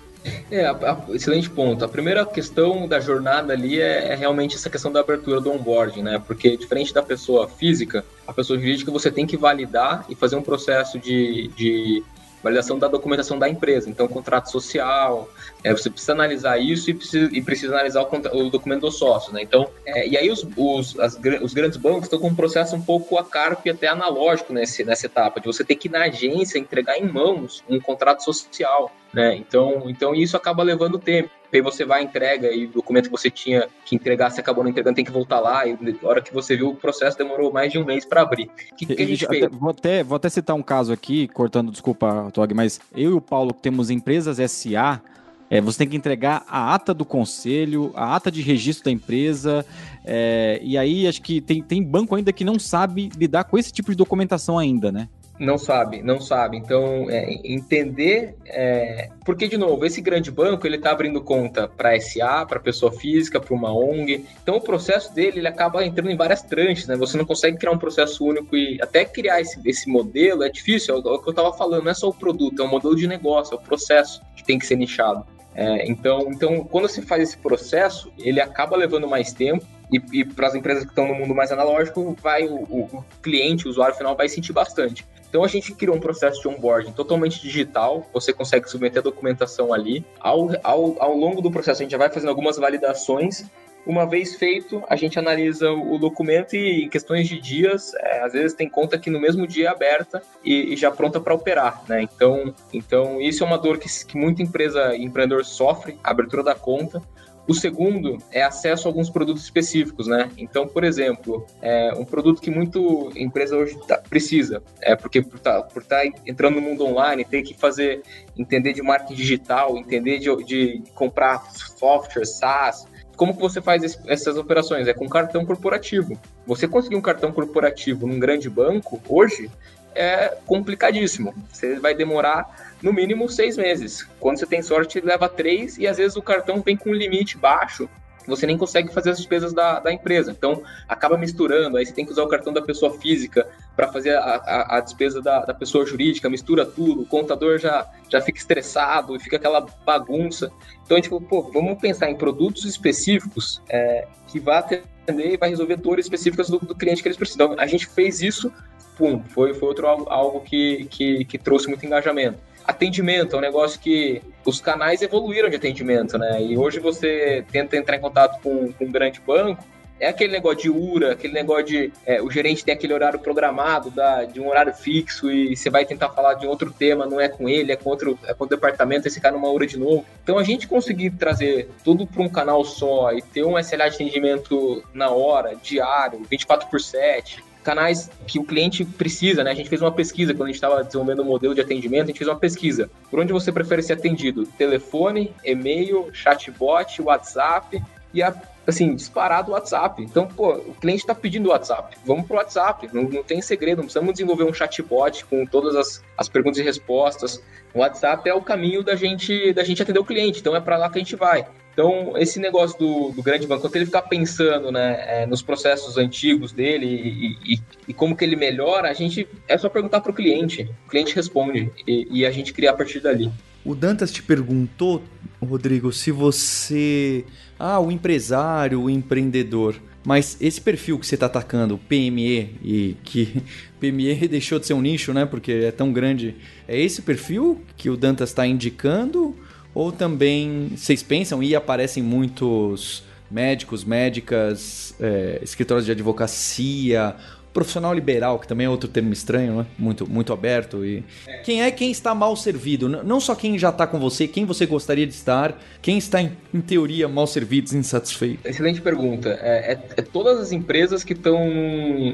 É, 0.50 0.66
a, 0.66 0.72
a, 0.72 1.14
excelente 1.14 1.48
ponto. 1.48 1.84
A 1.84 1.88
primeira 1.88 2.26
questão 2.26 2.86
da 2.86 3.00
jornada 3.00 3.52
ali 3.52 3.80
é, 3.80 4.12
é, 4.12 4.14
realmente 4.14 4.56
essa 4.56 4.68
questão 4.68 4.92
da 4.92 5.00
abertura 5.00 5.40
do 5.40 5.50
onboarding, 5.50 6.02
né? 6.02 6.22
Porque 6.24 6.56
diferente 6.56 6.92
da 6.92 7.02
pessoa 7.02 7.48
física, 7.48 8.04
a 8.26 8.32
pessoa 8.32 8.58
jurídica 8.58 8.90
você 8.90 9.10
tem 9.10 9.26
que 9.26 9.36
validar 9.36 10.04
e 10.08 10.14
fazer 10.14 10.36
um 10.36 10.42
processo 10.42 10.98
de, 10.98 11.48
de 11.56 12.02
validação 12.42 12.78
da 12.78 12.88
documentação 12.88 13.38
da 13.38 13.48
empresa. 13.48 13.88
Então, 13.88 14.08
contrato 14.08 14.50
social, 14.50 15.28
é, 15.62 15.72
você 15.72 15.90
precisa 15.90 16.12
analisar 16.12 16.58
isso 16.58 16.90
e 16.90 16.94
precisa, 16.94 17.30
e 17.32 17.42
precisa 17.42 17.74
analisar 17.74 18.02
o, 18.02 18.38
o, 18.38 18.50
documento 18.50 18.82
do 18.82 18.90
sócio, 18.90 19.32
né? 19.32 19.42
Então, 19.42 19.68
é, 19.84 20.08
e 20.08 20.16
aí 20.16 20.30
os, 20.30 20.46
os, 20.56 20.98
as, 20.98 21.18
os 21.42 21.54
grandes 21.54 21.76
bancos 21.76 22.04
estão 22.04 22.18
com 22.18 22.28
um 22.28 22.34
processo 22.34 22.74
um 22.74 22.82
pouco 22.82 23.18
a 23.18 23.24
carpe 23.24 23.70
até 23.70 23.88
analógico 23.88 24.52
nesse, 24.52 24.84
nessa 24.84 25.06
etapa, 25.06 25.40
de 25.40 25.46
você 25.46 25.64
ter 25.64 25.76
que 25.76 25.88
ir 25.88 25.90
na 25.90 26.04
agência 26.04 26.58
entregar 26.58 26.98
em 26.98 27.06
mãos 27.06 27.64
um 27.68 27.80
contrato 27.80 28.22
social, 28.22 28.90
né? 29.12 29.34
Então, 29.36 29.84
então 29.88 30.14
isso 30.14 30.36
acaba 30.36 30.62
levando 30.62 30.98
tempo. 30.98 31.30
Aí 31.52 31.60
você 31.60 31.84
vai, 31.84 32.02
entrega 32.02 32.52
e 32.52 32.66
o 32.66 32.68
documento 32.68 33.06
que 33.06 33.10
você 33.10 33.30
tinha 33.30 33.68
que 33.84 33.96
entregar, 33.96 34.30
você 34.30 34.40
acabou 34.40 34.62
não 34.62 34.70
entregando, 34.70 34.96
tem 34.96 35.04
que 35.04 35.10
voltar 35.10 35.40
lá. 35.40 35.66
E 35.66 35.72
na 35.72 36.08
hora 36.08 36.22
que 36.22 36.32
você 36.32 36.56
viu, 36.56 36.70
o 36.70 36.76
processo 36.76 37.18
demorou 37.18 37.52
mais 37.52 37.72
de 37.72 37.78
um 37.78 37.84
mês 37.84 38.04
para 38.04 38.22
abrir. 38.22 38.50
O 38.72 38.76
que, 38.76 38.86
que, 38.86 39.02
a 39.02 39.06
gente 39.06 39.26
fez? 39.26 39.44
Até, 39.44 39.56
vou, 39.56 39.70
até, 39.70 40.04
vou 40.04 40.16
até 40.16 40.28
citar 40.28 40.54
um 40.54 40.62
caso 40.62 40.92
aqui, 40.92 41.28
cortando, 41.28 41.70
desculpa, 41.70 42.30
Tog, 42.32 42.54
mas 42.54 42.80
eu 42.94 43.10
e 43.10 43.14
o 43.14 43.20
Paulo 43.20 43.52
temos 43.52 43.90
empresas 43.90 44.38
SA. 44.50 45.00
É, 45.48 45.60
você 45.60 45.78
tem 45.78 45.88
que 45.88 45.96
entregar 45.96 46.44
a 46.46 46.72
ata 46.74 46.94
do 46.94 47.04
conselho, 47.04 47.90
a 47.96 48.14
ata 48.14 48.30
de 48.30 48.40
registro 48.40 48.84
da 48.84 48.90
empresa, 48.92 49.66
é, 50.04 50.60
e 50.62 50.78
aí 50.78 51.08
acho 51.08 51.20
que 51.20 51.40
tem, 51.40 51.60
tem 51.60 51.82
banco 51.82 52.14
ainda 52.14 52.32
que 52.32 52.44
não 52.44 52.56
sabe 52.56 53.10
lidar 53.16 53.42
com 53.42 53.58
esse 53.58 53.72
tipo 53.72 53.90
de 53.90 53.96
documentação 53.96 54.56
ainda, 54.56 54.92
né? 54.92 55.08
Não 55.40 55.56
sabe, 55.56 56.02
não 56.02 56.20
sabe. 56.20 56.58
Então, 56.58 57.08
é, 57.08 57.40
entender. 57.42 58.36
É... 58.44 59.08
Porque, 59.24 59.48
de 59.48 59.56
novo, 59.56 59.86
esse 59.86 60.02
grande 60.02 60.30
banco 60.30 60.66
ele 60.66 60.76
está 60.76 60.90
abrindo 60.90 61.22
conta 61.22 61.66
para 61.66 61.98
SA, 61.98 62.44
para 62.44 62.60
pessoa 62.60 62.92
física, 62.92 63.40
para 63.40 63.54
uma 63.54 63.72
ONG. 63.72 64.26
Então, 64.42 64.56
o 64.56 64.60
processo 64.60 65.14
dele 65.14 65.38
ele 65.38 65.48
acaba 65.48 65.82
entrando 65.82 66.10
em 66.10 66.16
várias 66.16 66.42
tranches, 66.42 66.86
né? 66.86 66.94
Você 66.94 67.16
não 67.16 67.24
consegue 67.24 67.56
criar 67.56 67.72
um 67.72 67.78
processo 67.78 68.22
único 68.22 68.54
e 68.54 68.78
até 68.82 69.02
criar 69.06 69.40
esse, 69.40 69.58
esse 69.64 69.88
modelo 69.88 70.44
é 70.44 70.50
difícil. 70.50 70.94
É 70.94 70.98
o 70.98 71.18
que 71.18 71.28
eu 71.28 71.30
estava 71.30 71.54
falando, 71.54 71.84
não 71.84 71.90
é 71.90 71.94
só 71.94 72.10
o 72.10 72.14
produto, 72.14 72.60
é 72.60 72.64
um 72.66 72.68
modelo 72.68 72.94
de 72.94 73.08
negócio, 73.08 73.54
é 73.54 73.56
o 73.56 73.62
processo 73.62 74.20
que 74.36 74.44
tem 74.44 74.58
que 74.58 74.66
ser 74.66 74.76
nichado. 74.76 75.24
É, 75.54 75.88
então, 75.88 76.28
então, 76.30 76.64
quando 76.64 76.86
se 76.86 77.00
faz 77.00 77.22
esse 77.22 77.38
processo, 77.38 78.12
ele 78.18 78.42
acaba 78.42 78.76
levando 78.76 79.08
mais 79.08 79.32
tempo. 79.32 79.64
E, 79.90 80.20
e 80.20 80.24
para 80.24 80.46
as 80.46 80.54
empresas 80.54 80.84
que 80.84 80.90
estão 80.90 81.08
no 81.08 81.14
mundo 81.14 81.34
mais 81.34 81.50
analógico, 81.50 82.14
vai 82.22 82.46
o, 82.46 82.56
o, 82.56 83.04
cliente, 83.22 83.66
o 83.66 83.70
usuário 83.70 83.96
final, 83.96 84.14
vai 84.14 84.28
sentir 84.28 84.52
bastante. 84.52 85.04
Então 85.30 85.44
a 85.44 85.48
gente 85.48 85.72
criou 85.72 85.96
um 85.96 86.00
processo 86.00 86.42
de 86.42 86.48
onboarding 86.48 86.92
totalmente 86.92 87.40
digital, 87.40 88.04
você 88.12 88.32
consegue 88.32 88.68
submeter 88.68 88.98
a 88.98 89.02
documentação 89.02 89.72
ali. 89.72 90.04
Ao, 90.18 90.50
ao, 90.62 91.02
ao 91.02 91.16
longo 91.16 91.40
do 91.40 91.50
processo 91.50 91.80
a 91.80 91.84
gente 91.84 91.92
já 91.92 91.98
vai 91.98 92.10
fazendo 92.10 92.28
algumas 92.28 92.58
validações 92.58 93.46
uma 93.86 94.06
vez 94.06 94.34
feito, 94.34 94.82
a 94.88 94.96
gente 94.96 95.18
analisa 95.18 95.70
o 95.70 95.98
documento 95.98 96.54
e 96.54 96.84
em 96.84 96.88
questões 96.88 97.28
de 97.28 97.40
dias, 97.40 97.94
é, 97.94 98.20
às 98.22 98.32
vezes 98.32 98.52
tem 98.52 98.68
conta 98.68 98.98
que 98.98 99.08
no 99.08 99.20
mesmo 99.20 99.46
dia 99.46 99.66
é 99.66 99.68
aberta 99.68 100.22
e, 100.44 100.74
e 100.74 100.76
já 100.76 100.90
pronta 100.90 101.20
para 101.20 101.34
operar, 101.34 101.82
né? 101.88 102.02
Então, 102.02 102.54
então 102.72 103.20
isso 103.20 103.42
é 103.42 103.46
uma 103.46 103.58
dor 103.58 103.78
que, 103.78 103.88
que 104.04 104.16
muita 104.16 104.42
empresa, 104.42 104.94
empreendedor 104.96 105.44
sofre, 105.44 105.98
a 106.04 106.10
abertura 106.10 106.42
da 106.42 106.54
conta. 106.54 107.02
O 107.50 107.54
segundo 107.54 108.18
é 108.30 108.44
acesso 108.44 108.86
a 108.86 108.88
alguns 108.88 109.10
produtos 109.10 109.42
específicos, 109.42 110.06
né? 110.06 110.30
Então, 110.38 110.68
por 110.68 110.84
exemplo, 110.84 111.44
é 111.60 111.92
um 111.94 112.04
produto 112.04 112.40
que 112.40 112.48
muito 112.48 113.10
empresa 113.16 113.56
hoje 113.56 113.76
tá, 113.88 113.98
precisa, 113.98 114.62
é 114.80 114.94
porque 114.94 115.20
por 115.20 115.34
estar 115.34 115.62
tá, 115.62 115.80
tá 115.80 116.04
entrando 116.24 116.54
no 116.54 116.60
mundo 116.60 116.86
online, 116.86 117.24
tem 117.24 117.42
que 117.42 117.52
fazer, 117.52 118.02
entender 118.38 118.72
de 118.72 118.82
marketing 118.82 119.14
digital, 119.14 119.76
entender 119.76 120.20
de, 120.20 120.44
de 120.44 120.82
comprar 120.94 121.42
software, 121.76 122.24
SaaS, 122.24 122.86
como 123.16 123.34
que 123.34 123.40
você 123.40 123.60
faz 123.60 123.98
essas 124.06 124.36
operações? 124.36 124.86
É 124.86 124.94
com 124.94 125.08
cartão 125.08 125.44
corporativo. 125.44 126.16
Você 126.46 126.68
conseguir 126.68 126.94
um 126.94 127.02
cartão 127.02 127.32
corporativo 127.32 128.06
num 128.06 128.20
grande 128.20 128.48
banco, 128.48 129.02
hoje, 129.08 129.50
é 129.94 130.36
complicadíssimo. 130.46 131.34
Você 131.52 131.78
vai 131.78 131.94
demorar 131.94 132.74
no 132.82 132.92
mínimo 132.92 133.28
seis 133.28 133.56
meses. 133.56 134.06
Quando 134.18 134.38
você 134.38 134.46
tem 134.46 134.62
sorte, 134.62 135.00
leva 135.00 135.28
três 135.28 135.78
e 135.78 135.86
às 135.86 135.98
vezes 135.98 136.16
o 136.16 136.22
cartão 136.22 136.60
vem 136.60 136.76
com 136.76 136.90
um 136.90 136.94
limite 136.94 137.36
baixo. 137.36 137.88
Você 138.26 138.46
nem 138.46 138.56
consegue 138.56 138.92
fazer 138.92 139.10
as 139.10 139.16
despesas 139.16 139.52
da, 139.52 139.80
da 139.80 139.92
empresa. 139.92 140.30
Então, 140.30 140.62
acaba 140.88 141.16
misturando. 141.16 141.76
Aí 141.76 141.86
você 141.86 141.92
tem 141.92 142.04
que 142.04 142.12
usar 142.12 142.22
o 142.22 142.28
cartão 142.28 142.52
da 142.52 142.62
pessoa 142.62 142.98
física 142.98 143.48
para 143.74 143.88
fazer 143.88 144.14
a, 144.14 144.20
a, 144.20 144.76
a 144.76 144.80
despesa 144.80 145.20
da, 145.20 145.44
da, 145.44 145.54
pessoa 145.54 145.84
jurídica, 145.84 146.28
mistura 146.28 146.64
tudo. 146.64 147.02
O 147.02 147.06
contador 147.06 147.58
já, 147.58 147.90
já 148.08 148.20
fica 148.20 148.38
estressado 148.38 149.16
e 149.16 149.18
fica 149.18 149.36
aquela 149.36 149.66
bagunça. 149.84 150.52
Então, 150.84 150.96
a 150.96 151.00
gente 151.00 151.08
falou, 151.08 151.24
pô, 151.24 151.42
vamos 151.50 151.80
pensar 151.80 152.10
em 152.10 152.16
produtos 152.16 152.64
específicos 152.64 153.60
é, 153.68 154.06
que 154.28 154.38
vá 154.38 154.62
atender 155.02 155.34
e 155.34 155.36
vai 155.36 155.50
resolver 155.50 155.76
dores 155.76 156.06
específicas 156.06 156.48
do, 156.48 156.58
do 156.58 156.74
cliente 156.74 157.02
que 157.02 157.08
eles 157.08 157.16
precisam. 157.16 157.52
Então, 157.52 157.62
a 157.62 157.66
gente 157.66 157.86
fez 157.86 158.20
isso, 158.20 158.52
pum, 158.96 159.22
foi, 159.22 159.54
foi 159.54 159.68
outro 159.68 159.86
algo, 159.86 160.08
algo 160.08 160.40
que, 160.40 160.86
que, 160.90 161.24
que 161.24 161.38
trouxe 161.38 161.68
muito 161.68 161.84
engajamento 161.84 162.38
atendimento, 162.70 163.34
é 163.34 163.38
um 163.38 163.42
negócio 163.42 163.80
que 163.80 164.22
os 164.44 164.60
canais 164.60 165.02
evoluíram 165.02 165.48
de 165.48 165.56
atendimento, 165.56 166.16
né? 166.16 166.42
E 166.42 166.56
hoje 166.56 166.78
você 166.78 167.44
tenta 167.50 167.76
entrar 167.76 167.96
em 167.96 168.00
contato 168.00 168.40
com, 168.42 168.72
com 168.72 168.84
um 168.84 168.92
grande 168.92 169.20
banco, 169.20 169.64
é 170.00 170.08
aquele 170.08 170.32
negócio 170.32 170.62
de 170.62 170.70
URA, 170.70 171.12
aquele 171.12 171.34
negócio 171.34 171.66
de 171.66 171.92
é, 172.06 172.22
o 172.22 172.30
gerente 172.30 172.64
tem 172.64 172.72
aquele 172.72 172.94
horário 172.94 173.18
programado, 173.18 173.90
da, 173.90 174.24
de 174.24 174.40
um 174.40 174.48
horário 174.48 174.72
fixo, 174.72 175.30
e 175.30 175.54
você 175.54 175.68
vai 175.68 175.84
tentar 175.84 176.08
falar 176.08 176.34
de 176.34 176.46
outro 176.46 176.72
tema, 176.72 177.06
não 177.06 177.20
é 177.20 177.28
com 177.28 177.48
ele, 177.48 177.70
é 177.70 177.76
com 177.76 177.90
outro, 177.90 178.18
é 178.24 178.32
com 178.32 178.44
o 178.44 178.48
departamento, 178.48 179.06
esse 179.06 179.20
cara 179.20 179.36
numa 179.36 179.50
URA 179.50 179.66
de 179.66 179.78
novo. 179.78 180.04
Então 180.24 180.38
a 180.38 180.42
gente 180.42 180.66
conseguir 180.66 181.10
trazer 181.10 181.68
tudo 181.84 182.06
para 182.06 182.22
um 182.22 182.28
canal 182.28 182.64
só 182.64 183.12
e 183.12 183.20
ter 183.20 183.44
um 183.44 183.58
SLA 183.58 183.90
de 183.90 183.96
atendimento 183.96 184.82
na 184.94 185.10
hora, 185.10 185.54
diário, 185.62 186.22
24 186.30 186.68
por 186.70 186.80
7, 186.80 187.44
canais 187.62 188.10
que 188.26 188.38
o 188.38 188.44
cliente 188.44 188.86
precisa, 188.86 189.44
né? 189.44 189.50
A 189.50 189.54
gente 189.54 189.68
fez 189.68 189.82
uma 189.82 189.92
pesquisa 189.92 190.32
quando 190.32 190.44
a 190.44 190.46
gente 190.46 190.54
estava 190.54 190.82
desenvolvendo 190.82 191.18
o 191.18 191.22
um 191.22 191.26
modelo 191.26 191.54
de 191.54 191.60
atendimento, 191.60 192.04
a 192.04 192.06
gente 192.06 192.18
fez 192.18 192.28
uma 192.28 192.38
pesquisa. 192.38 192.90
Por 193.10 193.20
onde 193.20 193.34
você 193.34 193.52
prefere 193.52 193.82
ser 193.82 193.92
atendido? 193.92 194.46
Telefone, 194.46 195.34
e-mail, 195.44 196.08
chatbot, 196.14 197.02
WhatsApp 197.02 197.82
e 198.12 198.22
a 198.22 198.34
assim, 198.66 198.94
disparado 198.94 199.50
o 199.50 199.54
WhatsApp. 199.54 200.02
Então, 200.02 200.26
pô, 200.26 200.52
o 200.52 200.74
cliente 200.74 201.00
está 201.00 201.14
pedindo 201.14 201.48
o 201.48 201.50
WhatsApp. 201.50 201.96
Vamos 202.04 202.26
pro 202.26 202.36
WhatsApp. 202.36 202.88
Não, 202.92 203.02
não 203.02 203.22
tem 203.22 203.42
segredo, 203.42 203.78
não 203.78 203.84
precisamos 203.84 204.12
desenvolver 204.12 204.44
um 204.44 204.52
chatbot 204.52 205.24
com 205.26 205.44
todas 205.44 205.74
as, 205.76 206.02
as 206.16 206.28
perguntas 206.28 206.58
e 206.58 206.62
respostas. 206.62 207.42
O 207.74 207.80
WhatsApp 207.80 208.28
é 208.28 208.34
o 208.34 208.40
caminho 208.40 208.82
da 208.82 208.96
gente, 208.96 209.52
da 209.52 209.62
gente 209.64 209.82
atender 209.82 209.98
o 209.98 210.04
cliente. 210.04 210.40
Então 210.40 210.56
é 210.56 210.60
para 210.60 210.76
lá 210.76 210.88
que 210.88 210.98
a 210.98 211.02
gente 211.02 211.16
vai. 211.16 211.46
Então, 211.72 212.14
esse 212.16 212.40
negócio 212.40 212.78
do, 212.78 213.10
do 213.10 213.22
grande 213.22 213.46
banco, 213.46 213.62
quando 213.62 213.76
ele 213.76 213.86
ficar 213.86 214.02
pensando 214.02 214.72
né, 214.72 215.22
é, 215.22 215.26
nos 215.26 215.40
processos 215.40 215.96
antigos 215.96 216.52
dele 216.52 216.86
e, 216.86 217.54
e, 217.54 217.60
e, 217.88 217.94
como 217.94 218.16
que 218.16 218.24
ele 218.24 218.34
melhora, 218.34 218.90
a 218.90 218.92
gente 218.92 219.26
é 219.46 219.56
só 219.56 219.68
perguntar 219.68 220.00
para 220.00 220.10
o 220.10 220.14
cliente. 220.14 220.68
O 220.86 220.90
cliente 220.90 221.14
responde 221.14 221.70
e, 221.86 222.06
e 222.10 222.26
a 222.26 222.30
gente 222.30 222.52
cria 222.52 222.70
a 222.70 222.74
partir 222.74 223.00
dali. 223.00 223.30
O 223.64 223.74
Dantas 223.74 224.10
te 224.10 224.22
perguntou, 224.22 225.02
Rodrigo, 225.40 225.92
se 225.92 226.10
você. 226.10 227.24
Ah, 227.58 227.78
o 227.78 227.90
empresário, 227.90 228.82
o 228.82 228.90
empreendedor. 228.90 229.76
Mas 230.04 230.38
esse 230.40 230.60
perfil 230.60 230.98
que 230.98 231.06
você 231.06 231.14
está 231.14 231.26
atacando, 231.26 231.76
PME, 231.76 232.56
e 232.64 232.96
que 233.04 233.42
PME 233.78 234.28
deixou 234.28 234.58
de 234.58 234.66
ser 234.66 234.72
um 234.72 234.80
nicho, 234.80 235.12
né? 235.12 235.26
Porque 235.26 235.52
é 235.52 235.70
tão 235.70 235.92
grande. 235.92 236.36
É 236.66 236.80
esse 236.80 237.02
perfil 237.02 237.60
que 237.76 237.90
o 237.90 237.96
Dantas 237.96 238.30
está 238.30 238.46
indicando? 238.46 239.36
Ou 239.74 239.92
também 239.92 240.72
vocês 240.74 241.02
pensam 241.02 241.42
e 241.42 241.54
aparecem 241.54 242.02
muitos 242.02 243.04
médicos, 243.30 243.84
médicas, 243.84 244.94
é, 244.98 245.38
escritórios 245.42 245.86
de 245.86 245.92
advocacia, 245.92 247.14
profissional 247.52 247.92
liberal, 247.92 248.38
que 248.38 248.46
também 248.46 248.66
é 248.66 248.70
outro 248.70 248.88
termo 248.88 249.12
estranho, 249.12 249.58
né? 249.58 249.66
muito, 249.78 250.08
muito 250.08 250.32
aberto. 250.32 250.84
E 250.84 251.04
quem 251.44 251.62
é 251.62 251.70
quem 251.70 251.90
está 251.90 252.14
mal 252.14 252.36
servido? 252.36 252.88
Não 252.88 253.20
só 253.20 253.34
quem 253.34 253.58
já 253.58 253.70
está 253.70 253.86
com 253.86 253.98
você, 253.98 254.28
quem 254.28 254.44
você 254.44 254.66
gostaria 254.66 255.06
de 255.06 255.12
estar, 255.12 255.58
quem 255.82 255.98
está 255.98 256.20
em, 256.22 256.32
em 256.52 256.60
teoria 256.60 257.08
mal 257.08 257.26
servido, 257.26 257.74
insatisfeito. 257.76 258.46
Excelente 258.46 258.80
pergunta. 258.80 259.38
É, 259.42 259.72
é, 259.72 259.80
é 259.96 260.02
todas 260.02 260.38
as 260.38 260.52
empresas 260.52 261.02
que 261.02 261.12
estão 261.12 261.38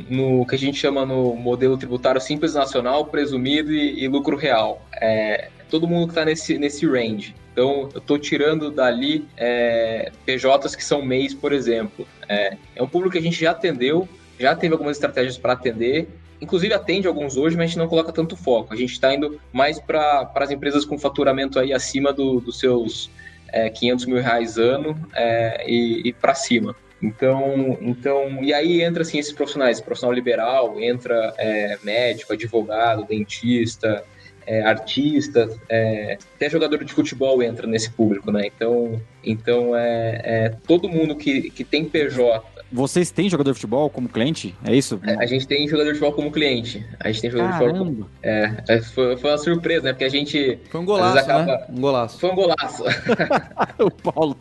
no, 0.08 0.46
que 0.46 0.54
a 0.54 0.58
gente 0.58 0.78
chama 0.78 1.04
no 1.04 1.34
modelo 1.34 1.76
tributário 1.76 2.20
simples 2.20 2.54
nacional, 2.54 3.06
presumido 3.06 3.72
e, 3.72 4.04
e 4.04 4.08
lucro 4.08 4.36
real. 4.36 4.86
É, 5.00 5.48
todo 5.70 5.86
mundo 5.86 6.06
que 6.06 6.12
está 6.12 6.24
nesse, 6.24 6.58
nesse 6.58 6.86
range. 6.86 7.34
Então, 7.52 7.88
eu 7.94 7.98
estou 7.98 8.18
tirando 8.18 8.70
dali 8.70 9.26
é, 9.36 10.12
PJs 10.26 10.76
que 10.76 10.84
são 10.84 11.02
MEIs, 11.02 11.34
por 11.34 11.52
exemplo. 11.52 12.06
É, 12.28 12.56
é 12.74 12.82
um 12.82 12.86
público 12.86 13.12
que 13.12 13.18
a 13.18 13.22
gente 13.22 13.40
já 13.40 13.52
atendeu, 13.52 14.08
já 14.38 14.54
teve 14.54 14.72
algumas 14.72 14.96
estratégias 14.96 15.38
para 15.38 15.52
atender 15.52 16.08
inclusive 16.40 16.74
atende 16.74 17.06
alguns 17.06 17.36
hoje, 17.36 17.56
mas 17.56 17.64
a 17.64 17.66
gente 17.68 17.78
não 17.78 17.88
coloca 17.88 18.12
tanto 18.12 18.36
foco. 18.36 18.72
A 18.72 18.76
gente 18.76 18.92
está 18.92 19.14
indo 19.14 19.40
mais 19.52 19.78
para 19.78 20.30
as 20.34 20.50
empresas 20.50 20.84
com 20.84 20.98
faturamento 20.98 21.58
aí 21.58 21.72
acima 21.72 22.12
do, 22.12 22.40
dos 22.40 22.58
seus 22.58 23.10
é, 23.48 23.70
500 23.70 24.06
mil 24.06 24.20
reais 24.20 24.58
ano 24.58 24.96
é, 25.14 25.64
e, 25.66 26.08
e 26.08 26.12
para 26.12 26.34
cima. 26.34 26.76
Então, 27.02 27.76
então, 27.80 28.42
e 28.42 28.54
aí 28.54 28.82
entra 28.82 29.02
assim 29.02 29.18
esses 29.18 29.32
profissionais, 29.32 29.80
profissional 29.80 30.14
liberal, 30.14 30.80
entra 30.80 31.34
é, 31.36 31.78
médico, 31.82 32.32
advogado, 32.32 33.04
dentista, 33.04 34.02
é, 34.46 34.62
artista, 34.62 35.48
é, 35.68 36.16
até 36.34 36.48
jogador 36.48 36.82
de 36.84 36.92
futebol 36.92 37.42
entra 37.42 37.66
nesse 37.66 37.90
público, 37.90 38.30
né? 38.32 38.46
Então, 38.46 39.00
então 39.22 39.76
é, 39.76 40.20
é 40.24 40.48
todo 40.66 40.88
mundo 40.88 41.14
que, 41.16 41.50
que 41.50 41.64
tem 41.64 41.84
PJ 41.84 42.55
vocês 42.70 43.10
têm 43.10 43.28
jogador 43.28 43.52
de 43.52 43.54
futebol 43.54 43.88
como 43.88 44.08
cliente? 44.08 44.54
É 44.64 44.74
isso? 44.74 45.00
É, 45.04 45.14
a 45.14 45.26
gente 45.26 45.46
tem 45.46 45.68
jogador 45.68 45.92
de 45.92 45.98
futebol 45.98 46.12
como 46.12 46.32
cliente. 46.32 46.84
A 47.00 47.10
gente 47.10 47.22
tem 47.22 47.30
jogador 47.30 47.50
Caramba. 47.52 47.72
de 47.72 47.78
futebol 47.78 47.96
como... 47.96 48.10
É, 48.22 48.64
é, 48.68 48.82
foi, 48.82 49.16
foi 49.16 49.30
uma 49.30 49.38
surpresa, 49.38 49.82
né? 49.84 49.92
Porque 49.92 50.04
a 50.04 50.08
gente... 50.08 50.58
Foi 50.70 50.80
um 50.80 50.84
golaço, 50.84 51.18
acaba... 51.18 51.44
né? 51.44 51.66
Um 51.70 51.80
golaço. 51.80 52.18
Foi 52.18 52.30
um 52.30 52.34
golaço. 52.34 52.84
o 53.78 53.90
Paulo... 53.90 54.36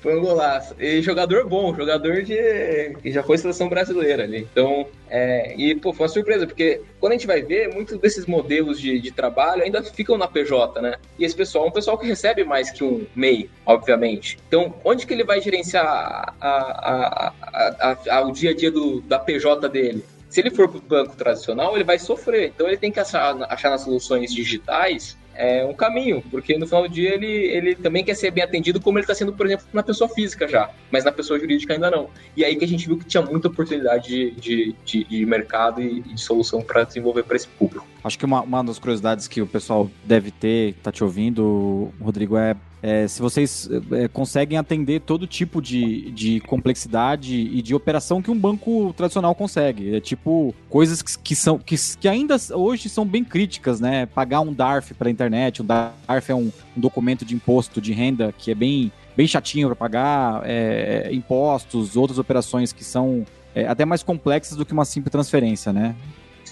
foi 0.00 0.18
um 0.18 0.20
golaço. 0.20 0.74
E 0.78 1.02
jogador 1.02 1.48
bom, 1.48 1.74
jogador 1.74 2.22
de... 2.22 2.96
que 3.02 3.10
já 3.10 3.22
foi 3.22 3.36
seleção 3.38 3.68
brasileira 3.68 4.24
ali. 4.24 4.46
Então, 4.52 4.86
é... 5.08 5.54
e, 5.56 5.74
pô, 5.74 5.92
foi 5.92 6.06
uma 6.06 6.12
surpresa, 6.12 6.46
porque 6.46 6.80
quando 7.00 7.12
a 7.12 7.16
gente 7.16 7.26
vai 7.26 7.42
ver, 7.42 7.74
muitos 7.74 7.98
desses 7.98 8.26
modelos 8.26 8.80
de, 8.80 9.00
de 9.00 9.10
trabalho 9.10 9.62
ainda 9.62 9.82
ficam 9.82 10.16
na 10.16 10.28
PJ, 10.28 10.80
né? 10.80 10.94
E 11.18 11.24
esse 11.24 11.34
pessoal 11.34 11.64
é 11.64 11.68
um 11.68 11.72
pessoal 11.72 11.98
que 11.98 12.06
recebe 12.06 12.44
mais 12.44 12.70
que 12.70 12.84
um 12.84 13.06
MEI, 13.14 13.50
obviamente. 13.66 14.38
Então, 14.46 14.74
onde 14.84 15.06
que 15.06 15.12
ele 15.12 15.24
vai 15.24 15.40
gerenciar 15.40 16.34
a, 16.40 16.48
a, 16.48 17.32
a, 17.42 17.96
a, 18.10 18.20
o 18.22 18.32
dia 18.32 18.50
a 18.50 18.54
dia 18.54 18.70
do, 18.70 19.00
da 19.02 19.18
PJ 19.18 19.68
dele? 19.68 20.04
Se 20.28 20.40
ele 20.40 20.50
for 20.50 20.68
para 20.68 20.78
o 20.78 20.80
banco 20.80 21.16
tradicional, 21.16 21.74
ele 21.74 21.84
vai 21.84 21.98
sofrer. 21.98 22.52
Então, 22.54 22.68
ele 22.68 22.76
tem 22.76 22.92
que 22.92 23.00
achar, 23.00 23.36
achar 23.50 23.70
nas 23.70 23.82
soluções 23.82 24.32
digitais 24.32 25.16
é 25.34 25.64
um 25.64 25.72
caminho, 25.72 26.22
porque 26.30 26.58
no 26.58 26.66
final 26.66 26.82
do 26.82 26.88
dia 26.88 27.14
ele, 27.14 27.26
ele 27.26 27.74
também 27.74 28.04
quer 28.04 28.14
ser 28.14 28.30
bem 28.30 28.44
atendido, 28.44 28.80
como 28.80 28.98
ele 28.98 29.04
está 29.04 29.14
sendo, 29.14 29.32
por 29.32 29.46
exemplo, 29.46 29.64
na 29.72 29.82
pessoa 29.82 30.08
física 30.08 30.46
já, 30.46 30.70
mas 30.90 31.04
na 31.04 31.10
pessoa 31.10 31.38
jurídica 31.38 31.72
ainda 31.72 31.90
não. 31.90 32.10
E 32.36 32.44
aí 32.44 32.56
que 32.56 32.64
a 32.64 32.68
gente 32.68 32.86
viu 32.86 32.98
que 32.98 33.06
tinha 33.06 33.22
muita 33.22 33.48
oportunidade 33.48 34.32
de, 34.32 34.74
de, 34.84 35.04
de, 35.04 35.26
mercado 35.26 35.80
e 35.80 36.02
de 36.02 36.20
solução 36.20 36.60
para 36.60 36.84
desenvolver 36.84 37.22
para 37.22 37.36
esse 37.36 37.48
público. 37.48 37.86
Acho 38.04 38.18
que 38.18 38.24
uma, 38.24 38.42
uma 38.42 38.62
das 38.62 38.78
curiosidades 38.78 39.26
que 39.26 39.40
o 39.40 39.46
pessoal 39.46 39.90
deve 40.04 40.30
ter, 40.30 40.74
tá 40.82 40.92
te 40.92 41.02
ouvindo, 41.02 41.90
Rodrigo, 42.00 42.36
é 42.36 42.54
é, 42.82 43.06
se 43.06 43.20
vocês 43.20 43.68
é, 43.92 44.08
conseguem 44.08 44.56
atender 44.56 45.00
todo 45.00 45.26
tipo 45.26 45.60
de, 45.60 46.10
de 46.12 46.40
complexidade 46.40 47.34
e 47.34 47.60
de 47.60 47.74
operação 47.74 48.22
que 48.22 48.30
um 48.30 48.38
banco 48.38 48.94
tradicional 48.96 49.34
consegue. 49.34 49.96
É 49.96 50.00
tipo 50.00 50.54
coisas 50.68 51.02
que, 51.02 51.18
que 51.18 51.36
são 51.36 51.58
que, 51.58 51.76
que 51.98 52.08
ainda 52.08 52.36
hoje 52.54 52.88
são 52.88 53.04
bem 53.04 53.22
críticas, 53.22 53.80
né? 53.80 54.06
Pagar 54.06 54.40
um 54.40 54.52
DARF 54.52 54.94
para 54.94 55.08
a 55.08 55.10
internet, 55.10 55.60
um 55.60 55.66
DARF 55.66 56.30
é 56.30 56.34
um, 56.34 56.50
um, 56.76 56.80
documento 56.80 57.24
de 57.24 57.34
imposto 57.34 57.80
de 57.80 57.92
renda 57.92 58.34
que 58.36 58.50
é 58.50 58.54
bem, 58.54 58.90
bem 59.16 59.26
chatinho 59.26 59.68
para 59.68 59.76
pagar, 59.76 60.42
é, 60.44 61.08
é, 61.08 61.14
impostos, 61.14 61.96
outras 61.96 62.18
operações 62.18 62.72
que 62.72 62.82
são 62.82 63.26
é, 63.54 63.66
até 63.66 63.84
mais 63.84 64.02
complexas 64.02 64.56
do 64.56 64.64
que 64.64 64.72
uma 64.72 64.84
simples 64.84 65.12
transferência, 65.12 65.72
né? 65.72 65.94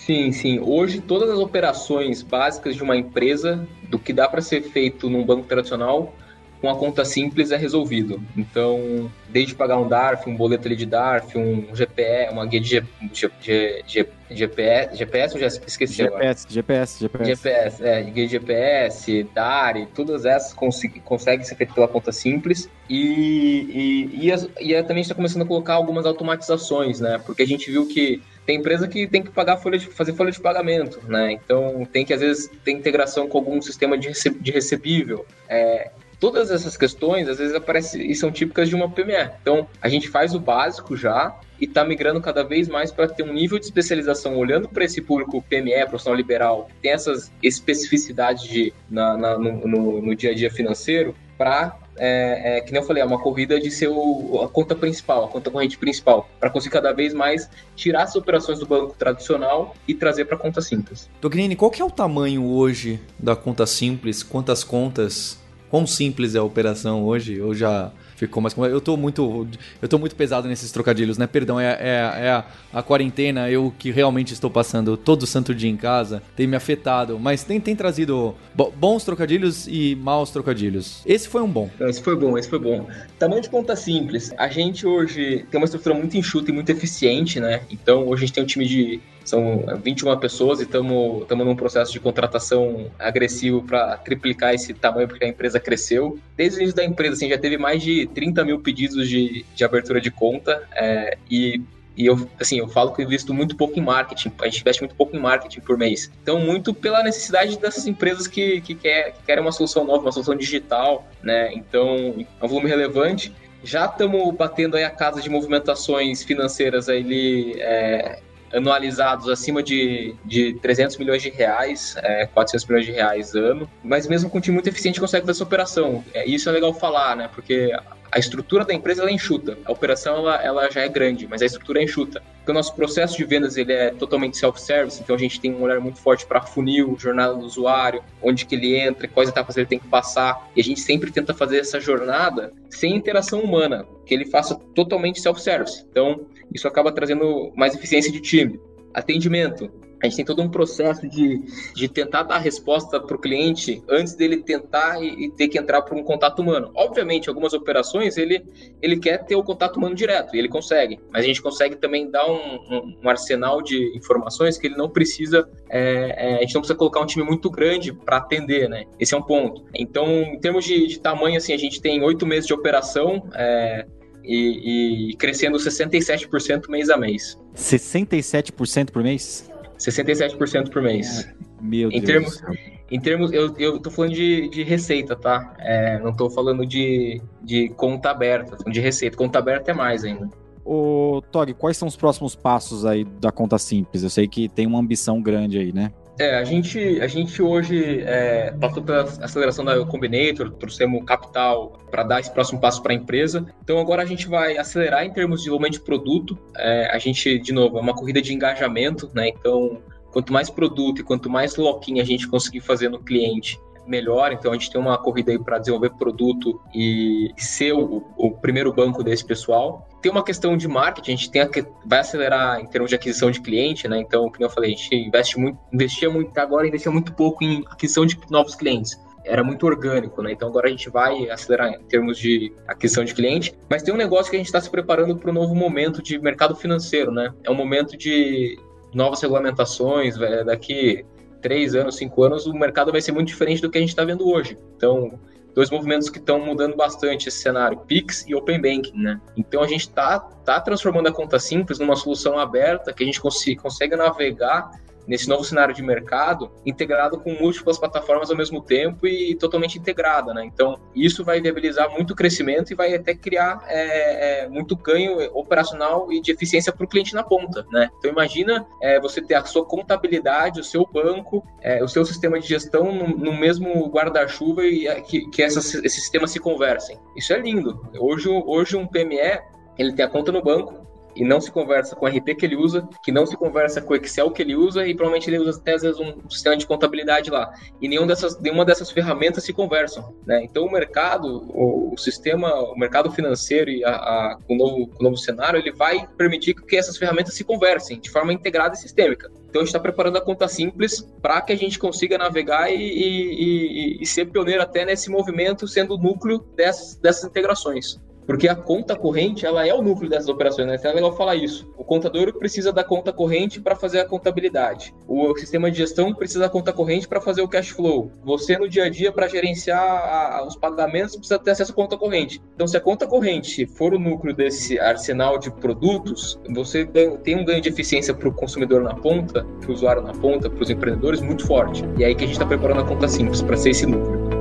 Sim, 0.08 0.32
sim. 0.32 0.58
Hoje 0.58 1.02
todas 1.02 1.28
as 1.28 1.38
operações 1.38 2.22
básicas 2.22 2.74
de 2.74 2.82
uma 2.82 2.96
empresa, 2.96 3.68
do 3.90 3.98
que 3.98 4.10
dá 4.10 4.26
para 4.26 4.40
ser 4.40 4.62
feito 4.62 5.10
num 5.10 5.22
banco 5.22 5.46
tradicional, 5.46 6.14
com 6.62 6.70
a 6.70 6.76
conta 6.76 7.04
simples 7.04 7.50
é 7.50 7.58
resolvido. 7.58 8.18
Então, 8.34 9.12
desde 9.28 9.54
pagar 9.54 9.76
um 9.76 9.86
DARF, 9.86 10.26
um 10.26 10.34
boleto 10.34 10.66
ali 10.66 10.76
de 10.76 10.86
DARF, 10.86 11.36
um 11.36 11.74
GPE, 11.74 12.32
uma 12.32 12.46
guia 12.46 12.58
de 12.58 12.68
G, 12.68 12.84
G, 13.12 13.82
G, 13.86 14.08
GPS, 14.30 14.96
GPS 14.96 15.34
eu 15.34 15.40
já 15.42 15.46
esqueci 15.46 15.92
GPS, 15.92 16.06
agora. 16.06 16.36
GPS, 16.48 17.00
GPS. 17.00 17.24
GPS, 17.26 17.84
é, 17.84 18.02
guia 18.02 18.26
de 18.26 18.32
GPS, 18.32 19.28
DARI, 19.34 19.88
todas 19.94 20.24
essas 20.24 20.54
conseguem 20.54 21.02
consegue 21.02 21.44
ser 21.44 21.54
feitas 21.54 21.74
pela 21.74 21.86
conta 21.86 22.12
simples. 22.12 22.66
E, 22.88 24.08
e, 24.16 24.24
e, 24.24 24.32
as, 24.32 24.48
e 24.58 24.82
também 24.84 25.02
está 25.02 25.14
começando 25.14 25.42
a 25.42 25.46
colocar 25.46 25.74
algumas 25.74 26.06
automatizações, 26.06 26.98
né? 26.98 27.20
Porque 27.26 27.42
a 27.42 27.46
gente 27.46 27.70
viu 27.70 27.86
que 27.86 28.22
tem 28.48 28.56
empresa 28.56 28.88
que 28.88 29.06
tem 29.06 29.22
que 29.22 29.30
pagar 29.30 29.58
folha 29.58 29.76
de, 29.76 29.84
fazer 29.88 30.14
folha 30.14 30.32
de 30.32 30.40
pagamento, 30.40 31.02
né? 31.06 31.32
Então 31.32 31.86
tem 31.92 32.02
que 32.02 32.14
às 32.14 32.22
vezes 32.22 32.50
ter 32.64 32.72
integração 32.72 33.28
com 33.28 33.36
algum 33.36 33.60
sistema 33.60 33.98
de, 33.98 34.10
de 34.40 34.50
recebível. 34.50 35.26
É, 35.46 35.90
todas 36.18 36.50
essas 36.50 36.74
questões 36.74 37.28
às 37.28 37.36
vezes 37.36 37.54
aparecem 37.54 38.10
e 38.10 38.14
são 38.14 38.32
típicas 38.32 38.66
de 38.66 38.74
uma 38.74 38.88
PME. 38.88 39.32
Então, 39.42 39.68
a 39.82 39.88
gente 39.90 40.08
faz 40.08 40.34
o 40.34 40.40
básico 40.40 40.96
já 40.96 41.38
e 41.60 41.66
está 41.66 41.84
migrando 41.84 42.22
cada 42.22 42.42
vez 42.42 42.68
mais 42.68 42.90
para 42.90 43.06
ter 43.06 43.22
um 43.22 43.34
nível 43.34 43.58
de 43.58 43.66
especialização, 43.66 44.34
olhando 44.38 44.66
para 44.66 44.82
esse 44.82 45.02
público 45.02 45.42
PME, 45.42 45.86
profissional 45.86 46.16
liberal, 46.16 46.70
tem 46.80 46.92
essas 46.92 47.30
especificidades 47.42 48.44
de, 48.44 48.72
na, 48.88 49.14
na 49.14 49.38
no, 49.38 49.68
no, 49.68 50.00
no, 50.00 50.16
dia 50.16 50.30
a 50.30 50.34
dia 50.34 50.50
financeiro, 50.50 51.14
para, 51.36 51.76
é, 51.98 52.58
é, 52.58 52.60
que 52.60 52.72
nem 52.72 52.80
eu 52.80 52.86
falei, 52.86 53.02
é 53.02 53.06
uma 53.06 53.20
corrida 53.20 53.60
de 53.60 53.70
ser 53.70 53.88
a 53.88 54.48
conta 54.48 54.74
principal, 54.74 55.24
a 55.24 55.28
conta 55.28 55.50
corrente 55.50 55.76
principal, 55.76 56.28
para 56.38 56.50
conseguir 56.50 56.72
cada 56.72 56.92
vez 56.92 57.12
mais 57.12 57.48
tirar 57.76 58.04
as 58.04 58.14
operações 58.16 58.58
do 58.58 58.66
banco 58.66 58.94
tradicional 58.98 59.74
e 59.86 59.94
trazer 59.94 60.24
para 60.24 60.36
conta 60.36 60.60
simples. 60.60 61.08
Dogrini, 61.20 61.56
qual 61.56 61.70
que 61.70 61.82
é 61.82 61.84
o 61.84 61.90
tamanho 61.90 62.44
hoje 62.44 63.00
da 63.18 63.34
conta 63.34 63.66
simples? 63.66 64.22
Quantas 64.22 64.64
contas 64.64 65.38
quão 65.68 65.86
simples 65.86 66.34
é 66.34 66.38
a 66.38 66.42
operação 66.42 67.04
hoje, 67.04 67.40
ou 67.40 67.54
já 67.54 67.92
ficou 68.18 68.42
mais. 68.42 68.56
Eu 68.56 68.80
tô 68.80 68.96
muito. 68.96 69.46
Eu 69.80 69.88
tô 69.88 69.98
muito 69.98 70.16
pesado 70.16 70.48
nesses 70.48 70.72
trocadilhos, 70.72 71.16
né? 71.16 71.26
Perdão, 71.26 71.58
é, 71.60 71.78
é, 71.80 72.26
é 72.26 72.30
a, 72.30 72.44
a, 72.72 72.82
quarentena, 72.82 73.48
eu 73.48 73.72
que 73.78 73.90
realmente 73.90 74.32
estou 74.32 74.50
passando 74.50 74.96
todo 74.96 75.26
santo 75.26 75.54
dia 75.54 75.70
em 75.70 75.76
casa, 75.76 76.22
tem 76.34 76.46
me 76.46 76.56
afetado. 76.56 77.18
Mas 77.18 77.44
tem, 77.44 77.60
tem 77.60 77.76
trazido 77.76 78.34
bons 78.76 79.04
trocadilhos 79.04 79.66
e 79.68 79.96
maus 79.96 80.30
trocadilhos. 80.30 81.02
Esse 81.06 81.28
foi 81.28 81.42
um 81.42 81.48
bom. 81.48 81.70
Esse 81.80 82.02
foi 82.02 82.16
bom, 82.16 82.36
esse 82.36 82.48
foi 82.48 82.58
bom. 82.58 82.88
Tamanho 83.18 83.42
de 83.42 83.50
conta 83.50 83.74
simples. 83.74 84.32
A 84.38 84.48
gente 84.48 84.86
hoje 84.86 85.44
tem 85.50 85.58
uma 85.58 85.64
estrutura 85.64 85.94
muito 85.94 86.16
enxuta 86.16 86.50
e 86.50 86.54
muito 86.54 86.70
eficiente, 86.70 87.40
né? 87.40 87.62
Então 87.70 88.06
hoje 88.06 88.22
a 88.22 88.26
gente 88.26 88.34
tem 88.34 88.44
um 88.44 88.46
time 88.46 88.64
de 88.66 89.00
são 89.24 89.64
21 89.84 90.18
pessoas 90.18 90.60
e 90.60 90.62
estamos 90.62 91.26
num 91.28 91.54
processo 91.54 91.92
de 91.92 92.00
contratação 92.00 92.90
agressivo 92.98 93.62
para 93.62 93.98
triplicar 93.98 94.54
esse 94.54 94.72
tamanho, 94.72 95.06
porque 95.06 95.24
a 95.24 95.28
empresa 95.28 95.60
cresceu. 95.60 96.18
Desde 96.34 96.58
o 96.58 96.60
início 96.60 96.76
da 96.76 96.84
empresa, 96.84 97.14
assim, 97.14 97.28
já 97.28 97.36
teve 97.36 97.58
mais 97.58 97.82
de 97.82 98.06
30 98.06 98.44
mil 98.44 98.60
pedidos 98.60 99.06
de, 99.06 99.44
de 99.54 99.64
abertura 99.64 100.00
de 100.00 100.10
conta 100.10 100.66
é, 100.74 101.18
e 101.30 101.60
e 101.98 102.06
eu, 102.06 102.30
assim, 102.38 102.60
eu 102.60 102.68
falo 102.68 102.94
que 102.94 103.02
eu 103.02 103.06
invisto 103.06 103.34
muito 103.34 103.56
pouco 103.56 103.76
em 103.76 103.82
marketing, 103.82 104.32
a 104.40 104.44
gente 104.44 104.60
investe 104.60 104.80
muito 104.80 104.94
pouco 104.94 105.16
em 105.16 105.18
marketing 105.18 105.60
por 105.60 105.76
mês. 105.76 106.08
Então, 106.22 106.38
muito 106.38 106.72
pela 106.72 107.02
necessidade 107.02 107.58
dessas 107.58 107.88
empresas 107.88 108.28
que, 108.28 108.60
que, 108.60 108.76
quer, 108.76 109.14
que 109.14 109.24
querem 109.24 109.42
uma 109.42 109.50
solução 109.50 109.84
nova, 109.84 110.02
uma 110.02 110.12
solução 110.12 110.36
digital, 110.36 111.04
né? 111.20 111.52
Então, 111.52 112.24
é 112.40 112.44
um 112.44 112.46
volume 112.46 112.68
relevante. 112.68 113.34
Já 113.64 113.86
estamos 113.86 114.32
batendo 114.36 114.76
aí 114.76 114.84
a 114.84 114.90
casa 114.90 115.20
de 115.20 115.28
movimentações 115.28 116.22
financeiras 116.22 116.88
aí, 116.88 117.54
é, 117.58 118.20
anualizados 118.52 119.28
acima 119.28 119.60
de, 119.60 120.14
de 120.24 120.54
300 120.60 120.96
milhões 120.98 121.20
de 121.20 121.30
reais, 121.30 121.96
é, 121.98 122.26
400 122.26 122.66
milhões 122.66 122.86
de 122.86 122.92
reais 122.92 123.34
ano, 123.34 123.68
mas 123.82 124.06
mesmo 124.06 124.30
com 124.30 124.38
um 124.38 124.40
time 124.40 124.54
muito 124.54 124.68
eficiente 124.68 125.00
consegue 125.00 125.26
fazer 125.26 125.38
essa 125.38 125.44
operação. 125.44 126.04
É, 126.14 126.24
isso 126.24 126.48
é 126.48 126.52
legal 126.52 126.72
falar, 126.72 127.16
né? 127.16 127.28
Porque 127.34 127.72
a 128.10 128.18
estrutura 128.18 128.64
da 128.64 128.74
empresa 128.74 129.02
ela 129.02 129.10
é 129.10 129.14
enxuta, 129.14 129.58
a 129.64 129.72
operação 129.72 130.16
ela, 130.16 130.42
ela 130.42 130.70
já 130.70 130.82
é 130.82 130.88
grande, 130.88 131.26
mas 131.26 131.42
a 131.42 131.46
estrutura 131.46 131.80
é 131.80 131.84
enxuta. 131.84 132.22
Porque 132.38 132.50
o 132.50 132.54
nosso 132.54 132.74
processo 132.74 133.16
de 133.16 133.24
vendas 133.24 133.56
ele 133.56 133.72
é 133.72 133.90
totalmente 133.90 134.36
self-service, 134.36 135.00
então 135.02 135.14
a 135.14 135.18
gente 135.18 135.40
tem 135.40 135.54
um 135.54 135.62
olhar 135.62 135.80
muito 135.80 135.98
forte 135.98 136.26
para 136.26 136.40
funil, 136.40 136.96
jornada 136.98 137.34
do 137.34 137.44
usuário, 137.44 138.02
onde 138.22 138.46
que 138.46 138.54
ele 138.54 138.76
entra, 138.76 139.06
quais 139.08 139.28
etapas 139.28 139.56
ele 139.56 139.66
tem 139.66 139.78
que 139.78 139.88
passar, 139.88 140.48
e 140.56 140.60
a 140.60 140.64
gente 140.64 140.80
sempre 140.80 141.10
tenta 141.10 141.34
fazer 141.34 141.58
essa 141.58 141.78
jornada 141.78 142.52
sem 142.70 142.96
interação 142.96 143.40
humana, 143.40 143.86
que 144.06 144.14
ele 144.14 144.24
faça 144.24 144.54
totalmente 144.74 145.20
self-service. 145.20 145.84
Então, 145.90 146.26
isso 146.54 146.66
acaba 146.66 146.90
trazendo 146.90 147.52
mais 147.54 147.74
eficiência 147.74 148.10
de 148.10 148.20
time. 148.20 148.58
Atendimento 148.94 149.70
a 150.02 150.06
gente 150.06 150.16
tem 150.16 150.24
todo 150.24 150.42
um 150.42 150.48
processo 150.48 151.08
de, 151.08 151.42
de 151.74 151.88
tentar 151.88 152.22
dar 152.22 152.38
resposta 152.38 153.00
para 153.00 153.16
o 153.16 153.18
cliente 153.18 153.82
antes 153.88 154.14
dele 154.14 154.38
tentar 154.38 155.02
e, 155.02 155.26
e 155.26 155.30
ter 155.30 155.48
que 155.48 155.58
entrar 155.58 155.82
por 155.82 155.96
um 155.96 156.04
contato 156.04 156.40
humano. 156.40 156.70
Obviamente, 156.74 157.28
algumas 157.28 157.52
operações 157.52 158.16
ele, 158.16 158.44
ele 158.80 158.98
quer 158.98 159.24
ter 159.24 159.34
o 159.34 159.42
contato 159.42 159.76
humano 159.76 159.94
direto 159.94 160.34
e 160.34 160.38
ele 160.38 160.48
consegue, 160.48 161.00
mas 161.10 161.24
a 161.24 161.26
gente 161.26 161.42
consegue 161.42 161.76
também 161.76 162.10
dar 162.10 162.26
um, 162.26 162.36
um, 162.36 162.98
um 163.04 163.08
arsenal 163.08 163.60
de 163.60 163.96
informações 163.96 164.56
que 164.56 164.68
ele 164.68 164.76
não 164.76 164.88
precisa, 164.88 165.48
é, 165.68 166.14
é, 166.16 166.36
a 166.36 166.40
gente 166.40 166.54
não 166.54 166.60
precisa 166.60 166.78
colocar 166.78 167.00
um 167.00 167.06
time 167.06 167.24
muito 167.24 167.50
grande 167.50 167.92
para 167.92 168.18
atender, 168.18 168.68
né? 168.68 168.84
Esse 169.00 169.14
é 169.14 169.18
um 169.18 169.22
ponto. 169.22 169.64
Então, 169.74 170.06
em 170.06 170.38
termos 170.38 170.64
de, 170.64 170.86
de 170.86 171.00
tamanho, 171.00 171.36
assim, 171.36 171.52
a 171.52 171.58
gente 171.58 171.80
tem 171.80 172.02
oito 172.02 172.24
meses 172.26 172.46
de 172.46 172.54
operação. 172.54 173.28
É, 173.34 173.86
e, 174.28 175.12
e 175.12 175.16
crescendo 175.16 175.56
67% 175.56 176.68
mês 176.68 176.90
a 176.90 176.98
mês. 176.98 177.38
67% 177.56 178.90
por 178.90 179.02
mês? 179.02 179.50
67% 179.78 180.70
por 180.70 180.82
mês. 180.82 181.28
Meu 181.60 181.90
em 181.90 182.00
Deus. 182.00 182.40
Termos, 182.40 182.42
em 182.90 183.00
termos, 183.00 183.32
eu, 183.32 183.54
eu 183.58 183.78
tô 183.78 183.90
falando 183.90 184.12
de, 184.12 184.48
de 184.48 184.62
receita, 184.62 185.14
tá? 185.14 185.54
É, 185.58 185.98
não 185.98 186.14
tô 186.14 186.30
falando 186.30 186.66
de, 186.66 187.20
de 187.42 187.68
conta 187.70 188.10
aberta, 188.10 188.52
tô 188.52 188.56
falando 188.58 188.74
de 188.74 188.80
receita. 188.80 189.16
Conta 189.16 189.38
aberta 189.38 189.70
é 189.70 189.74
mais 189.74 190.04
ainda. 190.04 190.28
ô, 190.64 191.22
Tog, 191.30 191.52
quais 191.54 191.76
são 191.76 191.86
os 191.86 191.96
próximos 191.96 192.34
passos 192.34 192.84
aí 192.86 193.04
da 193.04 193.30
conta 193.30 193.58
simples? 193.58 194.02
Eu 194.02 194.10
sei 194.10 194.26
que 194.26 194.48
tem 194.48 194.66
uma 194.66 194.78
ambição 194.78 195.20
grande 195.20 195.58
aí, 195.58 195.72
né? 195.72 195.92
É, 196.18 196.36
a 196.36 196.42
gente, 196.42 197.00
a 197.00 197.06
gente 197.06 197.40
hoje 197.40 198.02
é, 198.02 198.50
passou 198.60 198.82
pela 198.82 199.02
aceleração 199.02 199.64
da 199.64 199.84
Combinator, 199.86 200.50
trouxemos 200.50 201.04
capital 201.04 201.78
para 201.92 202.02
dar 202.02 202.18
esse 202.18 202.32
próximo 202.32 202.60
passo 202.60 202.82
para 202.82 202.92
a 202.92 202.96
empresa. 202.96 203.46
Então 203.62 203.78
agora 203.78 204.02
a 204.02 204.06
gente 204.06 204.26
vai 204.26 204.58
acelerar 204.58 205.04
em 205.04 205.12
termos 205.12 205.38
de 205.38 205.44
desenvolvimento 205.44 205.74
de 205.74 205.80
produto. 205.80 206.36
É, 206.56 206.90
a 206.92 206.98
gente, 206.98 207.38
de 207.38 207.52
novo, 207.52 207.78
é 207.78 207.80
uma 207.80 207.94
corrida 207.94 208.20
de 208.20 208.34
engajamento, 208.34 209.08
né? 209.14 209.28
Então, 209.28 209.80
quanto 210.10 210.32
mais 210.32 210.50
produto 210.50 211.00
e 211.00 211.04
quanto 211.04 211.30
mais 211.30 211.54
lock-in 211.54 212.00
a 212.00 212.04
gente 212.04 212.26
conseguir 212.26 212.60
fazer 212.60 212.88
no 212.88 212.98
cliente, 212.98 213.60
melhor. 213.88 214.32
Então 214.32 214.52
a 214.52 214.54
gente 214.54 214.70
tem 214.70 214.80
uma 214.80 214.98
corrida 214.98 215.32
aí 215.32 215.38
para 215.38 215.58
desenvolver 215.58 215.90
produto 215.90 216.60
e 216.74 217.32
ser 217.36 217.72
o, 217.72 218.04
o, 218.16 218.30
primeiro 218.32 218.72
banco 218.72 219.02
desse 219.02 219.24
pessoal. 219.24 219.88
Tem 220.00 220.12
uma 220.12 220.22
questão 220.22 220.56
de 220.56 220.68
marketing, 220.68 221.12
a 221.12 221.16
gente 221.16 221.30
tem 221.30 221.42
a, 221.42 221.48
vai 221.84 222.00
acelerar 222.00 222.60
em 222.60 222.66
termos 222.66 222.90
de 222.90 222.96
aquisição 222.96 223.30
de 223.30 223.40
cliente, 223.40 223.88
né? 223.88 223.98
Então, 223.98 224.30
como 224.30 224.44
eu 224.44 224.50
falei, 224.50 224.72
a 224.72 224.76
gente 224.76 224.94
investe 224.94 225.38
muito, 225.38 225.58
investia 225.72 226.08
muito, 226.08 226.36
agora 226.38 226.66
investia 226.66 226.92
muito 226.92 227.12
pouco 227.14 227.42
em 227.42 227.64
aquisição 227.68 228.06
de 228.06 228.18
novos 228.30 228.54
clientes 228.54 228.98
era 229.28 229.44
muito 229.44 229.66
orgânico, 229.66 230.22
né? 230.22 230.32
Então 230.32 230.48
agora 230.48 230.68
a 230.68 230.70
gente 230.70 230.88
vai 230.88 231.28
acelerar 231.30 231.74
em 231.74 231.84
termos 231.84 232.18
de 232.18 232.50
aquisição 232.66 233.04
de 233.04 233.14
cliente, 233.14 233.54
mas 233.68 233.82
tem 233.82 233.92
um 233.92 233.96
negócio 233.96 234.30
que 234.30 234.36
a 234.36 234.38
gente 234.38 234.46
está 234.46 234.60
se 234.60 234.70
preparando 234.70 235.16
para 235.16 235.30
um 235.30 235.34
novo 235.34 235.54
momento 235.54 236.02
de 236.02 236.18
mercado 236.18 236.56
financeiro, 236.56 237.12
né? 237.12 237.32
É 237.44 237.50
um 237.50 237.54
momento 237.54 237.94
de 237.94 238.58
novas 238.94 239.20
regulamentações, 239.20 240.16
daqui 240.46 241.04
três 241.40 241.74
anos, 241.74 241.96
cinco 241.96 242.22
anos, 242.22 242.46
o 242.46 242.52
mercado 242.52 242.92
vai 242.92 243.00
ser 243.00 243.12
muito 243.12 243.28
diferente 243.28 243.62
do 243.62 243.70
que 243.70 243.78
a 243.78 243.80
gente 243.80 243.90
está 243.90 244.04
vendo 244.04 244.28
hoje. 244.28 244.56
Então, 244.76 245.18
dois 245.54 245.70
movimentos 245.70 246.08
que 246.08 246.18
estão 246.18 246.38
mudando 246.38 246.76
bastante 246.76 247.28
esse 247.28 247.38
cenário, 247.38 247.78
Pix 247.80 248.24
e 248.28 248.34
Open 248.34 248.60
Banking, 248.60 248.96
né? 249.02 249.20
Então 249.36 249.62
a 249.62 249.66
gente 249.66 249.82
está 249.82 250.20
tá 250.20 250.60
transformando 250.60 251.08
a 251.08 251.12
conta 251.12 251.38
simples 251.38 251.78
numa 251.78 251.96
solução 251.96 252.38
aberta 252.38 252.92
que 252.92 253.02
a 253.02 253.06
gente 253.06 253.20
cons 253.20 253.44
consegue 253.60 253.96
navegar 253.96 254.70
nesse 255.08 255.26
novo 255.26 255.42
cenário 255.42 255.74
de 255.74 255.82
mercado, 255.82 256.52
integrado 256.66 257.18
com 257.18 257.32
múltiplas 257.32 257.78
plataformas 257.78 258.30
ao 258.30 258.36
mesmo 258.36 258.62
tempo 258.62 259.06
e 259.06 259.34
totalmente 259.34 259.78
integrada, 259.78 260.34
né? 260.34 260.44
Então, 260.44 260.78
isso 260.94 261.24
vai 261.24 261.40
viabilizar 261.40 261.90
muito 261.90 262.14
crescimento 262.14 262.70
e 262.70 262.76
vai 262.76 262.94
até 262.94 263.14
criar 263.14 263.64
é, 263.66 264.42
é, 264.44 264.48
muito 264.48 264.76
ganho 264.76 265.18
operacional 265.34 266.12
e 266.12 266.20
de 266.20 266.30
eficiência 266.30 266.72
para 266.72 266.84
o 266.84 266.88
cliente 266.88 267.14
na 267.14 267.22
ponta, 267.22 267.66
né? 267.72 267.88
Então, 267.98 268.10
imagina 268.10 268.66
é, 268.82 269.00
você 269.00 269.22
ter 269.22 269.34
a 269.34 269.44
sua 269.44 269.64
contabilidade, 269.64 270.60
o 270.60 270.64
seu 270.64 270.86
banco, 270.86 271.42
é, 271.62 271.82
o 271.82 271.88
seu 271.88 272.04
sistema 272.04 272.38
de 272.38 272.46
gestão 272.46 272.92
no, 272.92 273.08
no 273.08 273.32
mesmo 273.32 273.88
guarda-chuva 273.88 274.66
e 274.66 274.86
é, 274.86 275.00
que, 275.00 275.28
que 275.30 275.42
essas, 275.42 275.74
esses 275.74 276.02
sistemas 276.02 276.30
se 276.30 276.38
conversem. 276.38 276.98
Isso 277.16 277.32
é 277.32 277.38
lindo. 277.38 277.80
Hoje, 277.98 278.28
hoje 278.28 278.76
um 278.76 278.86
PME 278.86 279.40
ele 279.78 279.92
tem 279.92 280.04
a 280.04 280.08
conta 280.08 280.32
no 280.32 280.42
banco, 280.42 280.87
e 281.18 281.24
não 281.24 281.40
se 281.40 281.50
conversa 281.50 281.96
com 281.96 282.06
o 282.06 282.08
RP 282.08 282.36
que 282.36 282.46
ele 282.46 282.56
usa, 282.56 282.88
que 283.02 283.10
não 283.10 283.26
se 283.26 283.36
conversa 283.36 283.82
com 283.82 283.92
o 283.92 283.96
Excel 283.96 284.30
que 284.30 284.40
ele 284.40 284.54
usa 284.54 284.86
e 284.86 284.94
provavelmente 284.94 285.28
ele 285.28 285.38
usa 285.38 285.58
até 285.58 285.74
às 285.74 285.82
vezes 285.82 285.98
um 285.98 286.28
sistema 286.30 286.56
de 286.56 286.66
contabilidade 286.66 287.28
lá. 287.28 287.52
E 287.80 287.88
nenhum 287.88 288.06
dessas, 288.06 288.38
nenhuma 288.40 288.64
dessas 288.64 288.90
ferramentas 288.90 289.42
se 289.44 289.52
conversam. 289.52 290.14
Né? 290.24 290.44
Então 290.44 290.64
o 290.64 290.70
mercado, 290.70 291.44
o, 291.48 291.92
o 291.92 291.98
sistema, 291.98 292.54
o 292.54 292.78
mercado 292.78 293.10
financeiro 293.10 293.68
e 293.68 293.84
a, 293.84 293.90
a, 293.90 294.38
o, 294.48 294.54
novo, 294.54 294.90
o 294.98 295.02
novo 295.02 295.16
cenário, 295.16 295.58
ele 295.58 295.72
vai 295.72 296.06
permitir 296.16 296.54
que 296.54 296.76
essas 296.76 296.96
ferramentas 296.96 297.34
se 297.34 297.42
conversem 297.42 297.98
de 297.98 298.10
forma 298.10 298.32
integrada 298.32 298.74
e 298.74 298.78
sistêmica. 298.78 299.28
Então 299.48 299.62
a 299.62 299.64
gente 299.64 299.68
está 299.68 299.80
preparando 299.80 300.18
a 300.18 300.20
conta 300.20 300.46
simples 300.46 301.00
para 301.20 301.40
que 301.40 301.52
a 301.52 301.56
gente 301.56 301.78
consiga 301.78 302.18
navegar 302.18 302.70
e, 302.70 302.76
e, 302.76 303.98
e, 303.98 304.02
e, 304.02 304.06
ser 304.06 304.26
pioneiro 304.26 304.62
até 304.62 304.84
nesse 304.84 305.10
movimento, 305.10 305.66
sendo 305.66 305.94
o 305.94 305.98
núcleo 305.98 306.38
dessas, 306.54 306.96
dessas 306.96 307.24
integrações. 307.24 307.98
Porque 308.28 308.46
a 308.46 308.54
conta 308.54 308.94
corrente, 308.94 309.46
ela 309.46 309.66
é 309.66 309.72
o 309.72 309.80
núcleo 309.80 310.10
dessas 310.10 310.28
operações, 310.28 310.68
né? 310.68 310.74
Então 310.74 310.90
é 310.90 310.94
legal 310.94 311.16
falar 311.16 311.34
isso. 311.34 311.66
O 311.78 311.82
contador 311.82 312.34
precisa 312.34 312.70
da 312.70 312.84
conta 312.84 313.10
corrente 313.10 313.58
para 313.58 313.74
fazer 313.74 314.00
a 314.00 314.04
contabilidade. 314.04 314.94
O 315.08 315.34
sistema 315.34 315.70
de 315.70 315.78
gestão 315.78 316.12
precisa 316.12 316.40
da 316.40 316.50
conta 316.50 316.70
corrente 316.70 317.08
para 317.08 317.22
fazer 317.22 317.40
o 317.40 317.48
cash 317.48 317.70
flow. 317.70 318.12
Você, 318.22 318.58
no 318.58 318.68
dia 318.68 318.84
a 318.84 318.90
dia, 318.90 319.10
para 319.10 319.26
gerenciar 319.28 319.80
a, 319.80 320.46
os 320.46 320.56
pagamentos, 320.56 321.16
precisa 321.16 321.38
ter 321.38 321.52
acesso 321.52 321.72
à 321.72 321.74
conta 321.74 321.96
corrente. 321.96 322.42
Então, 322.54 322.66
se 322.66 322.76
a 322.76 322.80
conta 322.82 323.06
corrente 323.06 323.64
for 323.64 323.94
o 323.94 323.98
núcleo 323.98 324.36
desse 324.36 324.78
arsenal 324.78 325.38
de 325.38 325.50
produtos, 325.50 326.38
você 326.50 326.84
tem 326.84 327.34
um 327.34 327.46
ganho 327.46 327.62
de 327.62 327.70
eficiência 327.70 328.12
para 328.12 328.28
o 328.28 328.34
consumidor 328.34 328.82
na 328.82 328.94
ponta, 328.94 329.46
para 329.58 329.70
o 329.70 329.72
usuário 329.72 330.02
na 330.02 330.12
ponta, 330.12 330.50
para 330.50 330.62
os 330.62 330.68
empreendedores, 330.68 331.22
muito 331.22 331.46
forte. 331.46 331.82
E 331.96 332.04
é 332.04 332.08
aí 332.08 332.14
que 332.14 332.24
a 332.24 332.26
gente 332.26 332.36
está 332.36 332.44
preparando 332.44 332.82
a 332.82 332.84
conta 332.84 333.08
simples 333.08 333.40
para 333.40 333.56
ser 333.56 333.70
esse 333.70 333.86
núcleo. 333.86 334.37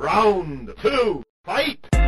Round 0.00 0.72
two, 0.80 1.22
fight! 1.44 1.99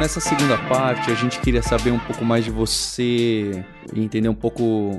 Nessa 0.00 0.18
segunda 0.18 0.56
parte, 0.56 1.10
a 1.10 1.14
gente 1.14 1.38
queria 1.40 1.62
saber 1.62 1.90
um 1.90 1.98
pouco 1.98 2.24
mais 2.24 2.42
de 2.42 2.50
você 2.50 3.62
e 3.92 4.02
entender 4.02 4.30
um 4.30 4.34
pouco 4.34 4.98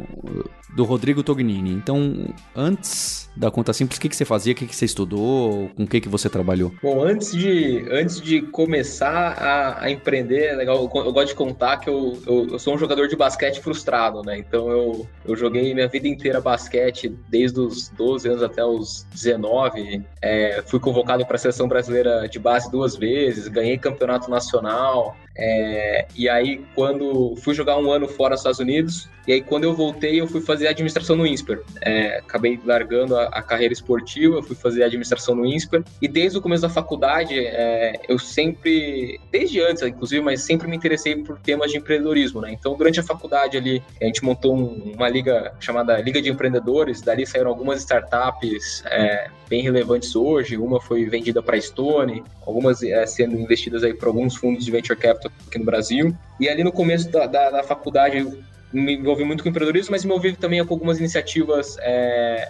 do 0.75 0.83
Rodrigo 0.83 1.23
Tognini. 1.23 1.71
Então, 1.71 2.33
antes 2.55 3.29
da 3.35 3.49
conta 3.49 3.73
simples, 3.73 3.97
o 3.97 4.01
que, 4.01 4.09
que 4.09 4.15
você 4.15 4.25
fazia, 4.25 4.53
o 4.53 4.55
que, 4.55 4.65
que 4.65 4.75
você 4.75 4.85
estudou, 4.85 5.69
com 5.75 5.83
o 5.83 5.87
que, 5.87 6.01
que 6.01 6.09
você 6.09 6.29
trabalhou? 6.29 6.73
Bom, 6.81 7.03
antes 7.03 7.31
de, 7.31 7.85
antes 7.89 8.21
de 8.21 8.41
começar 8.41 9.33
a, 9.37 9.85
a 9.85 9.91
empreender, 9.91 10.47
é 10.47 10.55
legal, 10.55 10.77
eu, 10.77 11.05
eu, 11.05 11.13
gosto 11.13 11.29
de 11.29 11.35
contar 11.35 11.77
que 11.77 11.89
eu, 11.89 12.17
eu, 12.27 12.47
eu, 12.51 12.59
sou 12.59 12.75
um 12.75 12.77
jogador 12.77 13.07
de 13.07 13.15
basquete 13.15 13.61
frustrado, 13.61 14.21
né? 14.21 14.37
Então 14.37 14.69
eu, 14.69 15.07
eu 15.25 15.35
joguei 15.35 15.73
minha 15.73 15.87
vida 15.87 16.07
inteira 16.07 16.41
basquete, 16.41 17.09
desde 17.29 17.59
os 17.59 17.89
12 17.89 18.27
anos 18.27 18.43
até 18.43 18.63
os 18.63 19.05
19. 19.13 20.03
É, 20.21 20.61
fui 20.65 20.79
convocado 20.79 21.25
para 21.25 21.35
a 21.35 21.39
seleção 21.39 21.67
brasileira 21.67 22.27
de 22.27 22.37
base 22.37 22.69
duas 22.69 22.95
vezes, 22.95 23.47
ganhei 23.47 23.77
campeonato 23.77 24.29
nacional. 24.29 24.90
now 24.91 25.15
É, 25.37 26.07
e 26.15 26.27
aí, 26.29 26.61
quando 26.75 27.35
fui 27.37 27.53
jogar 27.53 27.77
um 27.77 27.91
ano 27.91 28.07
fora 28.07 28.31
dos 28.31 28.41
Estados 28.41 28.59
Unidos, 28.59 29.09
e 29.27 29.33
aí 29.33 29.41
quando 29.41 29.65
eu 29.65 29.73
voltei, 29.73 30.19
eu 30.19 30.27
fui 30.27 30.41
fazer 30.41 30.67
administração 30.67 31.15
no 31.15 31.25
INSPER. 31.25 31.61
É, 31.81 32.17
acabei 32.17 32.59
largando 32.65 33.15
a, 33.15 33.25
a, 33.25 33.41
carreira 33.41 33.73
esportiva, 33.73 34.41
fui 34.41 34.55
fazer 34.55 34.83
administração 34.83 35.35
no 35.35 35.45
INSPER. 35.45 35.83
E 36.01 36.07
desde 36.07 36.37
o 36.37 36.41
começo 36.41 36.63
da 36.63 36.69
faculdade, 36.69 37.39
é, 37.39 37.99
eu 38.09 38.17
sempre, 38.17 39.19
desde 39.31 39.61
antes, 39.61 39.83
inclusive, 39.83 40.21
mas 40.21 40.41
sempre 40.41 40.67
me 40.67 40.75
interessei 40.75 41.15
por 41.15 41.37
temas 41.39 41.71
de 41.71 41.77
empreendedorismo, 41.77 42.41
né? 42.41 42.51
Então, 42.51 42.75
durante 42.75 42.99
a 42.99 43.03
faculdade 43.03 43.57
ali, 43.57 43.81
a 44.01 44.05
gente 44.05 44.23
montou 44.23 44.55
um, 44.55 44.93
uma 44.95 45.07
liga 45.07 45.53
chamada 45.59 45.99
Liga 46.01 46.21
de 46.21 46.29
Empreendedores. 46.29 47.01
Dali 47.01 47.25
saíram 47.25 47.49
algumas 47.49 47.79
startups 47.79 48.83
é, 48.87 49.29
bem 49.47 49.61
relevantes 49.61 50.15
hoje. 50.15 50.57
Uma 50.57 50.81
foi 50.81 51.05
vendida 51.05 51.43
para 51.43 51.57
a 51.57 51.61
Stone, 51.61 52.23
algumas 52.45 52.81
é, 52.81 53.05
sendo 53.05 53.35
investidas 53.35 53.83
aí 53.83 53.93
por 53.93 54.07
alguns 54.07 54.35
fundos 54.35 54.65
de 54.65 54.71
venture 54.71 54.97
capital 54.97 55.20
aqui 55.27 55.59
no 55.59 55.65
Brasil. 55.65 56.15
E 56.39 56.49
ali 56.49 56.63
no 56.63 56.71
começo 56.71 57.09
da, 57.11 57.25
da, 57.25 57.49
da 57.49 57.63
faculdade, 57.63 58.25
me 58.71 58.95
envolvi 58.95 59.23
muito 59.23 59.43
com 59.43 59.49
empreendedorismo, 59.49 59.91
mas 59.91 60.03
me 60.03 60.09
envolvi 60.11 60.35
também 60.35 60.65
com 60.65 60.73
algumas 60.73 60.99
iniciativas 60.99 61.77
é, 61.79 62.47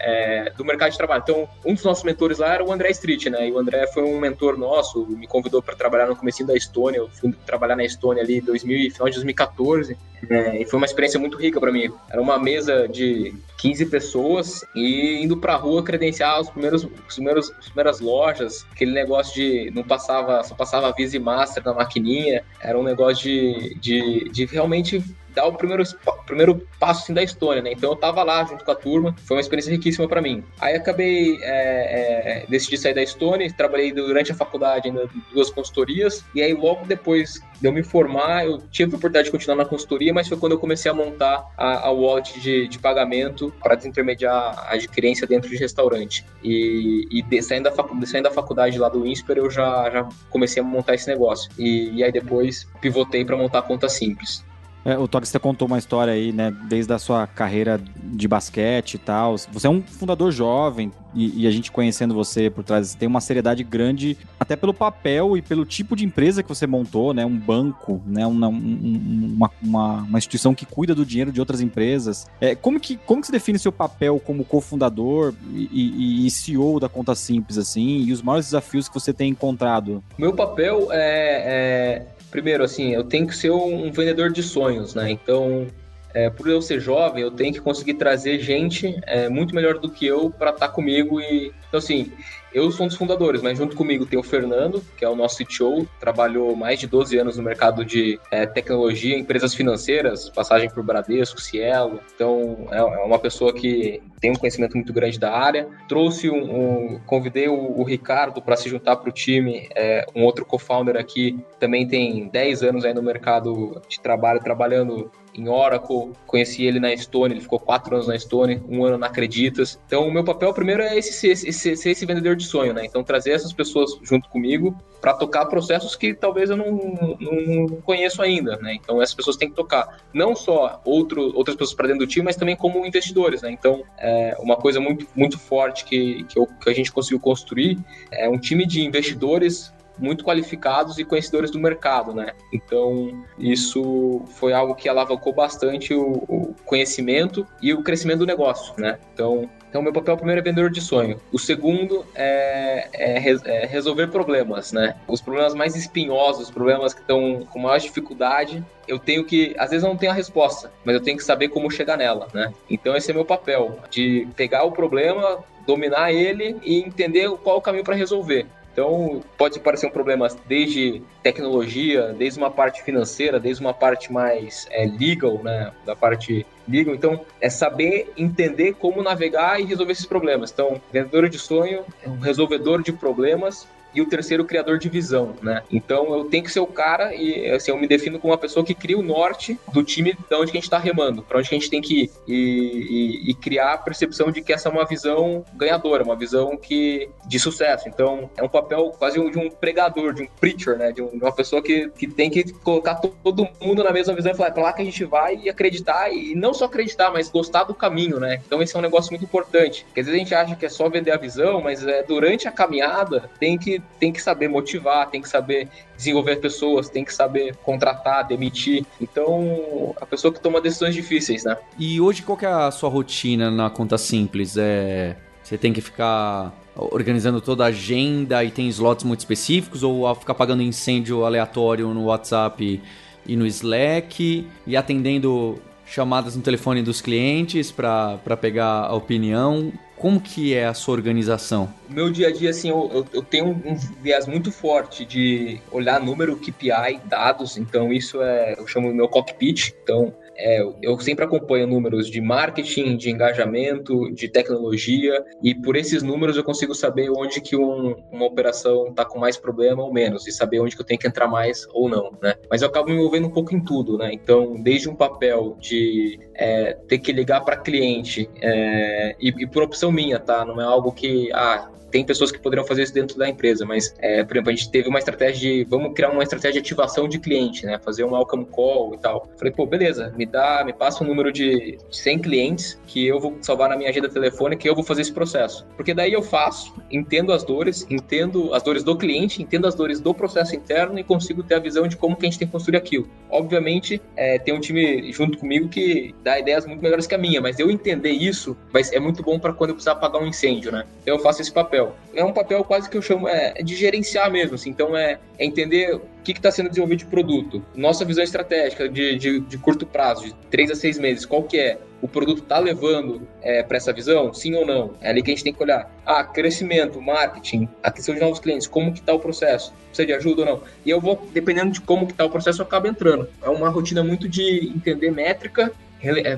é, 0.48 0.50
do 0.52 0.64
mercado 0.64 0.92
de 0.92 0.98
trabalho. 0.98 1.22
Então, 1.24 1.50
um 1.66 1.74
dos 1.74 1.84
nossos 1.84 2.04
mentores 2.04 2.40
lá 2.40 2.54
era 2.54 2.64
o 2.64 2.72
André 2.72 2.90
Street, 2.92 3.28
né? 3.28 3.48
E 3.48 3.52
o 3.52 3.58
André 3.58 3.88
foi 3.88 4.04
um 4.04 4.20
mentor 4.20 4.58
nosso, 4.58 5.06
me 5.08 5.28
convidou 5.28 5.62
para 5.62 5.76
trabalhar 5.76 6.08
no 6.08 6.16
começo 6.16 6.46
da 6.46 6.56
Estônia. 6.56 6.98
Eu 6.98 7.10
fui 7.10 7.34
trabalhar 7.46 7.76
na 7.76 7.84
Estônia 7.84 8.24
ali 8.24 8.42
2000, 8.42 8.92
final 8.92 9.08
de 9.08 9.16
2014. 9.16 9.98
É, 10.30 10.62
e 10.62 10.66
foi 10.66 10.78
uma 10.78 10.86
experiência 10.86 11.20
muito 11.20 11.38
rica 11.38 11.60
para 11.60 11.72
mim. 11.72 11.92
Era 12.10 12.22
uma 12.22 12.38
mesa 12.38 12.88
de 12.88 13.34
15 13.58 13.86
pessoas 13.88 14.64
e 14.76 15.22
indo 15.22 15.38
pra 15.38 15.56
rua 15.56 15.84
credenciar 15.84 16.40
os 16.40 16.50
primeiros, 16.50 16.84
os 16.84 17.16
primeiros, 17.16 17.52
as 17.52 17.66
primeiras 17.66 18.00
lojas, 18.00 18.66
aquele 18.72 18.92
negócio 18.92 19.34
de 19.34 19.72
não 19.72 19.84
passava, 19.84 20.44
só 20.44 20.54
passava 20.54 20.94
Visa 20.94 21.16
e 21.16 21.20
Master 21.20 21.64
na 21.64 21.74
maquininha, 21.74 22.44
era 22.60 22.78
um 22.78 22.84
negócio 22.84 23.24
de, 23.24 23.76
de, 23.80 24.30
de 24.30 24.46
realmente 24.46 25.04
dar 25.34 25.46
o 25.46 25.54
primeiro, 25.54 25.84
primeiro 26.26 26.68
passo 26.80 27.04
assim, 27.04 27.14
da 27.14 27.24
Estônia, 27.24 27.62
né? 27.62 27.72
Então 27.72 27.90
eu 27.90 27.96
tava 27.96 28.24
lá 28.24 28.44
junto 28.44 28.64
com 28.64 28.72
a 28.72 28.76
turma, 28.76 29.16
foi 29.26 29.38
uma 29.38 29.42
experiência 29.42 29.72
riquíssima 29.72 30.08
para 30.08 30.22
mim. 30.22 30.44
Aí 30.60 30.76
acabei, 30.76 31.38
é, 31.42 32.44
é, 32.44 32.46
decidi 32.48 32.78
sair 32.78 32.94
da 32.94 33.04
Estônia, 33.04 33.52
trabalhei 33.56 33.92
durante 33.92 34.32
a 34.32 34.36
faculdade 34.36 34.90
em 34.90 34.96
duas 35.34 35.50
consultorias, 35.50 36.24
e 36.34 36.42
aí 36.42 36.54
logo 36.54 36.86
depois 36.86 37.42
de 37.62 37.68
eu 37.68 37.72
me 37.72 37.84
formar, 37.84 38.46
eu 38.46 38.58
tive 38.72 38.86
a 38.86 38.98
oportunidade 38.98 39.26
de 39.26 39.32
continuar 39.32 39.56
na 39.56 39.66
consultoria, 39.66 40.12
mas 40.12 40.28
foi 40.28 40.38
quando 40.38 40.54
eu 40.54 40.58
comecei 40.58 40.90
a 40.90 40.94
montar 40.94 41.46
a, 41.56 41.88
a 41.88 41.92
wallet 41.92 42.40
de, 42.40 42.68
de 42.68 42.80
pagamento 42.80 43.54
para 43.62 43.76
desintermediar 43.76 44.34
a 44.34 44.74
adquirência 44.74 45.28
dentro 45.28 45.50
de 45.50 45.58
restaurante. 45.58 46.26
E, 46.44 47.08
e 47.12 47.22
de, 47.22 47.42
saindo, 47.42 47.66
da 47.66 47.72
facu, 47.72 47.96
saindo 48.08 48.24
da 48.24 48.32
faculdade 48.32 48.80
lá 48.80 48.90
do 48.90 49.06
INSPER, 49.06 49.38
eu 49.38 49.50
já, 49.50 49.90
já 49.92 50.10
comecei 50.32 50.62
a 50.62 50.66
montar 50.66 50.96
esse 50.96 51.08
negócio. 51.08 51.52
E, 51.58 51.92
e 51.92 52.04
aí 52.04 52.12
depois 52.12 52.68
pivotei 52.82 53.24
para 53.24 53.38
montar 53.38 53.60
a 53.60 53.64
conta 53.64 53.88
simples. 53.88 54.44
É, 54.84 54.98
o 54.98 55.08
Tog, 55.08 55.26
você 55.26 55.38
contou 55.38 55.68
uma 55.68 55.78
história 55.78 56.14
aí, 56.14 56.32
né, 56.32 56.52
desde 56.68 56.92
a 56.92 57.00
sua 57.00 57.28
carreira 57.28 57.80
de 57.96 58.28
basquete 58.28 58.96
e 58.96 58.98
tal. 58.98 59.36
Você 59.38 59.68
é 59.68 59.70
um 59.70 59.82
fundador 59.82 60.32
jovem 60.32 60.92
e, 61.14 61.44
e, 61.44 61.48
a 61.48 61.52
gente 61.52 61.72
conhecendo 61.72 62.14
você 62.14 62.50
por 62.50 62.64
trás, 62.64 62.96
tem 62.96 63.08
uma 63.08 63.22
seriedade 63.22 63.64
grande, 63.64 64.18
até 64.40 64.56
pelo 64.56 64.74
papel 64.74 65.36
e 65.36 65.42
pelo 65.42 65.66
tipo 65.66 65.96
de 65.96 66.06
empresa 66.06 66.42
que 66.42 66.50
você 66.50 66.66
montou, 66.66 67.14
né, 67.14 67.26
um 67.26 67.38
banco, 67.38 68.02
né, 68.06 68.26
uma, 68.26 68.48
uma, 68.48 69.52
uma, 69.62 69.94
uma 70.04 70.18
instituição 70.18 70.56
que 70.56 70.66
cuida 70.66 70.96
do 70.96 71.06
dinheiro 71.06 71.32
de 71.32 71.40
outras 71.40 71.62
empresas. 71.62 72.28
É, 72.40 72.56
como, 72.56 72.80
que, 72.80 72.98
como 72.98 73.22
que 73.22 73.28
você 73.28 73.34
define 73.34 73.60
seu 73.60 73.72
papel 73.72 74.20
como 74.20 74.46
cofundador 74.46 75.34
e, 75.54 75.70
e, 75.72 76.28
e 76.28 76.32
CEO 76.32 76.80
da 76.80 76.90
Conta 76.90 77.14
Simples, 77.14 77.58
assim, 77.58 78.00
e 78.04 78.12
os 78.12 78.22
maiores 78.22 78.48
desafios 78.48 78.88
que 78.88 78.94
você 78.94 79.14
tem 79.14 79.32
encontrado? 79.32 80.04
Meu 80.18 80.34
papel 80.34 80.88
é, 80.92 82.06
é 82.08 82.21
primeiro, 82.32 82.64
assim, 82.64 82.94
eu 82.94 83.04
tenho 83.04 83.28
que 83.28 83.36
ser 83.36 83.52
um 83.52 83.92
vendedor 83.92 84.32
de 84.32 84.42
sonhos, 84.42 84.96
né? 84.96 85.12
Então, 85.12 85.68
é, 86.14 86.30
por 86.30 86.48
eu 86.48 86.62
ser 86.62 86.80
jovem, 86.80 87.24
eu 87.24 87.32
tenho 87.32 87.54
que 87.54 87.62
conseguir 87.62 87.96
trazer 87.96 88.40
gente 88.40 89.00
é, 89.04 89.30
muito 89.30 89.56
melhor 89.56 89.80
do 89.80 89.90
que 89.90 90.06
eu 90.06 90.30
para 90.30 90.52
estar 90.52 90.68
tá 90.68 90.74
comigo. 90.74 91.20
E, 91.20 91.52
então, 91.68 91.78
assim, 91.78 92.12
eu 92.54 92.70
sou 92.70 92.86
um 92.86 92.90
dos 92.90 92.98
fundadores, 92.98 93.42
mas 93.42 93.58
junto 93.58 93.78
comigo 93.78 94.06
tem 94.06 94.20
o 94.20 94.24
Fernando, 94.24 94.84
que 94.98 95.06
é 95.06 95.10
o 95.10 95.16
nosso 95.16 95.38
CTO, 95.44 95.88
trabalhou 96.00 96.54
mais 96.56 96.80
de 96.80 96.86
12 96.86 97.18
anos 97.18 97.38
no 97.38 97.44
mercado 97.44 97.86
de 97.86 98.20
é, 98.30 98.46
tecnologia, 98.46 99.18
empresas 99.18 99.56
financeiras, 99.56 100.30
passagem 100.30 100.70
por 100.70 100.84
Bradesco, 100.84 101.40
Cielo. 101.40 102.02
Então, 102.14 102.68
é, 102.72 102.78
é 102.78 103.04
uma 103.06 103.20
pessoa 103.20 103.54
que 103.54 104.02
tem 104.20 104.32
um 104.32 104.36
conhecimento 104.36 104.76
muito 104.76 104.92
grande 104.92 105.18
da 105.18 105.32
área. 105.32 105.68
Trouxe 105.88 106.30
um, 106.30 106.96
um 106.96 107.00
convidei 107.06 107.48
o, 107.48 107.80
o 107.80 107.84
Ricardo 107.84 108.42
para 108.42 108.58
se 108.58 108.70
juntar 108.70 108.98
para 108.98 109.10
o 109.10 109.14
time, 109.14 109.70
é, 109.74 110.06
um 110.14 110.24
outro 110.24 110.46
co-founder 110.46 110.98
aqui, 110.98 111.40
também 111.58 111.88
tem 111.88 112.28
10 112.28 112.64
anos 112.64 112.86
aí 112.86 112.94
no 112.94 113.02
mercado 113.02 113.82
de 113.88 114.00
trabalho, 114.02 114.42
trabalhando 114.42 115.10
em 115.34 115.48
Oracle, 115.48 116.12
conheci 116.28 116.64
ele 116.64 116.80
na 116.80 116.96
Stone, 116.96 117.34
ele 117.34 117.42
ficou 117.42 117.60
quatro 117.60 117.96
anos 117.96 118.08
na 118.08 118.18
Stone, 118.18 118.62
um 118.68 118.84
ano 118.84 118.98
na 118.98 119.08
Acreditas. 119.08 119.80
Então, 119.86 120.08
o 120.08 120.12
meu 120.12 120.24
papel 120.24 120.54
primeiro 120.54 120.82
é 120.82 120.98
esse, 120.98 121.28
esse, 121.28 121.48
esse, 121.48 121.76
ser 121.76 121.92
esse 121.92 122.06
vendedor 122.06 122.36
de 122.36 122.46
sonho, 122.46 122.74
né? 122.74 122.86
Então, 122.86 123.04
trazer 123.04 123.32
essas 123.32 123.54
pessoas 123.54 123.98
junto 124.04 124.30
comigo 124.30 124.76
para 125.00 125.14
tocar 125.14 125.46
processos 125.46 125.96
que 125.96 126.14
talvez 126.14 126.50
eu 126.50 126.58
não, 126.58 127.18
não, 127.20 127.68
conheço 127.82 128.22
ainda, 128.22 128.58
né? 128.58 128.76
Então, 128.76 129.02
essas 129.02 129.16
pessoas 129.16 129.38
têm 129.38 129.50
que 129.50 129.56
tocar 129.56 130.00
não 130.14 130.36
só 130.36 130.82
outro, 130.86 131.36
outras 131.36 131.56
pessoas 131.56 131.76
para 131.76 131.88
dentro 131.88 132.06
do 132.06 132.10
time, 132.10 132.26
mas 132.26 132.36
também 132.36 132.56
como 132.56 132.86
investidores, 132.86 133.42
né? 133.42 133.52
Então, 133.52 133.84
é 133.98 134.36
uma 134.40 134.56
coisa 134.56 134.80
muito, 134.80 135.08
muito 135.16 135.40
forte 135.40 135.86
que, 135.86 136.24
que, 136.26 136.38
eu, 136.38 136.46
que 136.46 136.70
a 136.70 136.74
gente 136.74 136.92
conseguiu 136.92 137.20
construir 137.20 137.80
é 138.12 138.28
um 138.30 138.38
time 138.38 138.66
de 138.66 138.86
investidores 138.86 139.74
muito 139.98 140.24
qualificados 140.24 140.98
e 140.98 141.06
conhecedores 141.06 141.52
do 141.52 141.60
mercado, 141.60 142.14
né? 142.14 142.34
Então, 142.52 143.24
isso 143.38 144.22
foi 144.36 144.54
algo 144.54 144.76
que 144.76 144.90
alavancou 144.90 145.34
bastante 145.34 145.94
o, 145.94 146.24
o 146.28 146.56
conhecimento 146.66 147.46
e 147.62 147.74
o 147.74 147.84
crescimento 147.84 148.20
do 148.20 148.26
negócio, 148.26 148.74
né? 148.78 148.98
Então, 149.14 149.50
então, 149.72 149.82
meu 149.82 149.94
papel 149.94 150.18
primeiro 150.18 150.42
é 150.42 150.44
vendedor 150.44 150.70
de 150.70 150.82
sonho. 150.82 151.18
O 151.32 151.40
segundo 151.40 152.06
é, 152.14 152.90
é, 152.92 153.36
é, 153.46 153.66
resolver 153.66 154.08
problemas, 154.08 154.74
né? 154.74 154.98
Os 155.08 155.22
problemas 155.22 155.54
mais 155.54 155.78
espinhosos, 155.78 156.48
os 156.48 156.52
problemas 156.52 156.94
que 156.94 157.00
estão 157.00 157.48
com 157.50 157.58
maior 157.58 157.80
dificuldade, 157.80 158.62
eu 158.86 159.00
tenho 159.00 159.24
que, 159.24 159.56
às 159.58 159.70
vezes 159.70 159.86
eu 159.86 159.90
não 159.90 159.96
tenho 159.96 160.12
a 160.12 160.16
resposta, 160.16 160.70
mas 160.84 160.94
eu 160.94 161.02
tenho 161.02 161.16
que 161.16 161.24
saber 161.24 161.48
como 161.48 161.72
chegar 161.72 161.98
nela, 161.98 162.28
né? 162.34 162.54
Então, 162.70 162.98
esse 162.98 163.12
é 163.12 163.14
meu 163.14 163.24
papel, 163.24 163.80
de 163.90 164.28
pegar 164.36 164.66
o 164.66 164.74
problema, 164.74 165.42
dominar 165.66 166.12
ele 166.12 166.58
e 166.64 166.80
entender 166.80 167.30
qual 167.38 167.58
o 167.58 167.62
caminho 167.62 167.86
para 167.86 167.96
resolver. 167.96 168.46
Então, 168.72 169.22
pode 169.38 169.60
parecer 169.60 169.88
um 169.88 169.92
problema 169.92 170.28
desde 170.48 171.02
tecnologia, 171.22 172.14
desde 172.18 172.40
uma 172.40 172.50
parte 172.50 172.82
financeira, 172.84 173.40
desde 173.40 173.62
uma 173.62 173.74
parte 173.74 174.12
mais 174.12 174.66
é, 174.72 174.86
legal, 174.86 175.40
né, 175.44 175.72
da 175.86 175.96
parte 175.96 176.46
legal. 176.68 176.96
Então, 176.96 177.26
é 177.42 177.50
saber 177.50 178.14
entender 178.18 178.74
como 178.76 179.04
navegar 179.04 179.60
e 179.60 179.66
resolver 179.66 179.92
esses 179.92 180.06
problemas. 180.06 180.52
Então, 180.52 180.82
vendedor 180.92 181.28
de 181.28 181.38
sonho, 181.38 181.84
um 182.08 182.20
resolvedor 182.20 182.82
de 182.82 182.94
problemas 182.94 183.68
e 183.94 184.02
o 184.02 184.06
terceiro, 184.06 184.46
criador 184.46 184.78
de 184.78 184.90
visão, 184.90 185.36
né? 185.42 185.64
Então 185.72 186.14
eu 186.14 186.26
tenho 186.26 186.44
que 186.44 186.52
ser 186.52 186.60
o 186.60 186.68
cara 186.68 187.14
e 187.14 187.50
assim, 187.52 187.72
eu 187.72 187.78
me 187.78 187.88
defino 187.88 188.20
como 188.20 188.34
uma 188.34 188.40
pessoa 188.40 188.66
que 188.66 188.74
cria 188.74 188.98
o 188.98 189.02
norte 189.02 189.60
do 189.72 189.84
time 189.84 190.14
de 190.14 190.36
onde 190.36 190.52
a 190.52 190.54
gente 190.54 190.64
está 190.64 190.78
remando, 190.78 191.22
para 191.22 191.40
onde 191.40 191.48
a 191.48 191.54
gente 191.54 191.70
tem 191.70 191.82
que 191.82 192.04
ir 192.04 192.12
e, 192.28 192.34
e, 192.34 193.32
e, 193.32 193.34
criar 193.34 193.74
a 193.74 193.78
percepção 193.78 194.32
de 194.32 194.42
que 194.42 194.54
essa 194.54 194.70
é 194.70 194.72
uma 194.72 194.86
visão 194.86 195.44
ganhadora, 195.56 196.04
uma 196.04 196.16
visão 196.16 196.58
que 196.58 197.10
de 197.26 197.40
sucesso. 197.40 197.88
Então 197.88 198.30
é 198.38 198.44
um 198.44 198.50
papel 198.50 198.92
quase 198.98 199.20
de 199.32 199.40
um 199.40 199.50
pregador, 199.50 200.14
de 200.14 200.24
um 200.24 200.28
preacher, 200.40 200.78
né? 200.78 200.92
De, 200.92 201.02
uma 201.02 201.32
pessoa 201.32 201.62
que, 201.62 201.90
que 201.90 202.08
tem 202.08 202.30
que 202.30 202.52
colocar 202.54 202.96
todo 202.96 203.48
mundo 203.60 203.84
na 203.84 203.92
mesma 203.92 204.14
visão 204.14 204.32
e 204.32 204.36
falar 204.36 204.50
é 204.50 204.52
para 204.52 204.64
lá 204.64 204.74
que 204.74 204.82
a 204.82 204.86
gente 204.86 205.04
vai 205.04 205.36
e 205.44 205.50
acreditar 205.50 206.12
e 206.12 206.36
não 206.36 206.54
só 206.54 206.66
acreditar, 206.66 207.12
mas 207.12 207.30
gostar 207.30 207.64
do 207.64 207.74
caminho, 207.74 208.20
né? 208.20 208.42
Então 208.46 208.62
esse 208.62 208.76
é 208.76 208.80
um 208.80 208.82
negócio 208.82 209.12
muito 209.12 209.24
importante. 209.24 209.84
Porque 209.86 210.00
às 210.00 210.06
vezes 210.06 210.20
a 210.20 210.24
gente 210.24 210.36
acha 210.36 210.56
que 210.56 210.66
é 210.66 210.70
só 210.70 210.90
vender 210.90 211.12
a 211.12 211.18
visão, 211.18 211.62
mas 211.62 211.86
é 211.86 212.04
durante 212.04 212.48
a 212.48 212.52
caminhada 212.52 213.30
tem 213.40 213.58
que 213.58 213.81
tem 214.00 214.12
que 214.12 214.22
saber 214.22 214.48
motivar, 214.48 215.10
tem 215.10 215.22
que 215.22 215.30
saber 215.30 215.68
desenvolver 215.96 216.38
pessoas, 216.38 216.90
tem 216.90 217.06
que 217.06 217.14
saber 217.14 217.56
contratar, 217.58 218.28
demitir. 218.28 218.86
Então, 219.00 219.94
a 220.00 220.06
pessoa 220.06 220.34
que 220.34 220.40
toma 220.40 220.60
decisões 220.60 220.96
difíceis, 220.96 221.44
né? 221.44 221.58
E 221.78 222.00
hoje 222.02 222.22
qual 222.24 222.38
que 222.38 222.46
é 222.46 222.50
a 222.50 222.72
sua 222.72 222.90
rotina 222.90 223.52
na 223.52 223.70
conta 223.70 223.98
simples? 223.98 224.58
É 224.58 225.16
você 225.44 225.58
tem 225.58 225.74
que 225.74 225.82
ficar 225.82 226.56
organizando 226.76 227.42
toda 227.42 227.66
a 227.66 227.68
agenda 227.68 228.44
e 228.44 228.52
tem 228.52 228.70
slots 228.70 229.04
muito 229.04 229.20
específicos 229.20 229.84
ou 229.84 230.14
ficar 230.16 230.34
pagando 230.34 230.62
incêndio 230.62 231.26
aleatório 231.26 231.94
no 231.94 232.06
WhatsApp 232.06 232.82
e 233.26 233.36
no 233.36 233.46
Slack 233.46 234.48
e 234.66 234.78
atendendo 234.78 235.62
chamadas 235.86 236.36
no 236.36 236.42
telefone 236.42 236.82
dos 236.82 237.02
clientes 237.02 237.72
para 237.72 238.38
pegar 238.40 238.86
a 238.86 238.94
opinião? 238.94 239.74
Como 240.02 240.20
que 240.20 240.56
é 240.56 240.66
a 240.66 240.74
sua 240.74 240.96
organização? 240.96 241.72
Meu 241.88 242.10
dia 242.10 242.30
a 242.30 242.32
dia, 242.32 242.50
assim, 242.50 242.72
eu, 242.72 242.90
eu, 242.92 243.06
eu, 243.14 243.22
tenho 243.22 243.50
um 243.50 243.76
viés 244.02 244.26
muito 244.26 244.52
forte 244.52 245.06
de 245.06 245.62
olhar 245.72 246.00
número, 246.00 246.38
KPI, 246.38 247.02
dados, 247.06 247.56
então 247.56 247.94
isso 247.94 248.20
é, 248.20 248.56
eu 248.58 248.66
chamo 248.66 248.92
meu 248.92 249.08
cockpit, 249.08 249.76
então 249.84 250.12
é, 250.42 250.64
eu 250.82 251.00
sempre 251.00 251.24
acompanho 251.24 251.68
números 251.68 252.10
de 252.10 252.20
marketing, 252.20 252.98
de 252.98 253.10
engajamento, 253.10 254.12
de 254.14 254.28
tecnologia, 254.28 255.24
e 255.42 255.54
por 255.54 255.76
esses 255.76 256.02
números 256.02 256.36
eu 256.36 256.44
consigo 256.44 256.74
saber 256.74 257.10
onde 257.12 257.40
que 257.40 257.56
um, 257.56 257.96
uma 258.12 258.26
operação 258.26 258.88
está 258.88 259.06
com 259.06 259.20
mais 259.20 259.38
problema 259.38 259.84
ou 259.84 259.94
menos, 259.94 260.28
e 260.28 260.32
saber 260.32 260.60
onde 260.60 260.76
que 260.76 260.82
eu 260.82 260.86
tenho 260.86 261.00
que 261.00 261.08
entrar 261.08 261.28
mais 261.28 261.68
ou 261.74 261.88
não, 261.88 262.12
né? 262.22 262.36
Mas 262.50 262.62
eu 262.62 262.68
acabo 262.68 262.90
me 262.90 262.96
envolvendo 262.96 263.28
um 263.28 263.32
pouco 263.32 263.56
em 263.56 263.64
tudo, 263.64 263.98
né? 263.98 264.12
Então, 264.14 264.62
desde 264.62 264.90
um 264.90 264.96
papel 264.96 265.56
de 265.60 266.20
é, 266.36 266.74
ter 266.88 266.98
que 266.98 267.12
ligar 267.12 267.42
para 267.42 267.58
cliente, 267.58 268.30
é, 268.42 269.16
e, 269.20 269.30
e 269.30 269.48
por 269.48 269.64
opção 269.64 269.92
minha, 269.92 270.20
tá? 270.20 270.44
Não 270.44 270.60
é 270.60 270.64
algo 270.64 270.92
que, 270.92 271.32
ah, 271.34 271.70
tem 271.92 272.06
pessoas 272.06 272.32
que 272.32 272.40
poderiam 272.40 272.66
fazer 272.66 272.84
isso 272.84 272.94
dentro 272.94 273.18
da 273.18 273.30
empresa, 273.30 273.66
mas, 273.66 273.94
é, 274.00 274.24
por 274.24 274.34
exemplo, 274.34 274.52
a 274.52 274.56
gente 274.56 274.72
teve 274.72 274.88
uma 274.88 275.00
estratégia 275.00 275.40
de, 275.40 275.64
vamos 275.70 275.94
criar 275.94 276.10
uma 276.10 276.24
estratégia 276.24 276.54
de 276.54 276.60
ativação 276.60 277.08
de 277.08 277.20
cliente, 277.20 277.66
né? 277.66 277.80
Fazer 277.84 278.04
um 278.04 278.14
welcome 278.14 278.46
call 278.46 278.96
e 278.96 278.98
tal. 278.98 279.30
Falei, 279.38 279.54
pô, 279.54 279.66
beleza, 279.66 280.14
me 280.18 280.26
dá, 280.26 280.64
me 280.66 280.74
passa 280.74 281.04
um 281.04 281.08
número 281.08 281.32
de 281.32 281.78
100 281.92 282.20
clientes 282.20 282.80
que 282.88 283.06
eu 283.06 283.20
vou 283.20 283.38
salvar 283.42 283.70
na 283.70 283.78
minha 283.78 283.90
agenda 283.90 284.10
telefônica 284.10 284.66
e 284.66 284.70
eu 284.70 284.76
vou 284.76 284.84
fazer 284.84 285.02
esse 285.02 285.12
processo. 285.12 285.68
Porque 285.76 285.94
daí 285.94 286.14
eu 286.14 286.22
faço, 286.22 286.74
entendo 286.90 287.34
as 287.34 287.44
dores, 287.44 287.86
entendo 287.90 288.54
as 288.54 288.64
dores 288.64 288.84
do 288.84 288.96
cliente, 288.98 289.42
entendo 289.42 289.68
as 289.68 289.76
dores 289.76 290.00
do 290.00 290.14
processo 290.14 290.56
interno 290.56 290.98
e 290.98 291.04
consigo 291.04 291.44
ter 291.44 291.56
a 291.56 291.60
visão 291.60 291.88
de 291.88 291.98
como 291.98 292.16
que 292.16 292.26
a 292.26 292.30
gente 292.30 292.40
tem 292.40 292.48
que 292.48 292.52
construir 292.52 292.78
aquilo. 292.78 293.08
Obviamente, 293.30 294.02
é, 294.16 294.40
tem 294.40 294.54
um 294.54 294.60
time 294.60 295.12
junto 295.12 295.38
comigo 295.38 295.68
que 295.68 296.16
dá 296.24 296.40
ideias 296.40 296.66
muito 296.66 296.82
melhores 296.82 297.06
que 297.06 297.16
a 297.16 297.18
minha, 297.18 297.42
mas 297.42 297.60
eu 297.60 297.70
entender 297.70 298.12
isso 298.12 298.56
vai, 298.72 298.82
é 298.92 299.00
muito 299.00 299.22
bom 299.24 299.40
para 299.40 299.54
quando 299.54 299.72
eu 299.72 299.76
precisar 299.76 299.94
apagar 299.94 300.22
um 300.22 300.28
incêndio, 300.28 300.72
né? 300.72 300.86
Então 301.02 301.16
eu 301.16 301.20
faço 301.20 301.42
esse 301.42 301.52
papel 301.52 301.81
papel. 301.82 301.96
É 302.14 302.24
um 302.24 302.34
papel 302.34 302.64
quase 302.64 302.90
que 302.90 302.98
eu 302.98 303.02
chamo 303.02 303.28
é, 303.28 303.54
de 303.64 303.76
gerenciar 303.76 304.30
mesmo, 304.32 304.56
assim. 304.56 304.70
Então 304.70 304.96
é, 304.96 305.20
é 305.38 305.46
entender 305.46 305.96
o 305.96 306.02
que 306.24 306.32
está 306.34 306.52
sendo 306.52 306.70
desenvolvido 306.70 307.00
de 307.00 307.06
produto. 307.06 307.64
Nossa 307.76 308.06
visão 308.06 308.24
estratégica 308.24 308.88
de, 308.88 309.16
de, 309.18 309.40
de, 309.40 309.58
curto 309.58 309.86
prazo, 309.86 310.26
de 310.26 310.34
três 310.50 310.70
a 310.70 310.76
seis 310.76 311.00
meses, 311.00 311.26
qual 311.26 311.44
que 311.44 311.58
é? 311.58 311.78
O 312.02 312.08
produto 312.08 312.42
está 312.42 312.58
levando 312.58 313.28
é, 313.44 313.62
para 313.62 313.78
essa 313.78 313.94
visão? 313.94 314.34
Sim 314.34 314.56
ou 314.56 314.66
não? 314.66 314.96
É 315.02 315.10
ali 315.10 315.22
que 315.22 315.30
a 315.30 315.36
gente 315.36 315.44
tem 315.44 315.54
que 315.54 315.62
olhar. 315.62 315.90
Ah, 316.04 316.24
crescimento, 316.24 317.00
marketing, 317.00 317.70
aquisição 317.84 318.16
de 318.16 318.22
novos 318.22 318.40
clientes, 318.40 318.66
como 318.66 318.92
que 318.92 319.00
está 319.00 319.14
o 319.14 319.20
processo? 319.20 319.72
Precisa 319.88 320.08
de 320.08 320.14
ajuda 320.14 320.42
ou 320.42 320.48
não? 320.48 320.62
E 320.84 320.90
eu 320.90 321.00
vou, 321.00 321.30
dependendo 321.32 321.72
de 321.72 321.80
como 321.80 322.08
que 322.08 322.14
está 322.14 322.26
o 322.26 322.30
processo, 322.30 322.62
eu 322.62 322.66
acabo 322.66 322.88
entrando. 322.88 323.30
É 323.42 323.50
uma 323.50 323.70
rotina 323.70 324.04
muito 324.04 324.28
de 324.28 324.72
entender 324.76 325.12
métrica 325.12 325.72
é, 325.72 325.91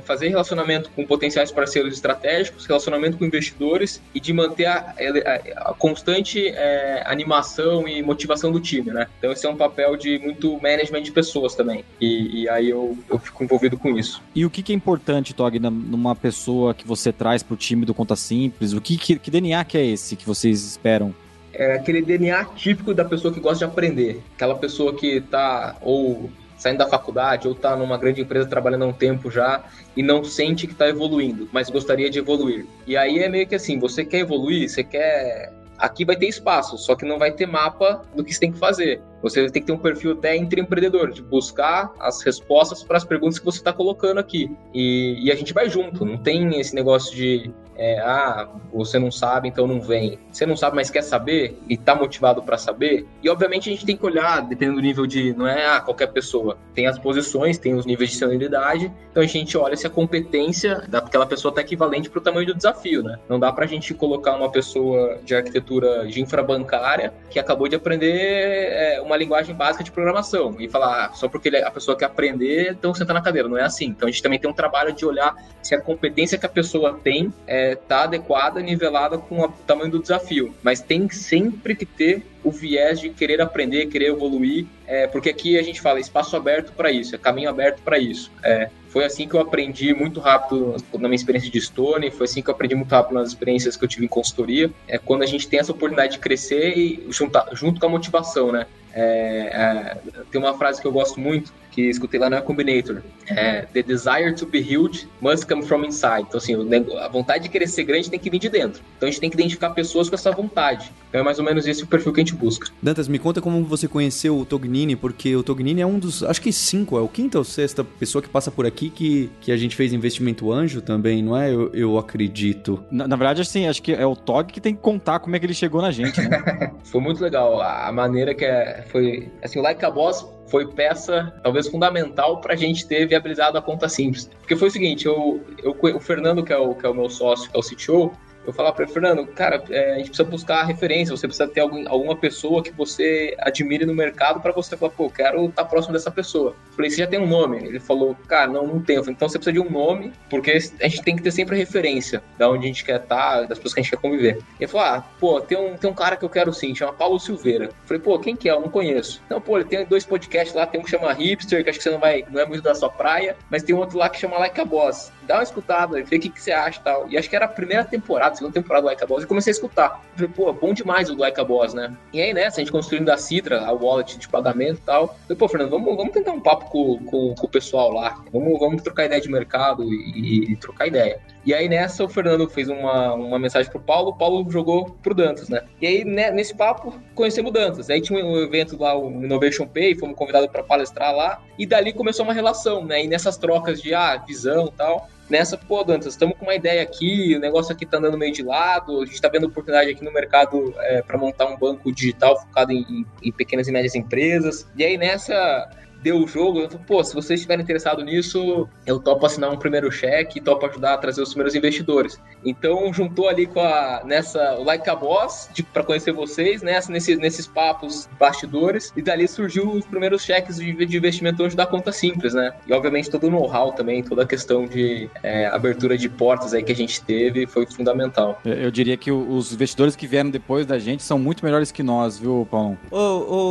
fazer 0.04 0.28
relacionamento 0.30 0.90
com 0.92 1.06
potenciais 1.06 1.52
parceiros 1.52 1.94
estratégicos, 1.94 2.66
relacionamento 2.66 3.18
com 3.18 3.26
investidores 3.26 4.02
e 4.14 4.20
de 4.20 4.34
manter 4.34 4.66
a, 4.66 4.94
a, 4.98 5.70
a 5.70 5.74
constante 5.74 6.48
é, 6.48 7.04
animação 7.06 7.88
e 7.88 8.02
motivação 8.02 8.52
do 8.52 8.60
time, 8.60 8.92
né? 8.92 9.08
Então 9.18 9.32
esse 9.32 9.46
é 9.46 9.50
um 9.50 9.56
papel 9.56 9.96
de 9.96 10.20
muito 10.20 10.60
management 10.62 11.04
de 11.04 11.12
pessoas 11.12 11.56
também. 11.56 11.84
E, 12.00 12.44
e 12.44 12.50
aí 12.50 12.70
eu, 12.70 12.98
eu 13.10 13.20
fico 13.20 13.44
envolvido 13.44 13.78
com 13.78 13.98
isso. 13.98 14.22
E 14.36 14.46
o 14.46 14.50
que, 14.50 14.62
que 14.62 14.74
é 14.74 14.76
importante, 14.76 15.34
Tog, 15.34 15.60
numa 15.60 16.16
pessoa 16.16 16.74
que 16.74 16.88
você 16.88 17.12
traz 17.12 17.44
para 17.44 17.54
o 17.54 17.58
time 17.58 17.86
do 17.86 17.94
Conta 17.94 18.16
Simples? 18.16 18.74
O 18.74 18.82
que, 18.82 18.98
que, 18.98 19.18
que 19.18 19.32
DNA 19.32 19.64
que 19.64 19.78
é 19.78 19.86
esse 19.86 20.16
que 20.16 20.26
vocês 20.26 20.64
esperam 20.64 21.14
é 21.54 21.76
aquele 21.76 22.02
DNA 22.02 22.46
típico 22.56 22.94
da 22.94 23.06
pessoa 23.06 23.32
que 23.34 23.40
gosta 23.40 23.60
de 23.60 23.66
aprender. 23.66 24.22
Aquela 24.36 24.56
pessoa 24.56 24.96
que 24.96 25.18
está 25.18 25.76
ou 25.82 26.30
saindo 26.64 26.78
da 26.78 26.88
faculdade 26.88 27.46
ou 27.46 27.54
está 27.54 27.76
numa 27.76 27.98
grande 27.98 28.22
empresa 28.22 28.48
trabalhando 28.48 28.86
há 28.86 28.88
um 28.88 28.94
tempo 28.94 29.30
já 29.30 29.62
e 29.98 30.02
não 30.02 30.24
sente 30.24 30.66
que 30.66 30.72
está 30.72 30.88
evoluindo, 30.88 31.50
mas 31.52 31.70
gostaria 31.70 32.10
de 32.10 32.20
evoluir. 32.20 32.66
E 32.88 32.96
aí 32.96 33.20
é 33.20 33.28
meio 33.28 33.46
que 33.46 33.54
assim, 33.54 33.78
você 33.78 34.06
quer 34.06 34.20
evoluir, 34.20 34.70
você 34.70 34.82
quer 34.82 35.52
aqui 35.78 36.06
vai 36.06 36.16
ter 36.16 36.28
espaço, 36.28 36.78
só 36.78 36.96
que 36.96 37.04
não 37.04 37.20
vai 37.20 37.34
ter 37.34 37.46
mapa 37.46 38.06
do 38.16 38.24
que 38.24 38.34
você 38.34 38.40
tem 38.40 38.52
que 38.54 38.58
fazer. 38.58 39.02
Você 39.24 39.50
tem 39.50 39.62
que 39.62 39.68
ter 39.68 39.74
um 39.74 39.78
perfil 39.78 40.12
até 40.12 40.36
entre 40.36 40.62
empreendedor, 40.62 41.12
de 41.12 41.24
buscar 41.24 41.94
as 42.00 42.22
respostas 42.22 42.84
para 42.84 42.98
as 42.98 43.06
perguntas 43.06 43.40
que 43.40 43.46
você 43.46 43.58
está 43.58 43.74
colocando 43.74 44.20
aqui. 44.20 44.52
E, 44.74 45.18
e, 45.26 45.32
a 45.32 45.36
gente 45.36 45.54
vai 45.54 45.70
junto, 45.70 46.06
não 46.06 46.18
tem 46.18 46.60
esse 46.60 46.76
negócio 46.76 47.16
de 47.16 47.50
é, 47.76 48.00
ah, 48.00 48.48
você 48.72 49.00
não 49.00 49.12
sabe, 49.12 49.48
então 49.48 49.66
não 49.66 49.82
vem. 49.82 50.20
Você 50.32 50.46
não 50.46 50.56
sabe, 50.56 50.76
mas 50.76 50.90
quer 50.90 51.02
saber 51.02 51.58
e 51.68 51.74
está 51.74 51.96
motivado 51.96 52.42
para 52.42 52.58
saber. 52.58 53.08
E 53.22 53.30
obviamente 53.30 53.70
a 53.70 53.72
gente 53.72 53.86
tem 53.86 53.98
que 53.98 54.06
olhar, 54.06 54.42
dependendo 54.42 54.78
do 54.78 54.84
nível 54.84 55.06
de, 55.06 55.34
não 55.34 55.48
é 55.48 55.66
ah, 55.66 55.82
qualquer 55.82 56.08
pessoa. 56.08 56.58
Tem 56.74 56.88
as 56.88 57.00
posições, 57.00 57.58
tem 57.58 57.74
os 57.74 57.86
níveis 57.86 58.12
de 58.12 58.18
senioridade. 58.18 58.92
Então 59.12 59.24
a 59.24 59.26
gente 59.26 59.58
olha 59.58 59.76
se 59.76 59.88
a 59.88 59.90
competência 59.90 60.84
daquela 60.88 61.26
pessoa 61.26 61.50
está 61.50 61.62
equivalente 61.62 62.10
para 62.10 62.20
o 62.20 62.22
tamanho 62.22 62.48
do 62.48 62.56
desafio, 62.56 63.04
né? 63.04 63.18
Não 63.28 63.40
dá 63.40 63.52
para 63.52 63.66
a 63.66 63.68
gente 63.68 63.94
colocar 63.94 64.36
uma 64.36 64.52
pessoa 64.52 65.20
de 65.24 65.36
arquitetura 65.36 66.06
de 66.08 66.22
infrabancária 66.22 67.14
que 67.30 67.40
acabou 67.40 67.68
de 67.68 67.76
aprender 67.76 68.12
é, 68.12 69.02
uma 69.02 69.13
linguagem 69.18 69.56
básica 69.56 69.84
de 69.84 69.92
programação 69.92 70.56
e 70.60 70.68
falar 70.70 71.06
ah, 71.06 71.14
só 71.14 71.28
porque 71.28 71.50
a 71.50 71.72
pessoa 71.72 71.98
quer 71.98 72.06
aprender, 72.06 72.72
então 72.72 72.94
senta 72.94 73.14
na 73.14 73.22
cadeira. 73.22 73.48
Não 73.48 73.58
é 73.58 73.64
assim. 73.64 73.88
Então 73.88 74.08
a 74.08 74.12
gente 74.12 74.22
também 74.22 74.40
tem 74.40 74.50
um 74.50 74.54
trabalho 74.54 74.94
de 74.94 75.06
olhar 75.06 75.36
se 75.62 75.74
a 75.76 75.82
competência 75.82 76.38
que 76.38 76.46
a 76.46 76.50
pessoa 76.50 77.00
tem 77.04 77.34
é, 77.48 77.74
está 77.74 78.04
adequada, 78.04 78.62
nivelada 78.62 79.18
com 79.18 79.42
o 79.42 79.48
tamanho 79.50 79.92
do 79.92 80.00
desafio. 80.00 80.54
Mas 80.62 80.82
tem 80.82 81.10
sempre 81.10 81.76
que 81.76 81.86
ter 81.86 82.26
o 82.44 82.52
viés 82.52 83.00
de 83.00 83.10
querer 83.10 83.42
aprender, 83.42 83.88
querer 83.88 84.08
evoluir, 84.08 84.66
é, 84.88 85.08
porque 85.08 85.30
aqui 85.30 85.58
a 85.58 85.64
gente 85.64 85.82
fala 85.82 86.00
espaço 86.00 86.36
aberto 86.36 86.74
para 86.74 86.92
isso, 86.92 87.16
é 87.16 87.18
caminho 87.18 87.50
aberto 87.50 87.82
para 87.82 87.98
isso. 87.98 88.32
É, 88.44 88.70
foi 88.90 89.06
assim 89.06 89.28
que 89.28 89.34
eu 89.34 89.40
aprendi 89.40 89.94
muito 89.94 90.20
rápido 90.20 90.76
na 90.94 91.08
minha 91.08 91.16
experiência 91.16 91.50
de 91.50 91.60
Stone, 91.60 92.12
foi 92.12 92.26
assim 92.26 92.42
que 92.42 92.50
eu 92.50 92.54
aprendi 92.54 92.76
muito 92.76 92.92
rápido 92.92 93.16
nas 93.16 93.30
experiências 93.30 93.76
que 93.76 93.84
eu 93.84 93.88
tive 93.88 94.06
em 94.06 94.08
consultoria. 94.08 94.70
É 94.88 94.98
quando 94.98 95.24
a 95.24 95.26
gente 95.26 95.48
tem 95.48 95.60
essa 95.60 95.72
oportunidade 95.72 96.14
de 96.14 96.20
crescer 96.20 96.78
e 96.78 97.08
juntar, 97.10 97.48
junto 97.54 97.80
com 97.80 97.88
a 97.88 97.90
motivação, 97.90 98.52
né? 98.52 98.68
É, 98.94 99.50
é, 99.52 99.98
tem 100.32 100.40
uma 100.40 100.56
frase 100.56 100.80
que 100.80 100.86
eu 100.86 100.92
gosto 100.92 101.20
muito, 101.20 101.52
que 101.74 101.90
escutei 101.90 102.20
lá 102.20 102.30
no 102.30 102.42
Combinator. 102.44 103.02
É, 103.28 103.62
The 103.74 103.82
desire 103.82 104.34
to 104.36 104.46
be 104.46 104.60
huge 104.60 105.08
must 105.20 105.48
come 105.48 105.64
from 105.64 105.84
inside. 105.84 106.26
Então, 106.28 106.38
assim, 106.38 106.54
a 107.00 107.08
vontade 107.08 107.44
de 107.44 107.50
querer 107.50 107.68
ser 107.68 107.84
grande 107.84 108.10
tem 108.10 108.20
que 108.20 108.30
vir 108.30 108.40
de 108.40 108.50
dentro. 108.50 108.82
Então, 108.96 109.08
a 109.08 109.12
gente 109.12 109.20
tem 109.20 109.30
que 109.30 109.36
identificar 109.36 109.72
pessoas 109.72 110.08
com 110.08 110.16
essa 110.16 110.32
vontade. 110.32 110.92
Então, 111.10 111.20
é 111.20 111.24
mais 111.24 111.40
ou 111.40 111.46
menos 111.46 111.66
esse 111.66 111.84
o 111.84 111.88
perfil 111.88 112.14
que 112.14 112.22
a 112.22 112.24
gente 112.24 112.36
busca. 112.36 112.70
Dantas, 112.82 113.08
me 113.08 113.18
conta 113.18 113.42
como 113.42 113.64
você 113.64 113.88
conheceu 113.88 114.38
o 114.38 114.46
Tognini, 114.46 114.96
porque 114.96 115.36
o 115.36 115.44
Tognini 115.44 115.82
é 115.82 115.86
um 115.86 115.98
dos, 115.98 116.24
acho 116.24 116.42
que 116.42 116.54
cinco, 116.54 116.98
é 116.98 117.02
o 117.02 117.08
quinta 117.08 117.38
ou 117.40 117.44
sexta 117.44 117.84
pessoa 117.84 118.22
que 118.22 118.30
passa 118.30 118.52
por 118.52 118.66
aqui 118.66 118.90
que, 118.90 119.32
que 119.42 119.52
a 119.52 119.58
gente 119.58 119.76
fez 119.76 119.94
investimento 119.94 120.52
anjo 120.52 120.82
também, 120.82 121.24
não 121.24 121.36
é? 121.36 121.52
Eu, 121.52 121.74
eu 121.74 121.98
acredito. 121.98 122.84
Na, 122.92 123.08
na, 123.08 123.16
verdade, 123.16 123.42
assim, 123.42 123.68
acho 123.68 123.82
que 123.82 123.94
é 123.94 124.06
o 124.06 124.16
Tog 124.16 124.52
que 124.52 124.62
tem 124.62 124.76
que 124.76 124.82
contar 124.82 125.20
como 125.20 125.36
é 125.36 125.40
que 125.40 125.46
ele 125.46 125.54
chegou 125.54 125.82
na 125.82 125.92
gente, 125.92 126.22
né? 126.22 126.72
Foi 126.84 127.02
muito 127.02 127.24
legal 127.24 127.62
a 127.62 127.92
maneira 127.92 128.36
que 128.36 128.46
é 128.46 128.84
foi 128.92 129.32
assim, 129.42 129.60
o 129.60 129.62
Like 129.62 129.84
a 129.84 129.90
Boss 129.90 130.26
foi 130.48 130.68
peça 130.68 131.34
talvez 131.44 131.68
fundamental 131.68 132.40
para 132.42 132.54
a 132.54 132.58
gente 132.58 132.88
ter 132.88 133.08
viabilizado 133.08 133.58
a 133.58 133.62
conta 133.62 133.90
simples. 133.90 134.30
Porque 134.40 134.56
foi 134.56 134.68
o 134.68 134.72
seguinte, 134.72 135.06
eu, 135.06 135.44
eu, 135.64 135.76
o 135.96 136.00
Fernando, 136.00 136.44
que 136.44 136.54
é 136.54 136.58
o, 136.58 136.76
que 136.76 136.86
é 136.86 136.90
o 136.90 136.94
meu 136.94 137.10
sócio, 137.10 137.50
que 137.50 137.58
é 137.58 137.60
o 137.60 137.64
CTO, 137.64 138.18
eu 138.46 138.54
falava 138.54 138.76
para 138.76 138.88
Fernando, 138.88 139.26
cara, 139.28 139.64
é, 139.70 139.94
a 139.94 139.98
gente 139.98 140.10
precisa 140.10 140.30
buscar 140.30 140.64
referência, 140.64 141.16
você 141.16 141.28
precisa 141.28 141.48
ter 141.48 141.62
algum, 141.62 141.88
alguma 141.88 142.16
pessoa 142.16 142.64
que 142.64 142.72
você 142.72 143.36
admire 143.40 143.86
no 143.86 143.94
mercado 143.94 144.40
para 144.40 144.52
você 144.52 144.76
falar, 144.76 144.92
pô, 144.92 145.10
quero 145.10 145.46
estar 145.46 145.64
tá 145.64 145.70
próximo 145.70 145.94
dessa 145.94 146.12
pessoa. 146.12 146.52
Eu 146.52 146.76
falei, 146.76 146.92
você 146.92 146.98
já 146.98 147.08
tem 147.08 147.20
um 147.20 147.28
nome? 147.28 147.58
Ele 147.58 147.80
falou, 147.80 148.16
cara, 148.28 148.52
não, 148.52 148.68
não 148.68 148.82
tenho. 148.82 149.02
Então 149.10 149.28
você 149.28 149.38
precisa 149.38 149.54
de 149.54 149.60
um 149.60 149.72
nome, 149.72 150.14
porque 150.30 150.52
a 150.52 150.88
gente 150.88 151.02
tem 151.04 151.16
que 151.16 151.22
ter 151.22 151.32
sempre 151.32 151.58
referência 151.58 152.24
da 152.38 152.50
onde 152.50 152.66
a 152.66 152.68
gente 152.68 152.84
quer 152.84 153.02
estar, 153.02 153.42
tá, 153.42 153.42
das 153.42 153.58
pessoas 153.58 153.74
que 153.74 153.80
a 153.80 153.84
gente 153.84 153.92
quer 153.92 154.02
conviver. 154.02 154.40
Ele 154.60 154.68
falou, 154.68 154.88
ah, 154.88 155.06
pô, 155.20 155.42
tem 155.42 155.58
um, 155.58 155.76
tem 155.78 155.90
um 155.90 155.94
cara 155.94 156.16
que 156.16 156.26
eu 156.26 156.30
quero 156.30 156.54
sim, 156.54 156.74
chama 156.76 156.94
Paulo 156.94 157.20
Silveira. 157.20 157.66
Eu 157.66 157.74
falei, 157.86 158.02
pô, 158.02 158.20
quem 158.20 158.36
que 158.36 158.50
é? 158.50 158.52
Eu 158.52 158.62
não 158.62 158.70
conheço. 158.70 159.22
Não, 159.30 159.40
pô, 159.40 159.58
ele 159.58 159.66
tem 159.66 159.86
dois 159.86 160.06
podcasts 160.06 160.56
lá, 160.56 160.66
tem 160.66 160.80
um 160.80 160.84
que 160.84 160.90
chama 160.90 161.12
Hipster, 161.14 161.64
que 161.64 161.70
acho 161.70 161.80
que 161.80 161.84
você 161.84 161.92
não 161.92 162.00
vai, 162.00 162.26
não 162.30 162.42
é 162.42 162.46
muito 162.46 162.64
da 162.64 162.76
sua 162.76 162.90
praia, 162.90 163.36
mas 163.50 163.64
tem 163.64 163.76
outro 163.76 163.98
lá 163.98 164.10
que 164.10 164.20
chama 164.20 164.38
Like 164.38 164.60
a 164.60 164.66
Boss. 164.66 165.12
Dá 165.24 165.36
uma 165.36 165.44
escutada, 165.44 166.04
vê 166.04 166.18
o 166.18 166.20
que, 166.20 166.30
que 166.30 166.42
você 166.42 166.52
acha 166.52 166.80
e 166.80 166.84
tal. 166.84 167.10
E 167.10 167.18
acho 167.18 167.30
que 167.30 167.36
era 167.36 167.46
a 167.46 167.50
primeira 167.50 167.84
temporada, 167.84 168.33
segunda 168.36 168.54
temporada 168.54 168.84
do 168.84 168.88
Like 168.88 169.04
a 169.04 169.08
Boss 169.08 169.24
e 169.24 169.28
comecei 169.28 169.52
a 169.52 169.56
escutar. 169.56 170.04
Falei, 170.16 170.32
pô, 170.36 170.52
bom 170.54 170.74
demais 170.74 171.10
o 171.10 171.16
do 171.16 171.22
Like 171.22 171.40
a 171.40 171.44
Boss, 171.44 171.74
né? 171.74 171.96
E 172.12 172.22
aí 172.22 172.34
nessa, 172.34 172.60
a 172.60 172.64
gente 172.64 172.72
construindo 172.72 173.10
a 173.10 173.18
Citra, 173.18 173.66
a 173.66 173.72
wallet 173.72 174.18
de 174.18 174.28
pagamento 174.28 174.80
e 174.80 174.86
tal. 174.86 175.08
Falei, 175.08 175.38
pô, 175.38 175.48
Fernando, 175.48 175.72
vamos, 175.72 175.96
vamos 175.96 176.14
tentar 176.14 176.32
um 176.32 176.40
papo 176.40 176.70
com, 176.70 176.98
com, 177.06 177.36
com 177.36 177.46
o 177.46 177.50
pessoal 177.50 177.92
lá. 177.92 178.24
Vamos, 178.32 178.60
vamos 178.60 178.82
trocar 178.82 179.06
ideia 179.06 179.22
de 179.22 179.30
mercado 179.30 179.84
e, 179.84 180.52
e, 180.52 180.56
trocar 180.58 180.88
ideia. 180.88 181.20
E 181.46 181.54
aí 181.54 181.68
nessa, 181.68 182.04
o 182.04 182.10
Fernando 182.10 182.50
fez 182.50 182.70
uma, 182.70 183.14
uma 183.14 183.40
mensagem 183.40 183.70
pro 183.70 183.80
Paulo, 183.80 184.10
o 184.12 184.18
Paulo 184.18 184.50
jogou 184.50 184.86
pro 185.04 185.14
Dantas, 185.14 185.50
né? 185.50 185.64
E 185.82 185.88
aí 185.88 186.06
né, 186.06 186.32
nesse 186.32 186.56
papo, 186.56 186.94
conhecemos 187.16 187.50
o 187.50 187.54
Dantas. 187.54 187.90
Aí 187.90 188.02
tinha 188.02 188.24
um 188.24 188.38
evento 188.38 188.82
lá, 188.82 188.98
o 188.98 189.10
Innovation 189.10 189.68
Pay, 189.68 189.96
fomos 189.96 190.16
convidados 190.16 190.50
para 190.50 190.64
palestrar 190.64 191.14
lá. 191.14 191.42
E 191.58 191.66
dali 191.66 191.94
começou 191.94 192.26
uma 192.26 192.34
relação, 192.34 192.84
né? 192.86 193.04
E 193.04 193.08
nessas 193.08 193.38
trocas 193.38 193.82
de, 193.82 193.94
ah, 193.94 194.18
visão 194.18 194.68
e 194.68 194.72
tal 194.72 195.08
nessa, 195.30 195.58
pô, 195.58 195.84
Dantas, 195.84 196.14
estamos 196.14 196.38
com 196.38 196.46
uma 196.46 196.56
ideia 196.56 196.82
aqui, 196.82 197.36
o 197.36 197.40
negócio 197.40 197.74
aqui 197.74 197.86
tá 197.86 197.98
andando 197.98 198.18
meio 198.18 198.34
de 198.34 198.44
lado, 198.44 199.02
a 199.02 199.06
gente 199.06 199.16
está 199.16 199.30
vendo 199.30 199.48
oportunidade 199.48 199.90
aqui 199.90 200.04
no 200.04 200.12
mercado 200.12 200.74
é, 200.78 201.02
para 201.02 201.18
montar 201.18 201.46
um 201.48 201.58
banco 201.58 201.92
digital 201.92 202.40
focado 202.40 202.72
em, 202.72 203.06
em, 203.22 203.32
pequenas 203.32 203.68
e 203.68 203.72
médias 203.72 203.96
empresas. 203.96 204.68
E 204.76 204.84
aí 204.84 204.98
nessa 204.98 205.70
deu 206.04 206.18
o 206.18 206.28
jogo, 206.28 206.60
eu 206.60 206.70
falei, 206.70 206.86
pô, 206.86 207.04
se 207.04 207.16
vocês 207.16 207.40
estiverem 207.40 207.64
interessados 207.64 208.04
nisso, 208.04 208.68
eu 208.86 209.00
topo 209.00 209.26
assinar 209.26 209.52
um 209.52 209.58
primeiro 209.58 209.90
cheque, 209.92 210.42
topo 210.42 210.66
ajudar 210.66 210.96
a 210.96 210.98
trazer 210.98 211.22
os 211.22 211.30
primeiros 211.30 211.56
investidores. 211.56 212.20
Então, 212.46 212.94
juntou 212.94 213.30
ali 213.30 213.46
com 213.46 213.62
a, 213.62 214.02
nessa, 214.06 214.56
o 214.56 214.64
Like 214.64 214.90
a 214.90 214.96
Boss, 214.96 215.50
para 215.72 215.84
conhecer 215.84 216.12
vocês, 216.12 216.62
nesse, 216.62 217.16
nesses 217.16 217.48
papos 217.48 218.10
bastidores, 218.20 218.92
e 218.98 219.02
dali 219.02 219.28
surgiu 219.28 219.72
os 219.72 219.86
primeiros 219.86 220.24
cheques 220.24 220.58
de, 220.58 220.74
de 220.86 220.98
investimento 220.98 221.42
hoje 221.42 221.56
da 221.56 221.66
conta 221.66 221.92
simples, 221.92 222.34
né? 222.34 222.54
E, 222.68 222.74
obviamente, 222.74 223.10
todo 223.10 223.28
o 223.28 223.32
know-how 223.32 223.72
também, 223.72 224.04
toda 224.04 224.24
a 224.24 224.28
questão 224.28 224.66
de 224.66 225.10
é, 225.24 225.48
abertura 225.48 225.98
de 225.98 226.10
portas 226.10 226.54
aí 226.54 226.62
que 226.62 226.72
a 226.72 226.76
gente 226.76 227.02
teve 227.02 227.48
foi 227.48 227.66
fundamental. 227.66 228.42
Eu, 228.44 228.54
eu 228.54 228.72
diria 228.72 228.98
que 228.98 229.12
os 229.12 229.54
investidores 229.54 229.96
que 229.96 230.06
vieram 230.06 230.30
depois 230.30 230.66
da 230.66 230.78
gente 230.78 231.02
são 231.02 231.18
muito 231.18 231.46
melhores 231.46 231.72
que 231.72 231.82
nós, 231.82 232.20
viu, 232.20 232.46
Paulo? 232.52 232.78
Ô, 232.92 232.98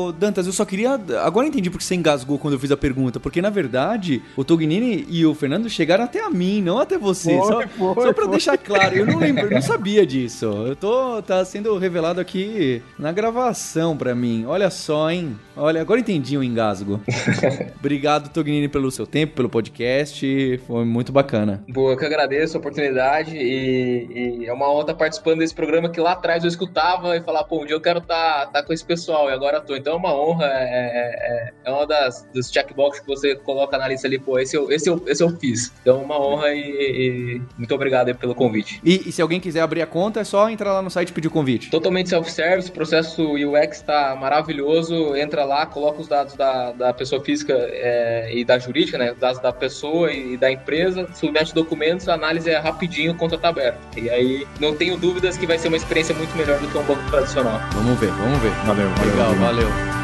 ô 0.07 0.13
Dantas, 0.13 0.47
eu 0.47 0.53
só 0.53 0.67
queria... 0.67 1.01
Agora 1.23 1.47
eu 1.47 1.49
entendi 1.49 1.71
porque 1.71 1.85
você 1.85 1.95
engasgou 1.95 2.42
quando 2.43 2.55
eu 2.55 2.61
fiz 2.61 2.73
a 2.73 2.77
pergunta, 2.77 3.21
porque 3.21 3.41
na 3.41 3.51
verdade 3.51 4.21
o 4.37 4.45
Tognini 4.45 5.07
e 5.09 5.25
o 5.25 5.33
Fernando 5.33 5.71
chegaram 5.71 6.05
até 6.05 6.21
a 6.21 6.29
mim, 6.29 6.61
não 6.61 6.79
até 6.79 6.99
você. 6.99 7.39
Foi, 7.39 7.47
só, 7.47 7.69
foi, 7.69 8.05
só 8.07 8.13
pra 8.13 8.25
foi. 8.25 8.33
deixar 8.33 8.59
claro, 8.59 8.97
eu 8.97 9.07
não 9.07 9.17
lembro, 9.21 9.45
eu 9.45 9.51
não 9.51 9.63
sabia 9.63 10.05
disso. 10.05 10.47
Eu 10.47 10.75
tô. 10.75 11.23
tá 11.23 11.45
sendo 11.45 11.79
revelado 11.79 12.21
aqui 12.21 12.83
na 12.99 13.13
gravação 13.13 13.97
pra 13.97 14.15
mim. 14.15 14.45
Olha 14.47 14.71
só, 14.71 15.09
hein? 15.09 15.39
Olha, 15.57 15.81
agora 15.81 16.01
entendi 16.01 16.37
o 16.37 16.43
engasgo. 16.43 17.01
Obrigado, 17.79 18.31
Tognini, 18.31 18.69
pelo 18.69 18.91
seu 18.91 19.07
tempo, 19.07 19.35
pelo 19.35 19.49
podcast. 19.49 20.61
Foi 20.67 20.85
muito 20.85 21.13
bacana. 21.13 21.63
Boa, 21.69 21.93
eu 21.93 21.97
que 21.97 22.05
agradeço 22.05 22.57
a 22.57 22.61
oportunidade 22.61 23.37
e, 23.37 24.41
e 24.43 24.47
é 24.47 24.53
uma 24.53 24.69
honra 24.69 24.83
estar 24.83 24.95
participando 24.95 25.39
desse 25.39 25.55
programa 25.55 25.89
que 25.89 26.01
lá 26.01 26.13
atrás 26.13 26.43
eu 26.43 26.49
escutava 26.49 27.17
e 27.17 27.23
falava, 27.23 27.47
pô, 27.47 27.63
um 27.63 27.67
dia 27.67 27.77
eu 27.77 27.81
quero 27.81 28.01
estar 28.01 28.47
tá, 28.47 28.53
tá 28.53 28.63
com 28.63 28.73
esse 28.73 28.85
pessoal 28.85 29.31
e 29.31 29.33
agora 29.33 29.61
tô. 29.61 29.77
Então 29.77 29.95
é 29.95 29.97
uma 29.97 30.15
honra, 30.15 30.47
é, 30.47 30.51
é, 30.51 31.53
é 31.65 31.71
uma 31.71 31.87
das, 31.87 32.27
dos 32.33 32.51
checkbox 32.51 33.01
que 33.01 33.07
você 33.07 33.35
coloca 33.35 33.77
na 33.79 33.89
lista 33.89 34.07
ali, 34.07 34.19
pô, 34.19 34.39
esse 34.39 34.57
eu, 34.57 34.71
esse 34.71 34.89
eu, 34.89 35.03
esse 35.07 35.23
eu 35.23 35.31
fiz. 35.37 35.73
Então, 35.83 36.03
uma 36.03 36.21
honra 36.21 36.55
e, 36.55 36.61
e 36.61 37.43
muito 37.57 37.75
obrigado 37.75 38.15
pelo 38.15 38.35
convite. 38.35 38.81
E, 38.85 39.09
e, 39.09 39.13
se 39.13 39.23
alguém 39.23 39.41
quiser 39.41 39.61
abrir 39.61 39.83
a 39.83 39.87
conta, 39.87 40.21
é 40.21 40.25
só 40.25 40.49
entrar 40.49 40.73
lá 40.73 40.83
no 40.83 40.91
site 40.91 41.11
e 41.11 41.13
pedir 41.13 41.29
o 41.29 41.31
convite. 41.31 41.71
Totalmente 41.71 42.09
self-service, 42.09 42.71
o 42.71 42.73
processo 42.73 43.23
UX 43.23 43.79
está 43.79 44.17
maravilhoso. 44.17 45.15
Entra 45.17 45.45
lá, 45.45 45.67
coloca 45.67 46.01
os 46.01 46.09
dados 46.09 46.35
da, 46.35 46.73
da 46.73 46.93
pessoa 46.93 47.23
física 47.23 47.55
é, 47.55 48.31
e 48.33 48.45
da 48.45 48.59
jurídica, 48.59 48.99
né? 48.99 49.13
Os 49.13 49.19
dados 49.19 49.41
da 49.41 49.53
pessoa 49.53 50.13
e, 50.13 50.35
e 50.35 50.37
da 50.37 50.51
empresa, 50.51 51.09
submete 51.15 51.55
documentos, 51.55 52.09
a 52.09 52.15
análise 52.15 52.51
é 52.51 52.59
rapidinho, 52.59 53.15
conta 53.15 53.39
tá 53.39 53.49
aberto. 53.49 53.99
E 53.99 54.09
aí, 54.09 54.47
não 54.61 54.75
tenho 54.75 54.97
dúvidas 54.97 55.37
que 55.37 55.47
vai 55.47 55.59
ser 55.59 55.69
uma 55.69 55.77
experiência 55.77 56.15
muito 56.15 56.35
melhor 56.37 56.59
do 56.61 56.69
que 56.69 56.79
um 56.79 56.85
banco 56.85 57.11
tradicional. 57.11 57.61
Vamos 57.73 57.99
ver, 57.99 58.11
vamos 58.11 58.39
ver. 58.39 58.51
Valeu, 58.65 58.89
valeu. 58.89 59.13
Legal, 59.13 59.35
valeu. 59.35 59.69
valeu. 59.69 60.02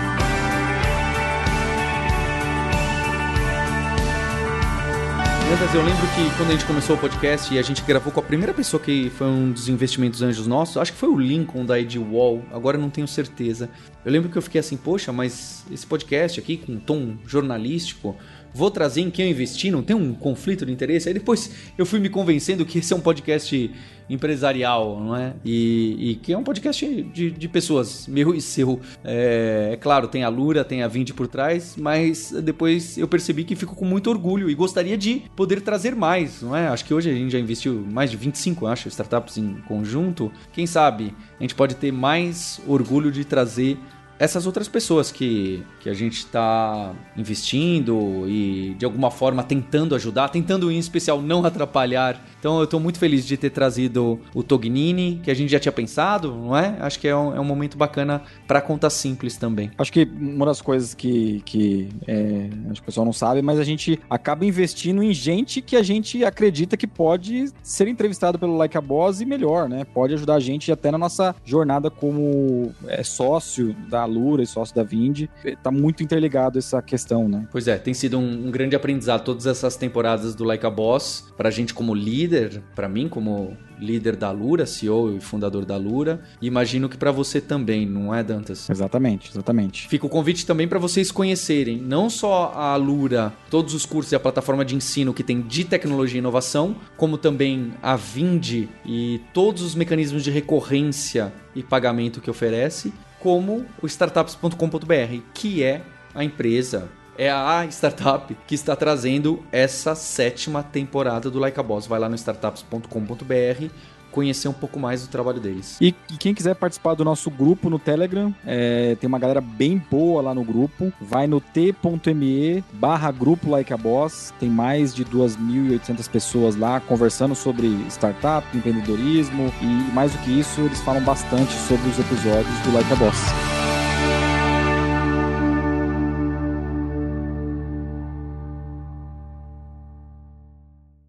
Dantas, 5.49 5.75
eu 5.75 5.83
lembro 5.83 6.07
que 6.09 6.37
quando 6.37 6.51
a 6.51 6.53
gente 6.53 6.67
começou 6.67 6.95
o 6.95 6.99
podcast 6.99 7.55
e 7.55 7.59
a 7.59 7.63
gente 7.63 7.83
gravou 7.83 8.13
com 8.13 8.21
a 8.21 8.23
primeira 8.23 8.53
pessoa 8.53 8.79
que 8.79 9.09
foi 9.09 9.27
um 9.27 9.51
dos 9.51 9.67
investimentos 9.67 10.21
anjos 10.21 10.47
nossos, 10.47 10.77
acho 10.77 10.93
que 10.93 10.99
foi 10.99 11.09
o 11.09 11.19
Lincoln 11.19 11.65
da 11.65 11.81
Ed 11.81 11.99
Wall, 11.99 12.45
agora 12.53 12.77
eu 12.77 12.81
não 12.83 12.91
tenho 12.91 13.09
certeza. 13.09 13.71
Eu 14.05 14.13
lembro 14.13 14.29
que 14.29 14.37
eu 14.37 14.43
fiquei 14.43 14.59
assim, 14.59 14.77
poxa, 14.77 15.11
mas 15.11 15.65
esse 15.73 15.87
podcast 15.87 16.39
aqui 16.39 16.59
com 16.59 16.77
tom 16.77 17.17
jornalístico, 17.27 18.15
vou 18.53 18.71
trazer 18.71 19.01
em 19.01 19.11
quem 19.11 19.27
eu 19.27 19.31
investi, 19.31 19.71
não 19.71 19.83
tem 19.83 19.95
um 19.97 20.13
conflito 20.15 20.67
de 20.67 20.73
interesse? 20.73 21.09
Aí 21.09 21.15
depois 21.15 21.51
eu 21.77 21.87
fui 21.87 22.01
me 22.01 22.09
convencendo 22.09 22.65
que 22.65 22.79
esse 22.79 22.93
é 22.93 22.97
um 22.97 23.01
podcast 23.01 23.71
empresarial, 24.09 24.99
não 25.01 25.15
é? 25.15 25.35
E, 25.45 26.11
e 26.11 26.15
que 26.17 26.33
é 26.33 26.39
um 26.39 26.43
podcast 26.43 27.03
de, 27.03 27.31
de 27.31 27.49
pessoas, 27.49 28.07
meu 28.07 28.35
e 28.35 28.41
seu. 28.41 28.81
É, 29.05 29.71
é, 29.73 29.77
claro, 29.77 30.09
tem 30.09 30.25
a 30.25 30.29
Lura, 30.29 30.65
tem 30.65 30.83
a 30.83 30.89
Vinde 30.89 31.13
por 31.13 31.27
trás, 31.29 31.75
mas 31.77 32.33
depois 32.43 32.97
eu 32.97 33.07
percebi 33.07 33.45
que 33.45 33.55
fico 33.55 33.75
com 33.75 33.85
muito 33.85 34.09
orgulho 34.09 34.49
e 34.49 34.55
gostaria 34.55 34.97
de 34.97 35.23
poder 35.37 35.61
trazer 35.61 35.95
mais, 35.95 36.43
não 36.43 36.57
é? 36.57 36.69
Acho 36.69 36.85
que 36.85 36.95
hoje 36.95 37.11
a 37.11 37.15
gente 37.15 37.33
já 37.33 37.39
investiu 37.39 37.85
mais 37.91 38.11
de 38.11 38.17
25, 38.17 38.67
acho, 38.67 38.89
startups 38.89 39.37
em 39.37 39.55
conjunto. 39.67 40.33
Quem 40.53 40.67
sabe 40.67 41.15
a 41.39 41.43
gente 41.43 41.55
pode 41.55 41.75
ter 41.75 41.93
mais 41.93 42.61
orgulho 42.67 43.13
de 43.13 43.25
trazer 43.25 43.79
essas 44.19 44.47
outras 44.47 44.69
pessoas 44.69 45.13
que, 45.13 45.63
que 45.81 45.89
a 45.89 45.95
gente 45.95 46.19
está 46.19 46.93
investindo 47.17 48.25
e 48.29 48.75
de 48.79 48.85
alguma 48.85 49.11
forma 49.11 49.43
tentando 49.43 49.95
ajudar, 49.95 50.29
tentando 50.29 50.71
em 50.71 50.79
especial 50.79 51.23
não 51.23 51.45
atrapalhar. 51.45 52.21
Então 52.39 52.59
eu 52.59 52.65
estou 52.65 52.81
muito 52.81 52.99
feliz 52.99 53.27
de 53.27 53.37
ter 53.37 53.51
trazido 53.51 54.21
o 54.35 54.43
Tognini, 54.43 55.21
que 55.23 55.31
a 55.31 55.35
gente 55.35 55.51
já 55.51 55.59
tinha 55.59 55.73
pensado, 55.73 56.35
não 56.35 56.57
é? 56.57 56.77
Acho 56.81 56.99
que 56.99 57.09
é 57.09 57.17
um, 57.17 57.35
é 57.35 57.41
um 57.41 57.45
momento 57.45 57.77
bacana 57.77 58.23
para 58.47 58.61
conta 58.61 58.91
simples 58.91 59.37
também. 59.37 59.71
Acho 59.79 59.93
que 59.93 60.09
uma 60.21 60.47
das 60.47 60.61
coisas 60.61 60.95
que, 60.95 61.43
que 61.45 61.89
é, 62.07 62.49
acho 62.71 62.81
que 62.81 62.83
o 62.83 62.87
pessoal 62.87 63.05
não 63.05 63.13
sabe, 63.13 63.43
mas 63.43 63.59
a 63.59 63.65
gente 63.65 63.99
acaba 64.09 64.45
investindo 64.45 65.03
em 65.03 65.13
gente 65.13 65.61
que 65.61 65.77
a 65.77 65.83
gente 65.83 66.25
acredita 66.25 66.77
que 66.77 66.87
pode 66.87 67.53
ser 67.63 67.89
entrevistado 67.89 68.39
pelo 68.39 68.57
Like 68.57 68.77
a 68.77 68.81
Boss 68.81 69.21
e 69.21 69.25
melhor, 69.25 69.69
né? 69.69 69.85
Pode 69.85 70.15
ajudar 70.15 70.35
a 70.35 70.41
gente 70.41 70.73
até 70.73 70.91
na 70.91 70.99
nossa 70.99 71.35
jornada 71.45 71.91
como 71.91 72.73
é, 72.87 73.03
sócio 73.03 73.75
da 73.89 74.08
Lura 74.09 74.43
e 74.43 74.47
sócio 74.47 74.75
da 74.75 74.83
Vind, 74.83 75.27
tá 75.63 75.71
muito 75.71 76.03
interligado 76.03 76.59
essa 76.59 76.83
questão, 76.83 77.29
né? 77.29 77.47
Pois 77.51 77.69
é, 77.69 77.79
tem 77.79 77.95
sido 77.95 78.19
um, 78.19 78.49
um 78.49 78.51
grande 78.51 78.75
aprendizado 78.75 79.25
todas 79.25 79.47
essas 79.47 79.77
temporadas 79.77 80.35
do 80.35 80.45
Like 80.45 80.67
a 80.67 80.71
Boss, 80.71 81.33
pra 81.37 81.51
gente 81.51 81.73
como 81.75 81.95
líder, 81.95 82.63
para 82.75 82.89
mim 82.89 83.09
como 83.09 83.57
líder 83.81 84.17
da 84.17 84.31
Lura, 84.31 84.67
CEO 84.67 85.17
e 85.17 85.21
fundador 85.21 85.65
da 85.65 85.77
Lura, 85.77 86.21
e 86.41 86.47
imagino 86.47 86.89
que 86.89 86.97
para 86.97 87.13
você 87.13 87.41
também, 87.41 87.87
não 87.87 88.15
é, 88.15 88.23
Dantas? 88.23 88.69
Exatamente, 88.69 89.31
exatamente. 89.31 89.89
Fica 89.89 90.07
o 90.07 90.09
convite 90.09 90.45
também 90.45 90.67
para 90.67 90.79
vocês 90.79 91.11
conhecerem 91.11 91.79
não 91.79 92.11
só 92.11 92.53
a 92.55 92.75
Lura, 92.77 93.33
todos 93.51 93.75
os 93.75 93.87
cursos 93.87 94.13
e 94.13 94.17
a 94.17 94.21
plataforma 94.21 94.65
de 94.65 94.75
ensino 94.75 95.15
que 95.15 95.23
tem 95.23 95.41
de 95.41 95.65
tecnologia 95.65 96.19
e 96.19 96.21
inovação, 96.21 96.77
como 96.97 97.17
também 97.17 97.73
a 97.83 97.97
Vind 97.97 98.69
e 98.85 99.21
todos 99.33 99.63
os 99.63 99.75
mecanismos 99.75 100.23
de 100.23 100.31
recorrência 100.31 101.33
e 101.55 101.63
pagamento 101.63 102.21
que 102.21 102.31
oferece, 102.31 102.93
como 103.21 103.67
o 103.83 103.87
startups.com.br, 103.87 105.23
que 105.35 105.63
é 105.63 105.83
a 106.15 106.25
empresa, 106.25 106.89
é 107.17 107.31
a 107.31 107.67
startup 107.67 108.35
que 108.47 108.55
está 108.55 108.77
trazendo 108.77 109.45
essa 109.51 109.95
sétima 109.95 110.63
temporada 110.63 111.31
do 111.31 111.39
Like 111.39 111.59
a 111.59 111.63
Boss. 111.63 111.87
Vai 111.87 111.99
lá 111.99 112.09
no 112.09 112.15
startups.com.br 112.15 113.73
conhecer 114.19 114.49
um 114.49 114.53
pouco 114.53 114.81
mais 114.81 115.03
do 115.03 115.09
trabalho 115.09 115.39
deles. 115.39 115.79
E, 115.81 115.95
e 116.11 116.17
quem 116.17 116.35
quiser 116.35 116.57
participar 116.57 116.95
do 116.95 117.05
nosso 117.05 117.31
grupo 117.31 117.71
no 117.71 117.79
Telegram, 117.79 118.35
é, 118.45 118.97
tem 118.97 119.07
uma 119.07 119.19
galera 119.19 119.41
bem 119.41 119.81
boa 119.89 120.21
lá 120.21 120.35
no 120.35 120.43
grupo. 120.43 120.93
Vai 121.01 121.29
no 121.29 121.41
t.me 121.41 122.65
barra 122.73 123.13
grupo 123.13 123.49
Like 123.49 123.73
a 123.73 123.77
Boss. 123.77 124.35
Tem 124.41 124.49
mais 124.51 124.93
de 124.93 125.05
2.800 125.05 126.11
pessoas 126.11 126.57
lá 126.57 126.81
conversando 126.81 127.37
sobre 127.37 127.69
startup, 127.89 128.45
empreendedorismo 128.57 129.53
e 129.63 129.95
mais 129.95 130.11
do 130.11 130.19
que 130.19 130.41
isso, 130.41 130.63
eles 130.63 130.81
falam 130.81 131.03
bastante 131.03 131.53
sobre 131.53 131.89
os 131.89 131.99
episódios 132.01 132.59
do 132.65 132.73
Like 132.73 132.93
a 132.93 132.97
Boss. 132.97 133.19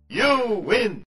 You 0.10 0.62
win! 0.62 1.09